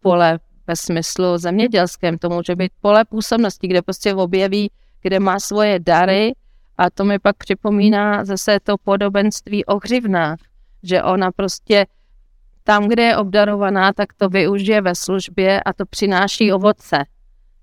pole 0.00 0.38
ve 0.66 0.76
smyslu 0.76 1.38
zemědělském, 1.38 2.18
to 2.18 2.28
může 2.28 2.56
být 2.56 2.72
pole 2.80 3.04
působnosti, 3.04 3.68
kde 3.68 3.82
prostě 3.82 4.14
objeví, 4.14 4.70
kde 5.02 5.20
má 5.20 5.40
svoje 5.40 5.78
dary 5.78 6.34
a 6.78 6.90
to 6.90 7.04
mi 7.04 7.18
pak 7.18 7.36
připomíná 7.36 8.24
zase 8.24 8.60
to 8.60 8.78
podobenství 8.78 9.64
o 9.64 9.78
hřivnách, 9.78 10.38
že 10.82 11.02
ona 11.02 11.32
prostě 11.32 11.86
tam, 12.64 12.88
kde 12.88 13.02
je 13.02 13.16
obdarovaná, 13.16 13.92
tak 13.92 14.12
to 14.12 14.28
využije 14.28 14.80
ve 14.80 14.94
službě 14.94 15.62
a 15.62 15.72
to 15.72 15.86
přináší 15.86 16.52
ovoce. 16.52 17.04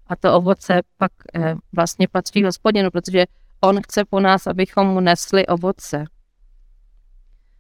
A 0.08 0.16
to 0.16 0.36
ovoce 0.36 0.82
pak 0.98 1.12
eh, 1.36 1.56
vlastně 1.74 2.08
patří 2.08 2.44
hospodinu, 2.44 2.92
protože 2.92 3.26
on 3.62 3.82
chce 3.82 4.06
po 4.06 4.20
nás, 4.20 4.48
abychom 4.48 4.88
mu 4.88 5.00
nesli 5.00 5.48
ovoce. 5.48 6.06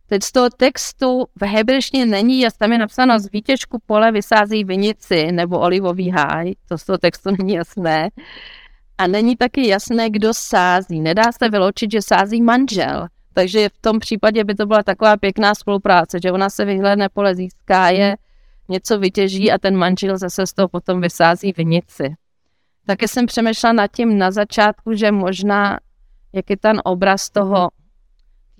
Teď 0.10 0.24
z 0.24 0.32
toho 0.32 0.50
textu 0.50 1.26
v 1.36 1.46
hebrejštině 1.46 2.06
není, 2.06 2.40
jasně 2.40 2.58
tam 2.58 2.72
je 2.72 2.78
napsáno 2.78 3.20
z 3.20 3.32
výtěžku 3.32 3.80
pole 3.86 4.12
vysází 4.12 4.64
vinici 4.64 5.32
nebo 5.32 5.60
olivový 5.60 6.10
háj, 6.10 6.54
to 6.68 6.78
z 6.78 6.86
toho 6.86 6.98
textu 6.98 7.30
není 7.40 7.54
jasné. 7.54 8.10
A 8.98 9.08
není 9.08 9.36
taky 9.36 9.68
jasné, 9.68 10.10
kdo 10.10 10.34
sází. 10.34 11.02
Nedá 11.02 11.32
se 11.32 11.50
vyloučit, 11.50 11.92
že 11.92 12.02
sází 12.02 12.42
manžel. 12.42 13.08
Takže 13.34 13.70
v 13.70 13.82
tom 13.82 14.00
případě 14.00 14.44
by 14.44 14.56
to 14.56 14.66
byla 14.66 14.84
taková 14.84 15.18
pěkná 15.18 15.56
spolupráce, 15.56 16.20
že 16.24 16.32
ona 16.32 16.50
se 16.50 16.66
vyhledne 16.66 17.10
pole, 17.10 17.36
získá 17.36 17.90
je, 17.90 18.18
něco 18.70 19.00
vytěží 19.00 19.52
a 19.52 19.58
ten 19.58 19.78
manžel 19.78 20.18
zase 20.18 20.48
z 20.48 20.54
toho 20.54 20.68
potom 20.68 21.02
vysází 21.02 21.54
vinici. 21.58 22.16
Také 22.86 23.08
jsem 23.08 23.26
přemýšlela 23.26 23.74
nad 23.74 23.88
tím 23.88 24.18
na 24.18 24.32
začátku, 24.32 24.94
že 24.94 25.12
možná 25.12 25.80
jak 26.34 26.50
je 26.50 26.58
ten 26.58 26.82
obraz 26.86 27.30
toho 27.30 27.70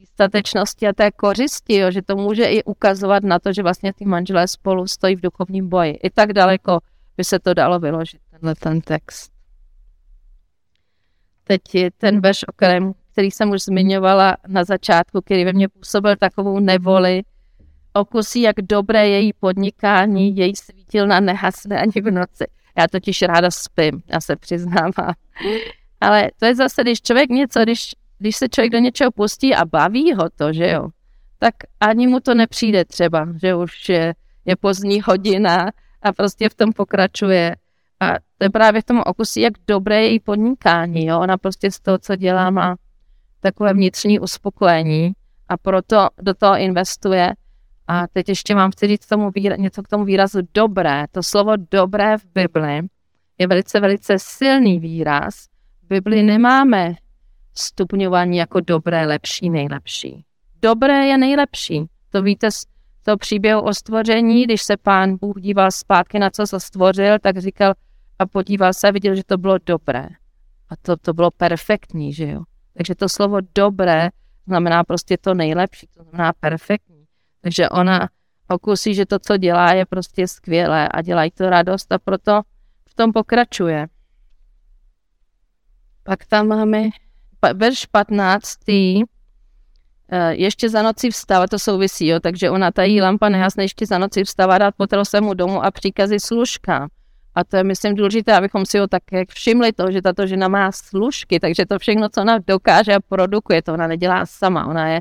statečnosti 0.06 0.88
a 0.88 0.94
té 0.94 1.12
kořisti, 1.12 1.76
jo, 1.76 1.92
že 1.92 2.02
to 2.02 2.16
může 2.16 2.46
i 2.46 2.64
ukazovat 2.64 3.24
na 3.24 3.40
to, 3.40 3.54
že 3.54 3.64
vlastně 3.64 3.94
ty 3.94 4.06
manželé 4.06 4.48
spolu 4.48 4.88
stojí 4.88 5.16
v 5.16 5.22
duchovním 5.22 5.70
boji. 5.70 5.92
I 5.92 6.10
tak 6.10 6.34
daleko 6.34 6.80
by 7.18 7.24
se 7.24 7.40
to 7.40 7.54
dalo 7.54 7.80
vyložit, 7.80 8.22
tenhle 8.32 8.56
ten 8.56 8.82
text. 8.82 9.32
Teď 11.44 11.76
je 11.76 11.92
ten 11.92 12.22
verš, 12.22 12.44
o 12.48 12.52
kterém, 12.52 12.94
který 13.12 13.32
jsem 13.32 13.50
už 13.52 13.62
zmiňovala 13.62 14.38
na 14.48 14.64
začátku, 14.64 15.22
který 15.22 15.46
ve 15.46 15.54
mně 15.54 15.70
působil 15.70 16.16
takovou 16.16 16.60
nevoli, 16.60 17.22
okusí, 17.94 18.42
jak 18.42 18.56
dobré 18.56 19.08
její 19.08 19.34
podnikání, 19.34 20.38
její 20.38 20.56
svítilna 20.56 21.20
nehasne 21.20 21.82
ani 21.82 22.02
v 22.02 22.12
noci. 22.12 22.46
Já 22.78 22.88
totiž 22.88 23.22
ráda 23.22 23.52
spím, 23.52 24.04
já 24.08 24.22
se 24.22 24.36
přiznávám. 24.36 25.14
Ale 26.02 26.32
to 26.40 26.46
je 26.46 26.56
zase, 26.56 26.82
když 26.82 27.02
člověk 27.02 27.30
něco, 27.30 27.64
když, 27.64 27.96
když 28.20 28.36
se 28.36 28.50
člověk 28.50 28.72
do 28.72 28.80
něčeho 28.80 29.12
pustí 29.12 29.56
a 29.56 29.66
baví 29.66 30.14
ho 30.14 30.30
to, 30.36 30.54
že 30.54 30.70
jo, 30.70 30.88
tak 31.40 31.54
ani 31.80 32.08
mu 32.08 32.20
to 32.20 32.36
nepřijde 32.36 32.86
třeba, 32.86 33.28
že 33.42 33.56
už 33.56 33.90
je, 33.90 34.16
je 34.46 34.56
pozdní 34.56 35.02
hodina 35.02 35.72
a 36.02 36.14
prostě 36.14 36.50
v 36.50 36.56
tom 36.56 36.74
pokračuje. 36.74 37.56
A 38.00 38.14
to 38.38 38.46
je 38.46 38.50
právě 38.50 38.82
v 38.82 38.86
tom 38.86 39.02
okusí, 39.06 39.42
jak 39.42 39.54
dobré 39.68 40.02
je 40.02 40.08
její 40.08 40.20
podnikání, 40.20 41.06
jo. 41.06 41.20
Ona 41.20 41.38
prostě 41.38 41.72
z 41.72 41.80
toho, 41.80 41.98
co 41.98 42.16
dělá, 42.16 42.50
má 42.50 42.76
takové 43.40 43.74
vnitřní 43.74 44.20
uspokojení 44.20 45.12
a 45.50 45.58
proto 45.58 46.08
do 46.22 46.34
toho 46.34 46.58
investuje. 46.58 47.34
A 47.88 48.08
teď 48.08 48.30
ještě 48.30 48.56
mám 48.56 48.72
chci 48.72 48.88
říct 48.88 49.08
tomu 49.08 49.32
výra, 49.36 49.56
něco 49.56 49.84
k 49.84 49.88
tomu 49.88 50.06
výrazu 50.06 50.40
dobré. 50.54 51.06
To 51.12 51.24
slovo 51.24 51.54
dobré 51.72 52.18
v 52.18 52.26
Bibli 52.34 52.82
je 53.38 53.48
velice, 53.48 53.80
velice 53.80 54.14
silný 54.18 54.80
výraz, 54.80 55.46
Bibli 55.90 56.24
nemáme 56.24 56.96
stupňování 57.54 58.38
jako 58.38 58.60
dobré, 58.60 59.06
lepší, 59.06 59.50
nejlepší. 59.50 60.26
Dobré 60.62 61.08
je 61.08 61.18
nejlepší. 61.18 61.86
To 62.10 62.22
víte 62.22 62.52
z 62.52 62.66
toho 63.04 63.18
příběhu 63.18 63.62
o 63.62 63.74
stvoření, 63.74 64.44
když 64.44 64.62
se 64.62 64.78
pán 64.78 65.18
Bůh 65.18 65.42
díval 65.42 65.72
zpátky 65.72 66.20
na 66.20 66.30
co 66.30 66.48
se 66.48 66.60
stvořil, 66.60 67.20
tak 67.20 67.38
říkal 67.38 67.74
a 68.20 68.26
podíval 68.26 68.74
se 68.74 68.88
a 68.88 68.92
viděl, 68.92 69.16
že 69.16 69.24
to 69.24 69.38
bylo 69.38 69.58
dobré. 69.66 70.08
A 70.70 70.76
to, 70.82 70.98
to 70.98 71.14
bylo 71.14 71.32
perfektní, 71.32 72.14
že 72.14 72.28
jo. 72.28 72.44
Takže 72.74 72.96
to 72.96 73.10
slovo 73.10 73.38
dobré 73.56 74.10
znamená 74.48 74.84
prostě 74.84 75.18
to 75.18 75.34
nejlepší, 75.34 75.88
to 75.88 76.04
znamená 76.04 76.34
perfektní. 76.40 77.06
Takže 77.42 77.70
ona 77.70 78.10
okusí, 78.50 78.94
že 78.94 79.06
to, 79.06 79.20
co 79.20 79.38
dělá, 79.38 79.74
je 79.74 79.86
prostě 79.86 80.28
skvělé 80.28 80.90
a 80.90 81.02
dělají 81.02 81.32
to 81.32 81.50
radost 81.50 81.92
a 81.92 82.00
proto 82.00 82.42
v 82.90 82.94
tom 82.94 83.14
pokračuje. 83.14 83.88
Pak 86.04 86.26
tam 86.26 86.48
máme 86.48 86.90
verš 87.54 87.86
15. 87.86 89.04
Eh, 90.12 90.36
ještě 90.36 90.70
za 90.70 90.82
noci 90.82 91.10
vstává, 91.10 91.48
to 91.48 91.60
souvisí, 91.60 92.08
jo, 92.08 92.20
takže 92.20 92.50
ona 92.50 92.72
tají 92.72 93.02
lampa 93.02 93.30
nehasne 93.30 93.64
ještě 93.64 93.86
za 93.86 93.98
noci 93.98 94.24
vstává 94.24 94.58
dát 94.58 94.74
potel 94.78 95.06
svému 95.06 95.34
domu 95.34 95.64
a 95.64 95.72
příkazy 95.72 96.20
služka. 96.20 96.88
A 97.36 97.44
to 97.44 97.58
je, 97.58 97.64
myslím, 97.64 97.96
důležité, 97.96 98.38
abychom 98.38 98.66
si 98.66 98.80
ho 98.80 98.88
také 98.88 99.26
všimli, 99.30 99.74
to, 99.74 99.92
že 99.92 100.02
tato 100.02 100.28
žena 100.28 100.48
má 100.48 100.72
služky, 100.72 101.40
takže 101.40 101.66
to 101.66 101.80
všechno, 101.80 102.10
co 102.10 102.22
ona 102.22 102.38
dokáže 102.48 102.96
a 102.96 103.00
produkuje, 103.00 103.62
to 103.62 103.74
ona 103.74 103.88
nedělá 103.88 104.26
sama, 104.26 104.66
ona 104.66 104.88
je 104.88 105.00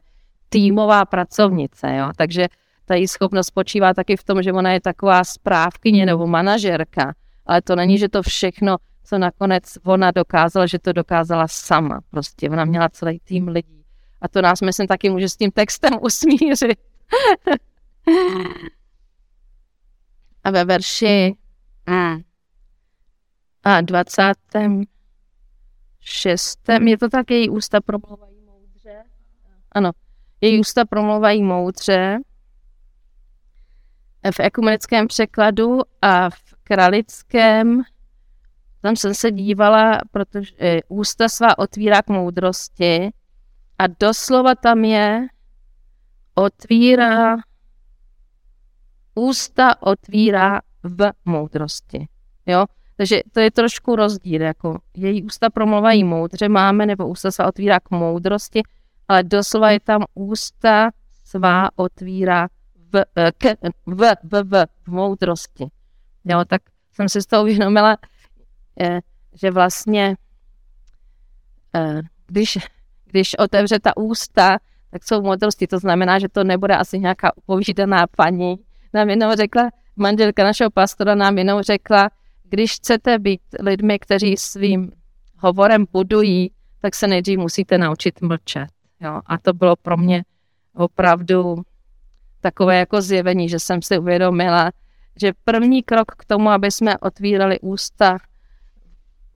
týmová 0.48 1.04
pracovnice, 1.04 1.96
jo, 1.96 2.10
takže 2.16 2.48
ta 2.84 2.94
její 2.94 3.08
schopnost 3.08 3.46
spočívá 3.46 3.94
taky 3.94 4.16
v 4.16 4.24
tom, 4.24 4.42
že 4.42 4.52
ona 4.52 4.72
je 4.72 4.80
taková 4.80 5.24
správkyně 5.24 6.06
nebo 6.06 6.26
manažerka, 6.26 7.14
ale 7.46 7.62
to 7.62 7.76
není, 7.76 7.98
že 7.98 8.08
to 8.08 8.22
všechno 8.22 8.76
co 9.08 9.18
nakonec 9.18 9.78
ona 9.84 10.10
dokázala, 10.10 10.66
že 10.66 10.78
to 10.78 10.92
dokázala 10.92 11.48
sama. 11.48 12.00
Prostě 12.10 12.50
ona 12.50 12.64
měla 12.64 12.88
celý 12.88 13.20
tým 13.20 13.48
lidí. 13.48 13.84
A 14.20 14.28
to 14.28 14.42
nás, 14.42 14.60
myslím, 14.60 14.86
taky 14.86 15.10
může 15.10 15.28
s 15.28 15.36
tím 15.36 15.50
textem 15.50 15.92
usmířit. 16.00 16.78
A 20.44 20.50
ve 20.50 20.64
verši 20.64 21.34
a 23.64 23.80
26. 23.80 26.58
Je 26.86 26.98
to 26.98 27.08
tak, 27.08 27.30
její 27.30 27.50
ústa 27.50 27.80
promluvají 27.80 28.40
moudře. 28.40 29.02
Ano, 29.72 29.90
její 30.40 30.60
ústa 30.60 30.84
promluvají 30.84 31.42
moudře. 31.42 32.18
V 34.34 34.40
ekumenickém 34.40 35.06
překladu 35.06 35.80
a 36.02 36.30
v 36.30 36.54
kralickém 36.64 37.82
tam 38.80 38.96
jsem 38.96 39.14
se 39.14 39.30
dívala, 39.30 40.00
protože 40.10 40.52
e, 40.58 40.80
ústa 40.88 41.28
svá 41.28 41.58
otvírá 41.58 42.02
k 42.02 42.08
moudrosti 42.08 43.10
a 43.78 43.86
doslova 44.00 44.54
tam 44.54 44.84
je 44.84 45.26
otvírá, 46.34 47.36
ústa 49.14 49.82
otvírá 49.82 50.60
v 50.82 51.10
moudrosti. 51.24 52.08
Jo? 52.46 52.66
Takže 52.96 53.20
to 53.32 53.40
je 53.40 53.50
trošku 53.50 53.96
rozdíl, 53.96 54.42
jako 54.42 54.78
její 54.96 55.22
ústa 55.22 55.50
promluvají 55.50 56.04
moudře 56.04 56.48
máme, 56.48 56.86
nebo 56.86 57.08
ústa 57.08 57.30
svá 57.30 57.46
otvírá 57.46 57.80
k 57.80 57.90
moudrosti, 57.90 58.62
ale 59.08 59.22
doslova 59.22 59.70
je 59.70 59.80
tam 59.80 60.04
ústa 60.14 60.90
svá 61.24 61.68
otvírá 61.76 62.48
v, 62.92 63.04
e, 63.16 63.32
k, 63.38 63.44
v, 63.86 64.14
v, 64.24 64.42
v, 64.42 64.66
v 64.86 64.88
moudrosti. 64.88 65.66
Jo, 66.24 66.44
tak 66.46 66.62
jsem 66.92 67.08
si 67.08 67.22
z 67.22 67.26
toho 67.26 67.42
uvědomila, 67.42 67.96
Eh, 67.96 68.17
že 69.34 69.50
vlastně, 69.50 70.16
eh, 71.74 72.00
když, 72.26 72.58
když 73.04 73.38
otevře 73.38 73.80
ta 73.80 73.96
ústa, 73.96 74.58
tak 74.90 75.04
jsou 75.04 75.22
modrosti. 75.22 75.66
To 75.66 75.78
znamená, 75.78 76.18
že 76.18 76.28
to 76.28 76.44
nebude 76.44 76.76
asi 76.76 76.98
nějaká 76.98 77.36
upovídaná 77.36 78.06
paní. 78.16 78.56
Nám 78.94 79.10
jenom 79.10 79.36
řekla, 79.36 79.70
manželka 79.96 80.44
našeho 80.44 80.70
pastora 80.70 81.14
nám 81.14 81.38
jenom 81.38 81.62
řekla, 81.62 82.10
když 82.44 82.72
chcete 82.74 83.18
být 83.18 83.40
lidmi, 83.60 83.98
kteří 83.98 84.36
svým 84.36 84.92
hovorem 85.38 85.86
budují, 85.92 86.52
tak 86.80 86.94
se 86.94 87.06
nejdřív 87.06 87.38
musíte 87.38 87.78
naučit 87.78 88.20
mlčet. 88.20 88.68
Jo? 89.00 89.20
A 89.26 89.38
to 89.38 89.52
bylo 89.52 89.76
pro 89.76 89.96
mě 89.96 90.24
opravdu 90.74 91.62
takové 92.40 92.78
jako 92.78 93.02
zjevení, 93.02 93.48
že 93.48 93.58
jsem 93.58 93.82
si 93.82 93.98
uvědomila, 93.98 94.70
že 95.20 95.32
první 95.44 95.82
krok 95.82 96.12
k 96.18 96.24
tomu, 96.24 96.50
aby 96.50 96.70
jsme 96.70 96.98
otvírali 96.98 97.60
ústa 97.60 98.18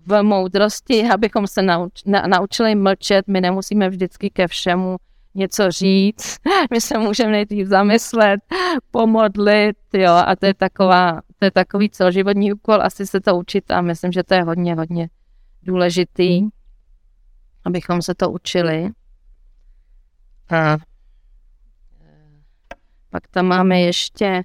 v 0.07 0.22
moudrosti, 0.22 1.09
abychom 1.11 1.46
se 1.46 1.62
nauč, 1.62 2.05
na, 2.07 2.22
naučili 2.26 2.74
mlčet. 2.74 3.28
My 3.28 3.40
nemusíme 3.40 3.88
vždycky 3.88 4.30
ke 4.30 4.48
všemu 4.48 4.96
něco 5.34 5.70
říct. 5.70 6.36
My 6.70 6.80
se 6.80 6.98
můžeme 6.98 7.30
nejdřív 7.32 7.66
zamyslet, 7.66 8.40
pomodlit, 8.90 9.76
jo, 9.92 10.12
a 10.12 10.36
to 10.36 10.46
je, 10.46 10.55
taková, 10.55 11.20
to 11.38 11.44
je 11.44 11.50
takový 11.50 11.90
celoživotní 11.90 12.53
úkol, 12.53 12.82
asi 12.82 13.07
se 13.07 13.20
to 13.20 13.36
učit 13.36 13.70
a 13.70 13.80
myslím, 13.80 14.12
že 14.12 14.22
to 14.22 14.34
je 14.34 14.42
hodně, 14.42 14.74
hodně 14.74 15.09
důležitý, 15.62 16.48
abychom 17.64 18.03
se 18.03 18.14
to 18.14 18.30
učili. 18.30 18.90
A 20.50 20.76
pak 23.11 23.28
tam 23.28 23.46
máme 23.46 23.80
ještě 23.80 24.42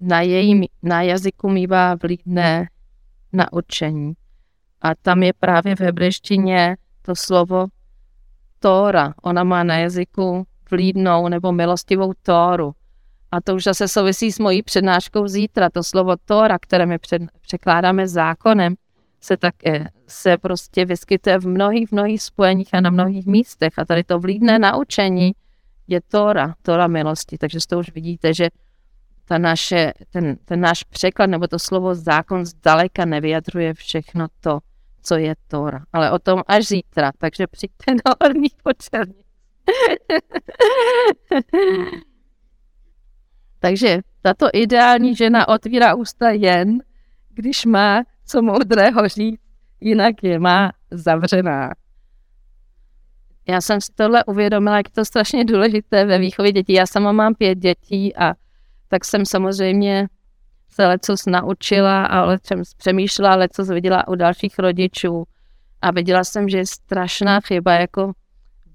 na 0.00 0.20
jejím, 0.20 0.64
na 0.82 1.02
jazyku 1.02 1.48
mývá 1.48 1.94
vlídné 1.94 2.68
naučení. 3.32 4.12
A 4.82 4.94
tam 4.94 5.22
je 5.22 5.32
právě 5.32 5.76
v 5.76 5.80
hebrejštině 5.80 6.76
to 7.02 7.16
slovo 7.16 7.66
Tóra. 8.58 9.14
Ona 9.22 9.44
má 9.44 9.62
na 9.62 9.76
jazyku 9.76 10.46
vlídnou 10.70 11.28
nebo 11.28 11.52
milostivou 11.52 12.12
Tóru. 12.22 12.72
A 13.30 13.40
to 13.40 13.54
už 13.54 13.64
zase 13.64 13.88
souvisí 13.88 14.32
s 14.32 14.38
mojí 14.38 14.62
přednáškou 14.62 15.28
zítra. 15.28 15.70
To 15.70 15.82
slovo 15.82 16.14
Tóra, 16.24 16.58
které 16.58 16.86
my 16.86 16.98
před, 16.98 17.22
překládáme 17.40 18.08
zákonem, 18.08 18.74
se 19.20 19.36
tak 19.36 19.54
se 20.06 20.38
prostě 20.38 20.84
vyskytuje 20.84 21.38
v 21.38 21.46
mnohých, 21.48 21.92
mnohých 21.92 22.22
spojeních 22.22 22.74
a 22.74 22.80
na 22.80 22.90
mnohých 22.90 23.26
místech. 23.26 23.72
A 23.78 23.84
tady 23.84 24.04
to 24.04 24.18
vlídné 24.18 24.58
naučení 24.58 25.32
je 25.88 26.00
Tóra, 26.08 26.54
Tóra 26.62 26.86
milosti. 26.86 27.38
Takže 27.38 27.58
to 27.68 27.78
už 27.78 27.92
vidíte, 27.92 28.34
že 28.34 28.48
ta 29.28 29.38
naše, 29.38 29.92
ten, 30.10 30.36
ten 30.44 30.60
náš 30.60 30.84
překlad 30.84 31.26
nebo 31.26 31.46
to 31.46 31.58
slovo 31.58 31.94
zákon 31.94 32.46
zdaleka 32.46 33.04
nevyjadřuje 33.04 33.74
všechno 33.74 34.26
to, 34.40 34.58
co 35.02 35.16
je 35.16 35.34
Tora. 35.48 35.84
Ale 35.92 36.10
o 36.10 36.18
tom 36.18 36.42
až 36.46 36.66
zítra, 36.66 37.12
takže 37.18 37.46
přijďte 37.46 37.94
na 37.94 38.14
horní 38.22 38.48
počerní. 38.62 39.22
takže 43.58 43.98
tato 44.22 44.48
ideální 44.52 45.16
žena 45.16 45.48
otvírá 45.48 45.94
ústa 45.94 46.30
jen, 46.30 46.78
když 47.28 47.64
má 47.64 48.02
co 48.26 48.42
moudrého 48.42 49.08
říct, 49.08 49.40
jinak 49.80 50.14
je 50.22 50.38
má 50.38 50.72
zavřená. 50.90 51.74
Já 53.48 53.60
jsem 53.60 53.80
si 53.80 53.92
tohle 53.94 54.24
uvědomila, 54.24 54.76
jak 54.76 54.88
to 54.88 55.04
strašně 55.04 55.44
důležité 55.44 56.04
ve 56.04 56.18
výchově 56.18 56.52
dětí. 56.52 56.72
Já 56.72 56.86
sama 56.86 57.12
mám 57.12 57.34
pět 57.34 57.58
dětí 57.58 58.16
a 58.16 58.34
tak 58.88 59.04
jsem 59.04 59.26
samozřejmě 59.26 60.08
se 60.70 60.86
lecos 60.86 61.26
naučila 61.26 62.06
a 62.06 62.24
lecos 62.24 62.74
přemýšlela, 62.74 63.34
lecos 63.34 63.68
viděla 63.68 64.08
u 64.08 64.14
dalších 64.14 64.58
rodičů 64.58 65.24
a 65.82 65.90
viděla 65.90 66.24
jsem, 66.24 66.48
že 66.48 66.58
je 66.58 66.66
strašná 66.66 67.40
chyba 67.40 67.72
jako 67.72 68.12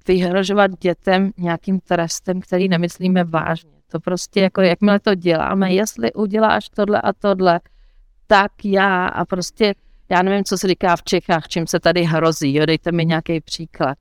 vyhrožovat 0.08 0.72
dětem 0.80 1.32
nějakým 1.38 1.80
trestem, 1.80 2.42
který 2.42 2.68
nemyslíme 2.70 3.24
vážně. 3.24 3.72
To 3.92 4.00
prostě 4.00 4.42
jako, 4.42 4.62
jakmile 4.62 5.00
to 5.00 5.16
děláme, 5.16 5.74
jestli 5.74 6.14
uděláš 6.14 6.70
tohle 6.70 7.02
a 7.02 7.14
tohle, 7.14 7.60
tak 8.28 8.52
já 8.64 9.08
a 9.08 9.26
prostě, 9.26 9.74
já 10.10 10.22
nevím, 10.22 10.44
co 10.44 10.58
se 10.58 10.68
říká 10.68 10.96
v 10.96 11.04
Čechách, 11.04 11.48
čím 11.48 11.68
se 11.68 11.80
tady 11.80 12.04
hrozí, 12.04 12.54
jo, 12.54 12.66
dejte 12.66 12.92
mi 12.92 13.06
nějaký 13.06 13.42
příklad. 13.42 13.98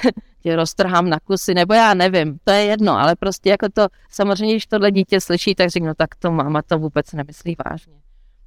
tě 0.42 0.56
roztrhám 0.56 1.08
na 1.08 1.20
kusy, 1.20 1.54
nebo 1.54 1.74
já 1.74 1.94
nevím, 1.94 2.38
to 2.44 2.50
je 2.52 2.64
jedno, 2.64 2.92
ale 2.92 3.16
prostě 3.16 3.50
jako 3.50 3.66
to, 3.74 3.86
samozřejmě, 4.10 4.54
když 4.54 4.66
tohle 4.66 4.90
dítě 4.90 5.20
slyší, 5.20 5.54
tak 5.54 5.70
řeknu, 5.70 5.88
no 5.88 5.94
tak 5.94 6.14
to 6.14 6.30
máma 6.30 6.62
to 6.62 6.78
vůbec 6.78 7.12
nemyslí 7.12 7.56
vážně. 7.64 7.94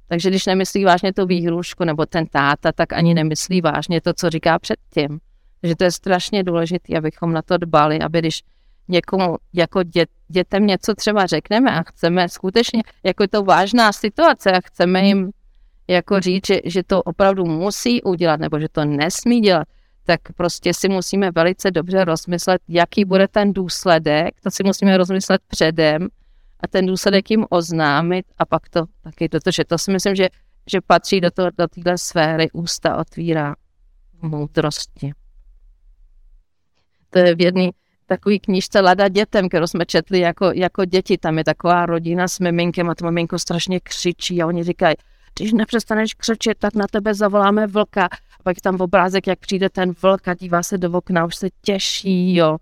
Takže 0.08 0.30
když 0.30 0.46
nemyslí 0.46 0.84
vážně 0.84 1.12
tu 1.12 1.26
výhrušku 1.26 1.84
nebo 1.84 2.06
ten 2.06 2.26
táta, 2.26 2.72
tak 2.72 2.92
ani 2.92 3.14
nemyslí 3.14 3.60
vážně 3.60 4.00
to, 4.00 4.12
co 4.14 4.30
říká 4.30 4.58
předtím. 4.58 5.18
Takže 5.60 5.76
to 5.76 5.84
je 5.84 5.90
strašně 5.90 6.42
důležité, 6.42 6.98
abychom 6.98 7.32
na 7.32 7.42
to 7.42 7.56
dbali, 7.56 8.00
aby 8.00 8.18
když 8.18 8.42
někomu 8.88 9.36
jako 9.52 9.82
dě, 9.82 10.06
dětem 10.28 10.66
něco 10.66 10.94
třeba 10.94 11.26
řekneme 11.26 11.70
a 11.70 11.82
chceme 11.82 12.28
skutečně, 12.28 12.82
jako 13.04 13.22
je 13.22 13.28
to 13.28 13.42
vážná 13.42 13.92
situace 13.92 14.52
a 14.52 14.60
chceme 14.60 15.02
jim 15.02 15.30
jako 15.88 16.20
říct, 16.20 16.46
že, 16.46 16.60
že 16.64 16.82
to 16.82 17.02
opravdu 17.02 17.44
musí 17.44 18.02
udělat 18.02 18.40
nebo 18.40 18.60
že 18.60 18.68
to 18.72 18.84
nesmí 18.84 19.40
dělat, 19.40 19.68
tak 20.06 20.20
prostě 20.36 20.74
si 20.74 20.88
musíme 20.88 21.30
velice 21.30 21.70
dobře 21.70 22.04
rozmyslet, 22.04 22.62
jaký 22.68 23.04
bude 23.04 23.28
ten 23.28 23.52
důsledek, 23.52 24.40
to 24.40 24.50
si 24.50 24.62
musíme 24.64 24.96
rozmyslet 24.96 25.40
předem 25.48 26.08
a 26.60 26.68
ten 26.68 26.86
důsledek 26.86 27.30
jim 27.30 27.46
oznámit 27.50 28.26
a 28.38 28.46
pak 28.46 28.68
to 28.68 28.84
taky 29.02 29.28
protože 29.28 29.64
to 29.64 29.78
si 29.78 29.92
myslím, 29.92 30.14
že, 30.14 30.28
že 30.70 30.80
patří 30.80 31.20
do, 31.20 31.30
toho, 31.30 31.50
do 31.58 31.68
téhle 31.68 31.98
sféry, 31.98 32.50
ústa 32.52 32.96
otvírá 32.96 33.54
moudrosti. 34.22 35.12
To 37.10 37.18
je 37.18 37.34
v 37.34 37.40
jedné 37.40 37.70
takový 38.06 38.40
knížce 38.40 38.80
Lada 38.80 39.08
dětem, 39.08 39.48
kterou 39.48 39.66
jsme 39.66 39.86
četli 39.86 40.20
jako, 40.20 40.52
jako 40.54 40.84
děti. 40.84 41.18
Tam 41.18 41.38
je 41.38 41.44
taková 41.44 41.86
rodina 41.86 42.28
s 42.28 42.38
miminkem 42.38 42.90
a 42.90 42.94
to 42.94 43.04
miminko 43.04 43.38
strašně 43.38 43.80
křičí 43.80 44.42
a 44.42 44.46
oni 44.46 44.64
říkají, 44.64 44.96
když 45.38 45.52
nepřestaneš 45.52 46.14
křičet, 46.14 46.58
tak 46.58 46.74
na 46.74 46.86
tebe 46.86 47.14
zavoláme 47.14 47.66
vlka. 47.66 48.08
Pak 48.46 48.56
je 48.56 48.62
tam 48.62 48.80
obrázek, 48.80 49.26
jak 49.26 49.38
přijde 49.38 49.70
ten 49.70 49.92
vlk 50.02 50.28
a 50.28 50.34
dívá 50.34 50.62
se 50.62 50.78
do 50.78 50.92
okna, 50.92 51.24
už 51.24 51.36
se 51.36 51.48
těší, 51.62 52.34
jo. 52.36 52.56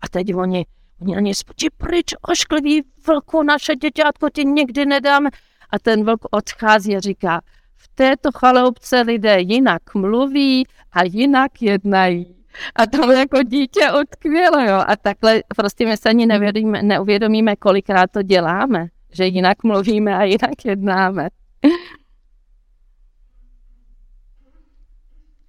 A 0.00 0.08
teď 0.08 0.34
oni, 0.34 0.66
oni 1.00 1.16
ani 1.16 1.34
spočí 1.34 1.70
pryč, 1.70 2.14
ošklivý 2.22 2.82
vlku, 3.06 3.42
naše 3.42 3.76
děťátko 3.76 4.30
ti 4.30 4.44
nikdy 4.44 4.86
nedáme. 4.86 5.30
A 5.70 5.78
ten 5.78 6.04
vlk 6.04 6.20
odchází 6.30 6.96
a 6.96 7.00
říká, 7.00 7.40
v 7.76 7.88
této 7.94 8.28
chaloupce 8.32 9.00
lidé 9.00 9.40
jinak 9.40 9.94
mluví 9.94 10.66
a 10.92 11.04
jinak 11.04 11.62
jednají. 11.62 12.36
A 12.76 12.86
to 12.86 13.12
jako 13.12 13.42
dítě 13.42 13.80
utkvělo, 14.02 14.60
jo. 14.60 14.84
A 14.86 14.96
takhle 14.96 15.42
prostě 15.56 15.86
my 15.86 15.96
se 15.96 16.08
ani 16.08 16.26
neuvědomíme, 16.26 16.82
neuvědomíme, 16.82 17.56
kolikrát 17.56 18.10
to 18.10 18.22
děláme, 18.22 18.86
že 19.12 19.26
jinak 19.26 19.64
mluvíme 19.64 20.16
a 20.16 20.22
jinak 20.22 20.64
jednáme. 20.64 21.28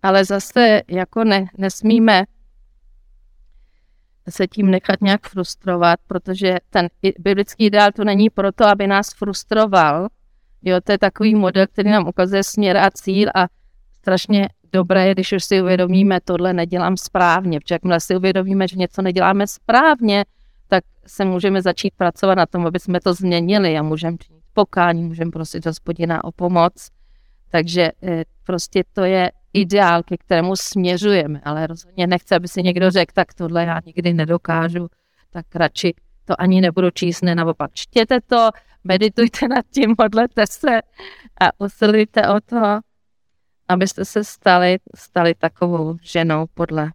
Ale 0.04 0.26
zase 0.26 0.82
jako 0.88 1.24
ne, 1.24 1.45
nesmíme 1.58 2.24
se 4.30 4.47
tím 4.47 4.72
nechat 4.72 5.01
nějak 5.01 5.28
frustrovat, 5.28 5.99
protože 6.08 6.58
ten 6.70 6.88
biblický 7.20 7.66
ideál 7.66 7.91
to 7.91 8.04
není 8.04 8.30
proto, 8.30 8.66
aby 8.66 8.88
nás 8.88 9.14
frustroval. 9.14 10.08
Jo, 10.62 10.82
to 10.84 10.91
je 10.91 10.97
takový 10.97 11.36
model, 11.36 11.68
který 11.68 11.89
nám 11.89 12.08
ukazuje 12.08 12.43
směr 12.43 12.78
a 12.78 12.89
cíl 12.91 13.30
a 13.36 13.47
strašně 13.93 14.49
dobré 14.74 15.08
je, 15.08 15.14
když 15.14 15.32
už 15.32 15.43
si 15.43 15.62
uvědomíme, 15.62 16.20
tohle 16.22 16.54
nedělám 16.54 16.97
správně, 16.97 17.60
protože 17.60 17.76
jakmile 17.76 17.99
si 17.99 18.16
uvědomíme, 18.16 18.68
že 18.68 18.76
něco 18.76 19.01
neděláme 19.01 19.47
správně, 19.47 20.26
tak 20.68 20.84
se 21.08 21.26
můžeme 21.26 21.62
začít 21.62 21.93
pracovat 21.97 22.36
na 22.36 22.45
tom, 22.45 22.68
aby 22.68 22.80
jsme 22.80 22.99
to 22.99 23.14
změnili 23.14 23.78
a 23.78 23.84
můžeme 23.84 24.18
činit 24.18 24.43
pokání 24.54 25.04
můžeme 25.04 25.32
prosit 25.32 25.66
hospodina 25.66 26.24
o 26.24 26.32
pomoc. 26.32 26.89
Takže 27.54 27.91
eh, 28.04 28.24
prostě 28.43 28.84
to 28.93 29.04
je 29.04 29.32
ideál, 29.54 30.04
ke 30.04 30.18
kterému 30.18 30.56
směřujeme, 30.56 31.41
ale 31.43 31.68
rozhodně 31.68 32.08
nechce, 32.08 32.36
aby 32.36 32.47
si 32.47 32.64
někdo 32.64 32.91
řekl, 32.91 33.12
tak 33.14 33.34
tohle 33.34 33.66
já 33.66 33.80
nikdy 33.86 34.14
nedokážu, 34.14 34.88
tak 35.30 35.56
radši 35.56 35.93
to 36.26 36.41
ani 36.41 36.62
nebudu 36.62 36.89
číst, 36.91 37.22
ne 37.22 37.36
naopak. 37.36 37.72
Čtěte 37.74 38.22
to, 38.22 38.49
meditujte 38.84 39.47
nad 39.47 39.66
tím, 39.74 39.95
modlete 39.97 40.47
se 40.47 40.82
a 41.41 41.45
usilujte 41.58 42.28
o 42.28 42.39
to, 42.41 42.80
abyste 43.68 44.06
se 44.06 44.24
stali, 44.24 44.78
stali 44.95 45.36
takovou 45.36 45.97
ženou 46.01 46.45
podle 46.54 46.91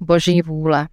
boží 0.00 0.42
vůle. 0.42 0.88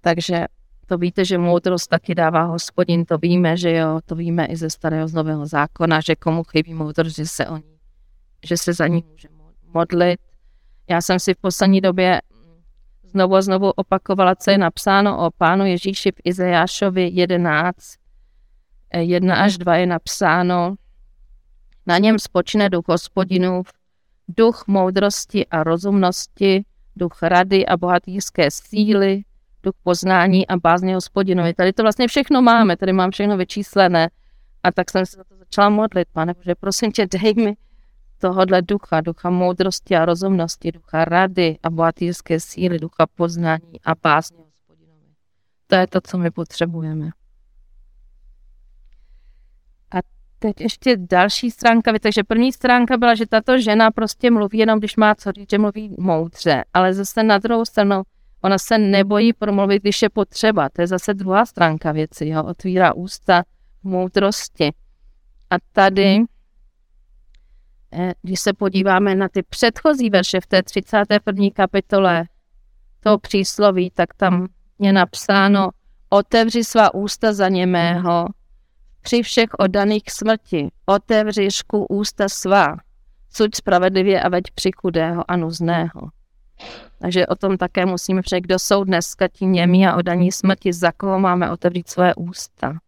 Takže 0.00 0.46
to 0.92 0.98
víte, 0.98 1.24
že 1.24 1.38
moudrost 1.38 1.90
taky 1.90 2.14
dává 2.14 2.42
hospodin, 2.42 3.04
to 3.04 3.18
víme, 3.18 3.56
že 3.56 3.72
jo, 3.72 4.00
to 4.06 4.14
víme 4.14 4.46
i 4.46 4.56
ze 4.56 4.70
starého 4.70 5.08
z 5.08 5.14
nového 5.14 5.46
zákona, 5.46 6.00
že 6.00 6.16
komu 6.16 6.44
chybí 6.44 6.74
moudrost, 6.74 7.16
že 7.16 7.26
se, 7.26 7.46
o 7.46 7.56
ní, 7.56 7.78
že 8.44 8.56
se 8.56 8.72
za 8.72 8.86
ní 8.86 9.04
může 9.10 9.28
modlit. 9.74 10.20
Já 10.90 11.00
jsem 11.00 11.18
si 11.18 11.34
v 11.34 11.36
poslední 11.36 11.80
době 11.80 12.22
znovu 13.04 13.36
a 13.36 13.42
znovu 13.42 13.70
opakovala, 13.70 14.34
co 14.34 14.50
je 14.50 14.58
napsáno 14.58 15.26
o 15.26 15.30
pánu 15.30 15.66
Ježíši 15.66 16.10
v 16.12 16.20
Izajášovi 16.24 17.08
11, 17.12 17.76
1 18.94 19.36
až 19.36 19.58
2 19.58 19.76
je 19.76 19.86
napsáno, 19.86 20.74
na 21.86 21.98
něm 21.98 22.18
spočne 22.18 22.70
duch 22.70 22.84
hospodinův, 22.88 23.72
duch 24.28 24.64
moudrosti 24.66 25.46
a 25.46 25.62
rozumnosti, 25.62 26.64
duch 26.96 27.22
rady 27.22 27.66
a 27.66 27.76
bohatýrské 27.76 28.50
síly, 28.50 29.22
duch 29.62 29.74
poznání 29.82 30.48
a 30.48 30.56
bázně 30.56 30.94
hospodinovi. 30.94 31.54
Tady 31.54 31.72
to 31.72 31.82
vlastně 31.82 32.08
všechno 32.08 32.42
máme, 32.42 32.76
tady 32.76 32.92
mám 32.92 33.10
všechno 33.10 33.36
vyčíslené. 33.36 34.10
A 34.62 34.72
tak 34.72 34.90
jsem 34.90 35.06
se 35.06 35.16
za 35.16 35.24
to 35.24 35.36
začala 35.36 35.68
modlit, 35.68 36.08
pane 36.12 36.34
Bože, 36.34 36.54
prosím 36.54 36.92
tě, 36.92 37.06
dej 37.06 37.34
mi 37.34 37.56
tohodle 38.18 38.62
ducha, 38.62 39.00
ducha 39.00 39.30
moudrosti 39.30 39.96
a 39.96 40.04
rozumnosti, 40.04 40.72
ducha 40.72 41.04
rady 41.04 41.58
a 41.62 41.70
bohatýrské 41.70 42.40
síly, 42.40 42.78
ducha 42.78 43.06
poznání 43.06 43.80
a 43.84 43.94
bázně 43.94 44.38
hospodinovi. 44.38 45.06
To 45.66 45.74
je 45.74 45.86
to, 45.86 46.00
co 46.00 46.18
my 46.18 46.30
potřebujeme. 46.30 47.10
A 49.90 49.98
teď 50.38 50.60
ještě 50.60 50.96
další 50.96 51.50
stránka, 51.50 51.92
takže 51.98 52.24
první 52.24 52.52
stránka 52.52 52.96
byla, 52.96 53.14
že 53.14 53.26
tato 53.26 53.58
žena 53.58 53.90
prostě 53.90 54.30
mluví 54.30 54.58
jenom, 54.58 54.78
když 54.78 54.96
má 54.96 55.14
co 55.14 55.32
říct, 55.32 55.50
že 55.50 55.58
mluví 55.58 55.96
moudře, 55.98 56.64
ale 56.74 56.94
zase 56.94 57.22
na 57.22 57.38
druhou 57.38 57.64
stranu 57.64 58.02
Ona 58.44 58.58
se 58.58 58.78
nebojí 58.78 59.32
promluvit, 59.32 59.82
když 59.82 60.02
je 60.02 60.10
potřeba. 60.10 60.68
To 60.68 60.80
je 60.80 60.86
zase 60.86 61.14
druhá 61.14 61.46
stránka 61.46 61.92
věci. 61.92 62.28
Jo? 62.28 62.44
Otvírá 62.44 62.94
ústa 62.94 63.42
v 63.80 63.84
moudrosti. 63.84 64.72
A 65.50 65.54
tady, 65.72 66.18
eh, 67.92 68.12
když 68.22 68.40
se 68.40 68.52
podíváme 68.52 69.14
na 69.14 69.28
ty 69.28 69.42
předchozí 69.42 70.10
verše 70.10 70.40
v 70.40 70.46
té 70.46 70.62
31. 70.62 71.50
kapitole 71.50 72.24
toho 73.00 73.18
přísloví, 73.18 73.90
tak 73.90 74.14
tam 74.14 74.46
je 74.78 74.92
napsáno 74.92 75.68
otevři 76.08 76.64
svá 76.64 76.94
ústa 76.94 77.32
za 77.32 77.48
němého, 77.48 78.26
při 79.00 79.22
všech 79.22 79.48
oddaných 79.58 80.02
smrti, 80.08 80.68
otevři 80.86 81.50
šku 81.50 81.86
ústa 81.86 82.28
svá, 82.28 82.76
suď 83.30 83.54
spravedlivě 83.54 84.22
a 84.22 84.28
veď 84.28 84.44
při 84.54 84.70
chudého 84.76 85.30
a 85.30 85.36
nuzného. 85.36 86.00
Takže 86.98 87.26
o 87.26 87.34
tom 87.34 87.56
také 87.56 87.86
musíme 87.86 88.22
přijít, 88.22 88.40
kdo 88.40 88.58
jsou 88.58 88.84
dneska 88.84 89.28
ti 89.28 89.46
němí 89.46 89.86
a 89.86 89.96
odaní 89.96 90.32
smrti, 90.32 90.72
za 90.72 90.92
koho 90.92 91.18
máme 91.18 91.50
otevřít 91.50 91.88
své 91.88 92.14
ústa. 92.14 92.78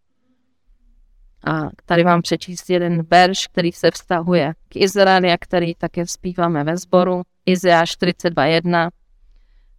A 1.47 1.69
tady 1.87 2.05
vám 2.05 2.23
přečíst 2.23 2.71
jeden 2.71 3.03
verš, 3.11 3.47
který 3.47 3.73
se 3.73 3.91
vztahuje 3.91 4.55
k 4.69 4.77
Izraeli 4.77 5.33
a 5.33 5.39
který 5.39 5.75
také 5.75 6.07
zpíváme 6.07 6.65
ve 6.65 6.77
sboru. 6.77 7.23
Izeáš 7.47 7.97
42.1. 7.97 8.91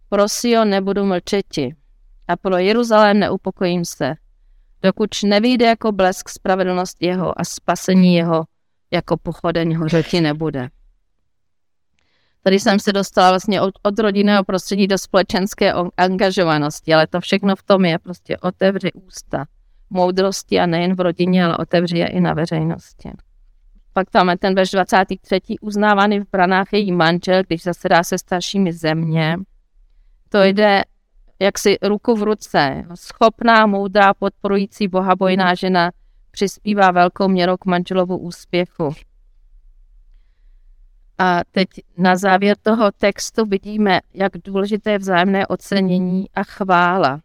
Pro 0.08 0.24
nebudu 0.64 1.04
mlčeti 1.04 1.76
a 2.28 2.36
pro 2.36 2.56
Jeruzalém 2.56 3.18
neupokojím 3.18 3.84
se, 3.84 4.14
dokud 4.82 5.10
nevyjde 5.24 5.66
jako 5.66 5.92
blesk 5.92 6.28
spravedlnost 6.28 6.96
jeho 7.00 7.40
a 7.40 7.44
spasení 7.44 8.14
jeho 8.14 8.44
jako 8.90 9.16
pochodeň 9.16 9.76
hořeti 9.76 10.20
nebude. 10.20 10.68
Tady 12.46 12.60
jsem 12.60 12.78
se 12.78 12.92
dostala 12.92 13.30
vlastně 13.30 13.60
od, 13.60 13.74
od 13.82 13.98
rodinného 13.98 14.44
prostředí 14.44 14.86
do 14.86 14.98
společenské 14.98 15.72
angažovanosti, 15.96 16.94
ale 16.94 17.06
to 17.06 17.20
všechno 17.20 17.56
v 17.56 17.62
tom 17.62 17.84
je 17.84 17.98
prostě 17.98 18.38
otevři 18.38 18.92
ústa 18.92 19.44
moudrosti 19.90 20.60
a 20.60 20.66
nejen 20.66 20.94
v 20.94 21.00
rodině, 21.00 21.44
ale 21.44 21.56
otevři 21.56 21.98
je 21.98 22.06
i 22.06 22.20
na 22.20 22.34
veřejnosti. 22.34 23.10
Pak 23.92 24.10
tam 24.10 24.28
je 24.28 24.38
ten 24.38 24.54
verš 24.54 24.70
23. 24.70 25.40
uznávaný 25.60 26.20
v 26.20 26.30
branách 26.32 26.66
její 26.72 26.92
manžel, 26.92 27.42
když 27.46 27.62
zasedá 27.62 28.02
se 28.02 28.18
staršími 28.18 28.72
země. 28.72 29.36
To 30.28 30.42
jde 30.42 30.82
jaksi 31.38 31.76
ruku 31.82 32.14
v 32.14 32.22
ruce. 32.22 32.84
Schopná, 32.94 33.66
moudrá, 33.66 34.14
podporující 34.14 34.88
bohabojná 34.88 35.54
žena 35.54 35.90
přispívá 36.30 36.90
velkou 36.90 37.28
měrou 37.28 37.56
k 37.56 37.64
manželovu 37.64 38.18
úspěchu. 38.18 38.94
A 41.18 41.40
teď 41.50 41.68
na 41.98 42.16
závěr 42.16 42.56
toho 42.62 42.92
textu 42.92 43.44
vidíme, 43.46 44.00
jak 44.14 44.32
důležité 44.44 44.90
je 44.90 44.98
vzájemné 44.98 45.46
ocenění 45.46 46.26
a 46.34 46.42
chvála. 46.42 47.20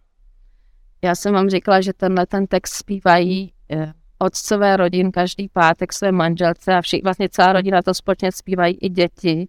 Já 1.01 1.15
jsem 1.15 1.33
vám 1.33 1.49
říkala, 1.49 1.81
že 1.81 1.93
tenhle 1.93 2.25
ten 2.25 2.47
text 2.47 2.73
zpívají 2.73 3.53
eh, 3.71 3.93
otcové 4.19 4.77
rodin 4.77 5.11
každý 5.11 5.49
pátek 5.49 5.93
své 5.93 6.11
manželce 6.11 6.73
a 6.73 6.81
všichni, 6.81 7.03
vlastně 7.03 7.29
celá 7.29 7.53
rodina 7.53 7.81
to 7.81 7.93
společně 7.93 8.31
zpívají 8.31 8.77
i 8.81 8.89
děti. 8.89 9.47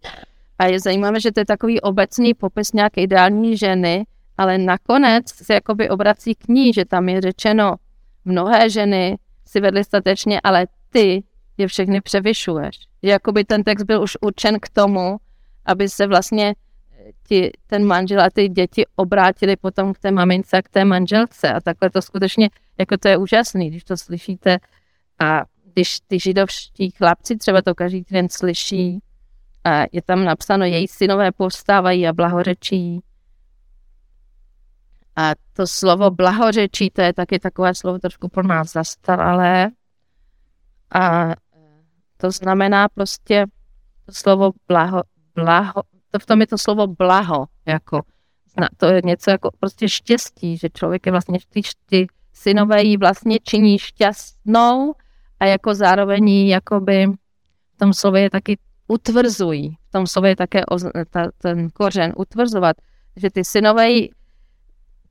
A 0.59 0.67
je 0.67 0.81
zajímavé, 0.81 1.21
že 1.21 1.33
to 1.33 1.41
je 1.41 1.47
takový 1.47 1.81
obecný 1.81 2.35
popis 2.35 2.73
nějaké 2.73 3.01
ideální 3.01 3.57
ženy, 3.57 4.07
ale 4.39 4.59
nakonec 4.59 5.29
se 5.29 5.55
jakoby 5.55 5.89
obrací 5.89 6.35
k 6.35 6.49
ní, 6.49 6.73
že 6.73 6.85
tam 6.85 7.09
je 7.09 7.21
řečeno, 7.21 7.75
mnohé 8.25 8.71
ženy 8.71 9.19
si 9.47 9.61
vedly 9.61 9.85
statečně, 9.85 10.41
ale 10.45 10.67
ty 10.91 11.23
je 11.59 11.69
všechny 11.69 12.01
převyšuješ. 12.01 12.79
Jakoby 13.03 13.45
ten 13.45 13.65
text 13.65 13.83
byl 13.83 14.03
už 14.03 14.17
určen 14.21 14.61
k 14.61 14.69
tomu, 14.69 15.17
aby 15.65 15.89
se 15.89 16.07
vlastně 16.07 16.55
eh, 16.93 17.11
ti, 17.29 17.51
ten 17.67 17.87
manžel 17.87 18.21
a 18.21 18.31
ty 18.31 18.49
děti 18.49 18.85
obrátili 18.97 19.57
potom 19.57 19.95
k 19.95 19.99
té 19.99 20.11
mamince 20.11 20.57
a 20.57 20.63
k 20.63 20.69
té 20.69 20.85
manželce. 20.85 21.53
A 21.53 21.61
takhle 21.61 21.91
to 21.91 22.03
skutečně, 22.03 22.51
jako 22.79 22.97
to 22.97 23.09
je 23.09 23.17
úžasný, 23.17 23.71
když 23.71 23.85
to 23.85 23.97
slyšíte. 23.97 24.59
A 25.19 25.43
když 25.73 26.01
ty 26.01 26.21
židovští 26.21 26.91
chlapci 26.91 27.37
třeba 27.37 27.63
to 27.63 27.75
každý 27.75 28.05
den 28.11 28.29
slyší, 28.29 29.01
a 29.65 29.85
je 29.93 30.03
tam 30.03 30.25
napsáno, 30.25 30.65
její 30.65 30.89
synové 30.89 31.33
povstávají 31.33 32.09
a 32.09 32.13
blahořečí. 32.13 33.03
A 35.17 35.33
to 35.53 35.67
slovo 35.67 36.11
blahořečí, 36.11 36.91
to 36.91 37.01
je 37.03 37.13
taky 37.13 37.39
takové 37.39 37.75
slovo 37.75 37.99
trošku 37.99 38.29
pro 38.29 38.43
nás 38.43 38.73
zastaralé, 38.73 39.71
a 40.95 41.33
to 42.17 42.31
znamená 42.31 42.89
prostě 42.89 43.47
to 44.07 44.13
slovo 44.13 44.53
blaho, 44.69 45.03
blaho, 45.35 45.83
to 46.11 46.19
v 46.19 46.27
tom 46.27 46.41
je 46.41 46.47
to 46.47 46.59
slovo 46.59 46.87
blaho, 46.87 47.47
jako 47.67 48.01
to 48.77 48.87
je 48.87 49.01
něco 49.05 49.31
jako 49.31 49.51
prostě 49.61 49.89
štěstí, 49.89 50.57
že 50.57 50.69
člověk 50.75 51.07
je 51.07 51.13
vlastně, 51.13 51.39
ty, 51.49 51.63
ty 51.87 52.07
synové 52.33 52.83
jí 52.83 52.97
vlastně 52.97 53.39
činí 53.43 53.79
šťastnou 53.79 54.95
a 55.41 55.45
jako 55.45 55.75
zároveň 55.75 56.29
jí 56.29 56.49
jakoby 56.49 57.07
v 57.75 57.79
tom 57.79 57.93
slově 57.93 58.23
je 58.23 58.31
taky 58.31 58.59
utvrzují. 58.89 59.77
V 59.89 59.93
tom 59.93 60.07
slově 60.07 60.31
je 60.31 60.37
také 60.37 60.63
ta, 61.11 61.29
ten 61.39 61.71
kořen 61.71 62.13
utvrzovat, 62.17 62.77
že 63.17 63.31
ty 63.31 63.45
synové 63.45 63.91
jí 63.91 64.11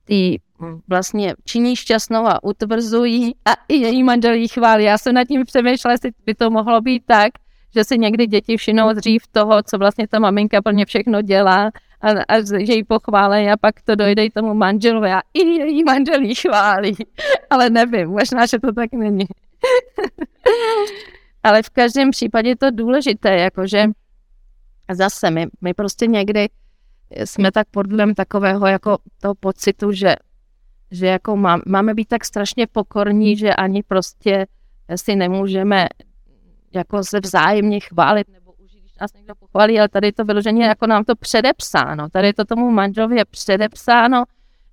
ty 0.04 0.40
vlastně 0.88 1.34
činí 1.44 1.76
šťastnou 1.76 2.26
a 2.26 2.44
utvrzují 2.44 3.34
a 3.44 3.50
i 3.68 3.74
její 3.74 4.02
manžel 4.02 4.34
jí 4.34 4.48
chválí. 4.48 4.84
Já 4.84 4.98
jsem 4.98 5.14
nad 5.14 5.24
tím 5.24 5.44
přemýšlela, 5.44 5.92
jestli 5.92 6.10
by 6.26 6.34
to 6.34 6.50
mohlo 6.50 6.80
být 6.80 7.02
tak, 7.06 7.32
že 7.74 7.84
si 7.84 7.98
někdy 7.98 8.26
děti 8.26 8.56
všimnou 8.56 8.92
dřív 8.92 9.22
toho, 9.32 9.62
co 9.62 9.78
vlastně 9.78 10.08
ta 10.08 10.18
maminka 10.18 10.62
plně 10.62 10.86
všechno 10.86 11.22
dělá 11.22 11.70
a, 12.00 12.08
a 12.28 12.40
že 12.40 12.74
jí 12.74 12.84
pochválí 12.84 13.48
a 13.48 13.56
pak 13.56 13.82
to 13.82 13.94
dojde 13.94 14.24
i 14.24 14.30
tomu 14.30 14.54
manželovi 14.54 15.12
a 15.12 15.20
i 15.34 15.40
její 15.40 15.84
manžel 15.84 16.22
jí 16.22 16.34
chválí. 16.34 16.96
Ale 17.50 17.70
nevím, 17.70 18.08
možná, 18.08 18.46
že 18.46 18.58
to 18.58 18.72
tak 18.72 18.92
není. 18.92 19.26
Ale 21.42 21.62
v 21.62 21.70
každém 21.70 22.10
případě 22.10 22.48
je 22.48 22.56
to 22.56 22.70
důležité, 22.70 23.36
jakože 23.36 23.84
zase 24.92 25.30
my, 25.30 25.46
my 25.60 25.74
prostě 25.74 26.06
někdy 26.06 26.48
jsme 27.16 27.52
tak 27.52 27.66
pod 27.70 27.86
takového 28.16 28.66
jako 28.66 28.98
toho 29.20 29.34
pocitu, 29.34 29.92
že 29.92 30.14
že 30.92 31.06
jako 31.06 31.36
má, 31.36 31.60
máme 31.66 31.94
být 31.94 32.08
tak 32.08 32.24
strašně 32.24 32.66
pokorní, 32.66 33.36
že 33.36 33.54
ani 33.54 33.82
prostě 33.82 34.46
si 34.96 35.16
nemůžeme 35.16 35.86
jako 36.74 37.04
se 37.04 37.20
vzájemně 37.20 37.80
chválit, 37.80 38.28
nebo 38.28 38.52
už 38.52 38.70
když 38.70 38.94
nás 39.00 39.12
někdo 39.12 39.34
pochválí, 39.34 39.78
ale 39.78 39.88
tady 39.88 40.06
je 40.06 40.12
to 40.12 40.24
vyloženě 40.24 40.64
jako 40.64 40.86
nám 40.86 41.04
to 41.04 41.16
předepsáno. 41.16 42.08
Tady 42.08 42.26
je 42.26 42.34
to 42.34 42.44
tomu 42.44 42.70
manželovi 42.70 43.16
je 43.16 43.24
předepsáno, 43.24 44.24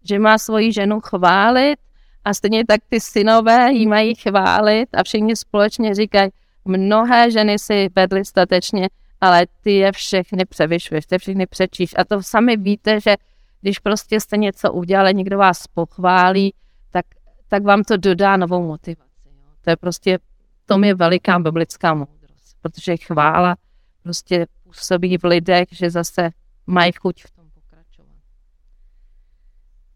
že 0.04 0.20
má 0.20 0.38
svoji 0.38 0.74
ženu 0.74 1.00
chválit 1.00 1.80
A 2.26 2.34
stejně 2.34 2.66
tak 2.66 2.82
ty 2.90 3.00
synové 3.00 3.72
jí 3.72 3.88
mají 3.88 4.16
chválit 4.16 4.90
a 4.94 5.04
všichni 5.04 5.36
společně 5.36 5.96
říkají, 5.96 6.30
mnohé 6.66 7.32
ženy 7.32 7.60
si 7.60 7.90
vedly 7.96 8.26
statečně, 8.26 8.90
ale 9.22 9.48
ty 9.62 9.72
je 9.72 9.92
všechny 9.92 10.46
převyšuješ, 10.46 11.06
ty 11.06 11.18
všechny 11.18 11.48
přečíš. 11.48 11.92
A 11.98 12.04
to 12.04 12.24
sami 12.24 12.58
víte, 12.58 13.00
že 13.02 13.16
když 13.62 13.80
prostě 13.80 14.20
jste 14.20 14.38
něco 14.38 14.74
udělali, 14.74 15.14
někdo 15.14 15.38
vás 15.38 15.68
pochválí, 15.68 16.54
tak, 16.90 17.06
tak 17.48 17.64
vám 17.64 17.84
to 17.84 17.98
dodá 17.98 18.38
novou 18.38 18.68
motivaci. 18.68 19.10
Jo. 19.26 19.52
To 19.62 19.70
je 19.70 19.78
prostě, 19.78 20.20
to 20.66 20.84
je 20.84 20.96
veliká 20.96 21.40
biblická 21.40 21.94
moudrost, 21.94 22.58
protože 22.62 22.98
chvála 22.98 23.56
prostě 24.04 24.46
působí 24.64 25.18
v 25.18 25.24
lidech, 25.24 25.68
že 25.72 25.90
zase 25.90 26.30
mají 26.68 26.92
chuť 26.92 27.24
v 27.24 27.32
tom 27.32 27.50
pokračovat. 27.50 28.18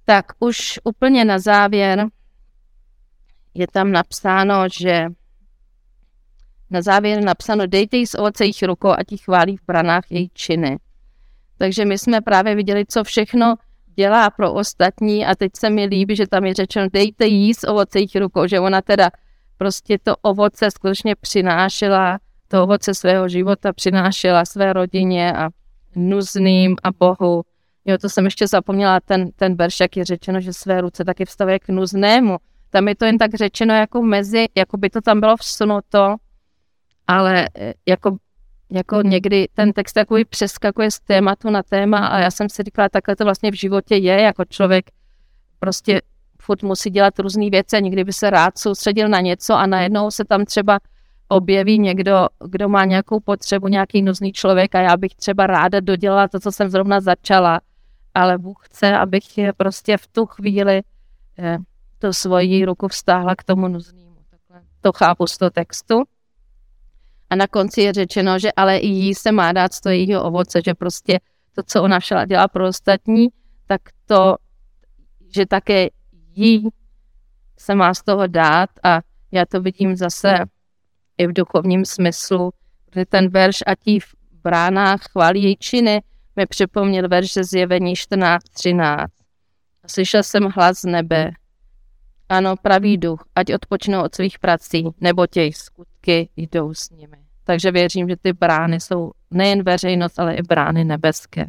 Tak 0.06 0.26
už 0.40 0.80
úplně 0.84 1.26
na 1.26 1.40
závěr 1.40 2.08
je 3.54 3.68
tam 3.68 3.92
napsáno, 3.92 4.70
že 4.80 5.08
na 6.74 6.82
závěr 6.82 7.24
napsáno, 7.24 7.68
dejte 7.68 7.98
jí 7.98 8.08
z 8.08 8.16
ovoce 8.16 8.44
jejich 8.44 8.64
rukou 8.64 8.90
a 8.90 9.04
ti 9.08 9.18
chválí 9.18 9.58
v 9.58 9.66
branách 9.68 10.04
její 10.10 10.30
činy. 10.34 10.78
Takže 11.58 11.86
my 11.86 11.98
jsme 11.98 12.22
právě 12.22 12.56
viděli, 12.56 12.86
co 12.86 13.04
všechno 13.04 13.56
dělá 13.96 14.30
pro 14.30 14.54
ostatní 14.54 15.26
a 15.26 15.36
teď 15.36 15.52
se 15.56 15.70
mi 15.70 15.86
líbí, 15.86 16.16
že 16.16 16.28
tam 16.28 16.46
je 16.46 16.54
řečeno, 16.54 16.88
dejte 16.94 17.26
jí 17.26 17.54
z 17.54 17.64
ovoce 17.64 18.00
jejich 18.00 18.16
rukou, 18.16 18.48
že 18.48 18.60
ona 18.60 18.82
teda 18.82 19.10
prostě 19.58 19.98
to 20.04 20.16
ovoce 20.22 20.72
skutečně 20.72 21.16
přinášela, 21.16 22.20
to 22.48 22.64
ovoce 22.64 22.94
svého 22.94 23.30
života 23.30 23.74
přinášela 23.74 24.46
své 24.46 24.74
rodině 24.74 25.34
a 25.34 25.50
nuzným 25.96 26.76
a 26.84 26.92
Bohu. 26.92 27.44
Jo, 27.86 27.98
to 27.98 28.10
jsem 28.10 28.26
ještě 28.26 28.48
zapomněla, 28.48 29.00
ten, 29.00 29.32
ten 29.36 29.56
verš, 29.56 29.80
jak 29.80 29.98
je 29.98 30.06
řečeno, 30.06 30.42
že 30.42 30.54
své 30.54 30.82
ruce 30.82 31.06
taky 31.06 31.26
vstavuje 31.26 31.60
k 31.60 31.68
nuznému. 31.68 32.38
Tam 32.70 32.88
je 32.88 32.96
to 32.96 33.06
jen 33.06 33.18
tak 33.18 33.34
řečeno 33.34 33.74
jako 33.74 34.02
mezi, 34.02 34.46
jako 34.56 34.78
by 34.78 34.90
to 34.90 35.02
tam 35.02 35.20
bylo 35.20 35.38
vsunuto, 35.38 36.16
ale 37.08 37.50
eh, 37.56 37.74
jako, 37.86 38.18
jako 38.72 39.02
někdy 39.02 39.48
ten 39.54 39.74
text 39.74 39.94
takový 39.94 40.26
přeskakuje 40.26 40.92
z 40.92 41.00
tématu 41.00 41.50
na 41.50 41.64
téma 41.64 42.08
a 42.08 42.20
já 42.20 42.32
jsem 42.32 42.50
si 42.50 42.64
říkala, 42.64 42.90
takhle 42.90 43.16
to 43.16 43.24
vlastně 43.24 43.52
v 43.52 43.56
životě 43.56 43.96
je, 43.96 44.22
jako 44.22 44.46
člověk 44.46 44.86
prostě 45.60 46.02
furt 46.42 46.64
musí 46.64 46.90
dělat 46.90 47.20
různé 47.20 47.50
věci 47.50 47.78
a 47.78 47.80
někdy 47.80 48.04
by 48.04 48.14
se 48.14 48.30
rád 48.30 48.58
soustředil 48.58 49.10
na 49.10 49.22
něco 49.22 49.54
a 49.54 49.66
najednou 49.66 50.12
se 50.12 50.26
tam 50.26 50.46
třeba 50.46 50.80
objeví 51.28 51.80
někdo, 51.80 52.28
kdo 52.46 52.70
má 52.70 52.86
nějakou 52.86 53.20
potřebu, 53.20 53.68
nějaký 53.68 54.02
nuzný 54.02 54.32
člověk 54.32 54.76
a 54.76 54.82
já 54.82 54.98
bych 54.98 55.16
třeba 55.16 55.48
ráda 55.48 55.80
dodělala 55.80 56.28
to, 56.28 56.40
co 56.40 56.52
jsem 56.52 56.70
zrovna 56.70 57.02
začala, 57.02 57.62
ale 58.14 58.38
Bůh 58.38 58.60
chce, 58.66 58.98
abych 58.98 59.24
prostě 59.58 59.98
v 59.98 60.08
tu 60.08 60.26
chvíli 60.26 60.82
eh, 61.40 61.58
to 62.00 62.14
svoji 62.14 62.66
ruku 62.66 62.88
vztáhla 62.88 63.36
k 63.36 63.44
tomu 63.44 63.68
nuznému. 63.68 64.18
Takhle 64.30 64.62
to 64.82 64.92
chápu 64.94 65.28
z 65.28 65.38
toho 65.38 65.50
textu. 65.50 66.04
A 67.34 67.36
na 67.36 67.48
konci 67.48 67.82
je 67.82 67.94
řečeno, 67.94 68.40
že 68.40 68.52
ale 68.52 68.78
i 68.78 68.88
jí 68.88 69.16
se 69.16 69.32
má 69.32 69.52
dát 69.52 69.74
z 69.74 69.82
toho 69.82 69.94
jejího 69.94 70.24
ovoce, 70.24 70.62
že 70.66 70.74
prostě 70.74 71.20
to, 71.56 71.64
co 71.64 71.84
ona 71.84 72.00
šla 72.00 72.26
dělá 72.26 72.48
pro 72.48 72.68
ostatní, 72.68 73.28
tak 73.68 73.82
to, 74.06 74.36
že 75.36 75.46
také 75.46 75.88
jí 76.36 76.70
se 77.60 77.76
má 77.76 77.94
z 77.94 78.04
toho 78.04 78.28
dát 78.28 78.70
a 78.84 79.02
já 79.32 79.46
to 79.46 79.62
vidím 79.62 79.96
zase 79.96 80.34
i 81.18 81.28
v 81.28 81.34
duchovním 81.34 81.86
smyslu, 81.86 82.52
že 82.96 83.06
ten 83.06 83.30
verš 83.30 83.58
a 83.68 83.76
tí 83.76 84.00
v 84.00 84.16
bránách 84.44 85.02
chválí 85.12 85.44
její 85.44 85.58
činy 85.58 86.02
mi 86.36 86.46
připomněl 86.46 87.10
verš 87.10 87.34
ze 87.34 87.44
zjevení 87.44 87.94
14.13. 87.94 89.08
Slyšel 89.88 90.24
jsem 90.24 90.44
hlas 90.44 90.82
z 90.82 90.86
nebe. 90.86 91.32
Ano, 92.30 92.56
pravý 92.62 92.98
duch, 92.98 93.26
ať 93.36 93.54
odpočnou 93.54 94.04
od 94.04 94.16
svých 94.16 94.40
prací, 94.40 94.90
nebo 95.02 95.28
těch 95.28 95.58
skutky 95.58 96.30
jdou 96.38 96.74
s 96.74 96.90
nimi. 96.90 97.23
Takže 97.44 97.72
věřím, 97.72 98.10
že 98.10 98.16
ty 98.22 98.34
brány 98.34 98.80
jsou 98.80 99.12
nejen 99.32 99.64
veřejnost, 99.64 100.20
ale 100.20 100.36
i 100.36 100.42
brány 100.42 100.84
nebeské. 100.84 101.46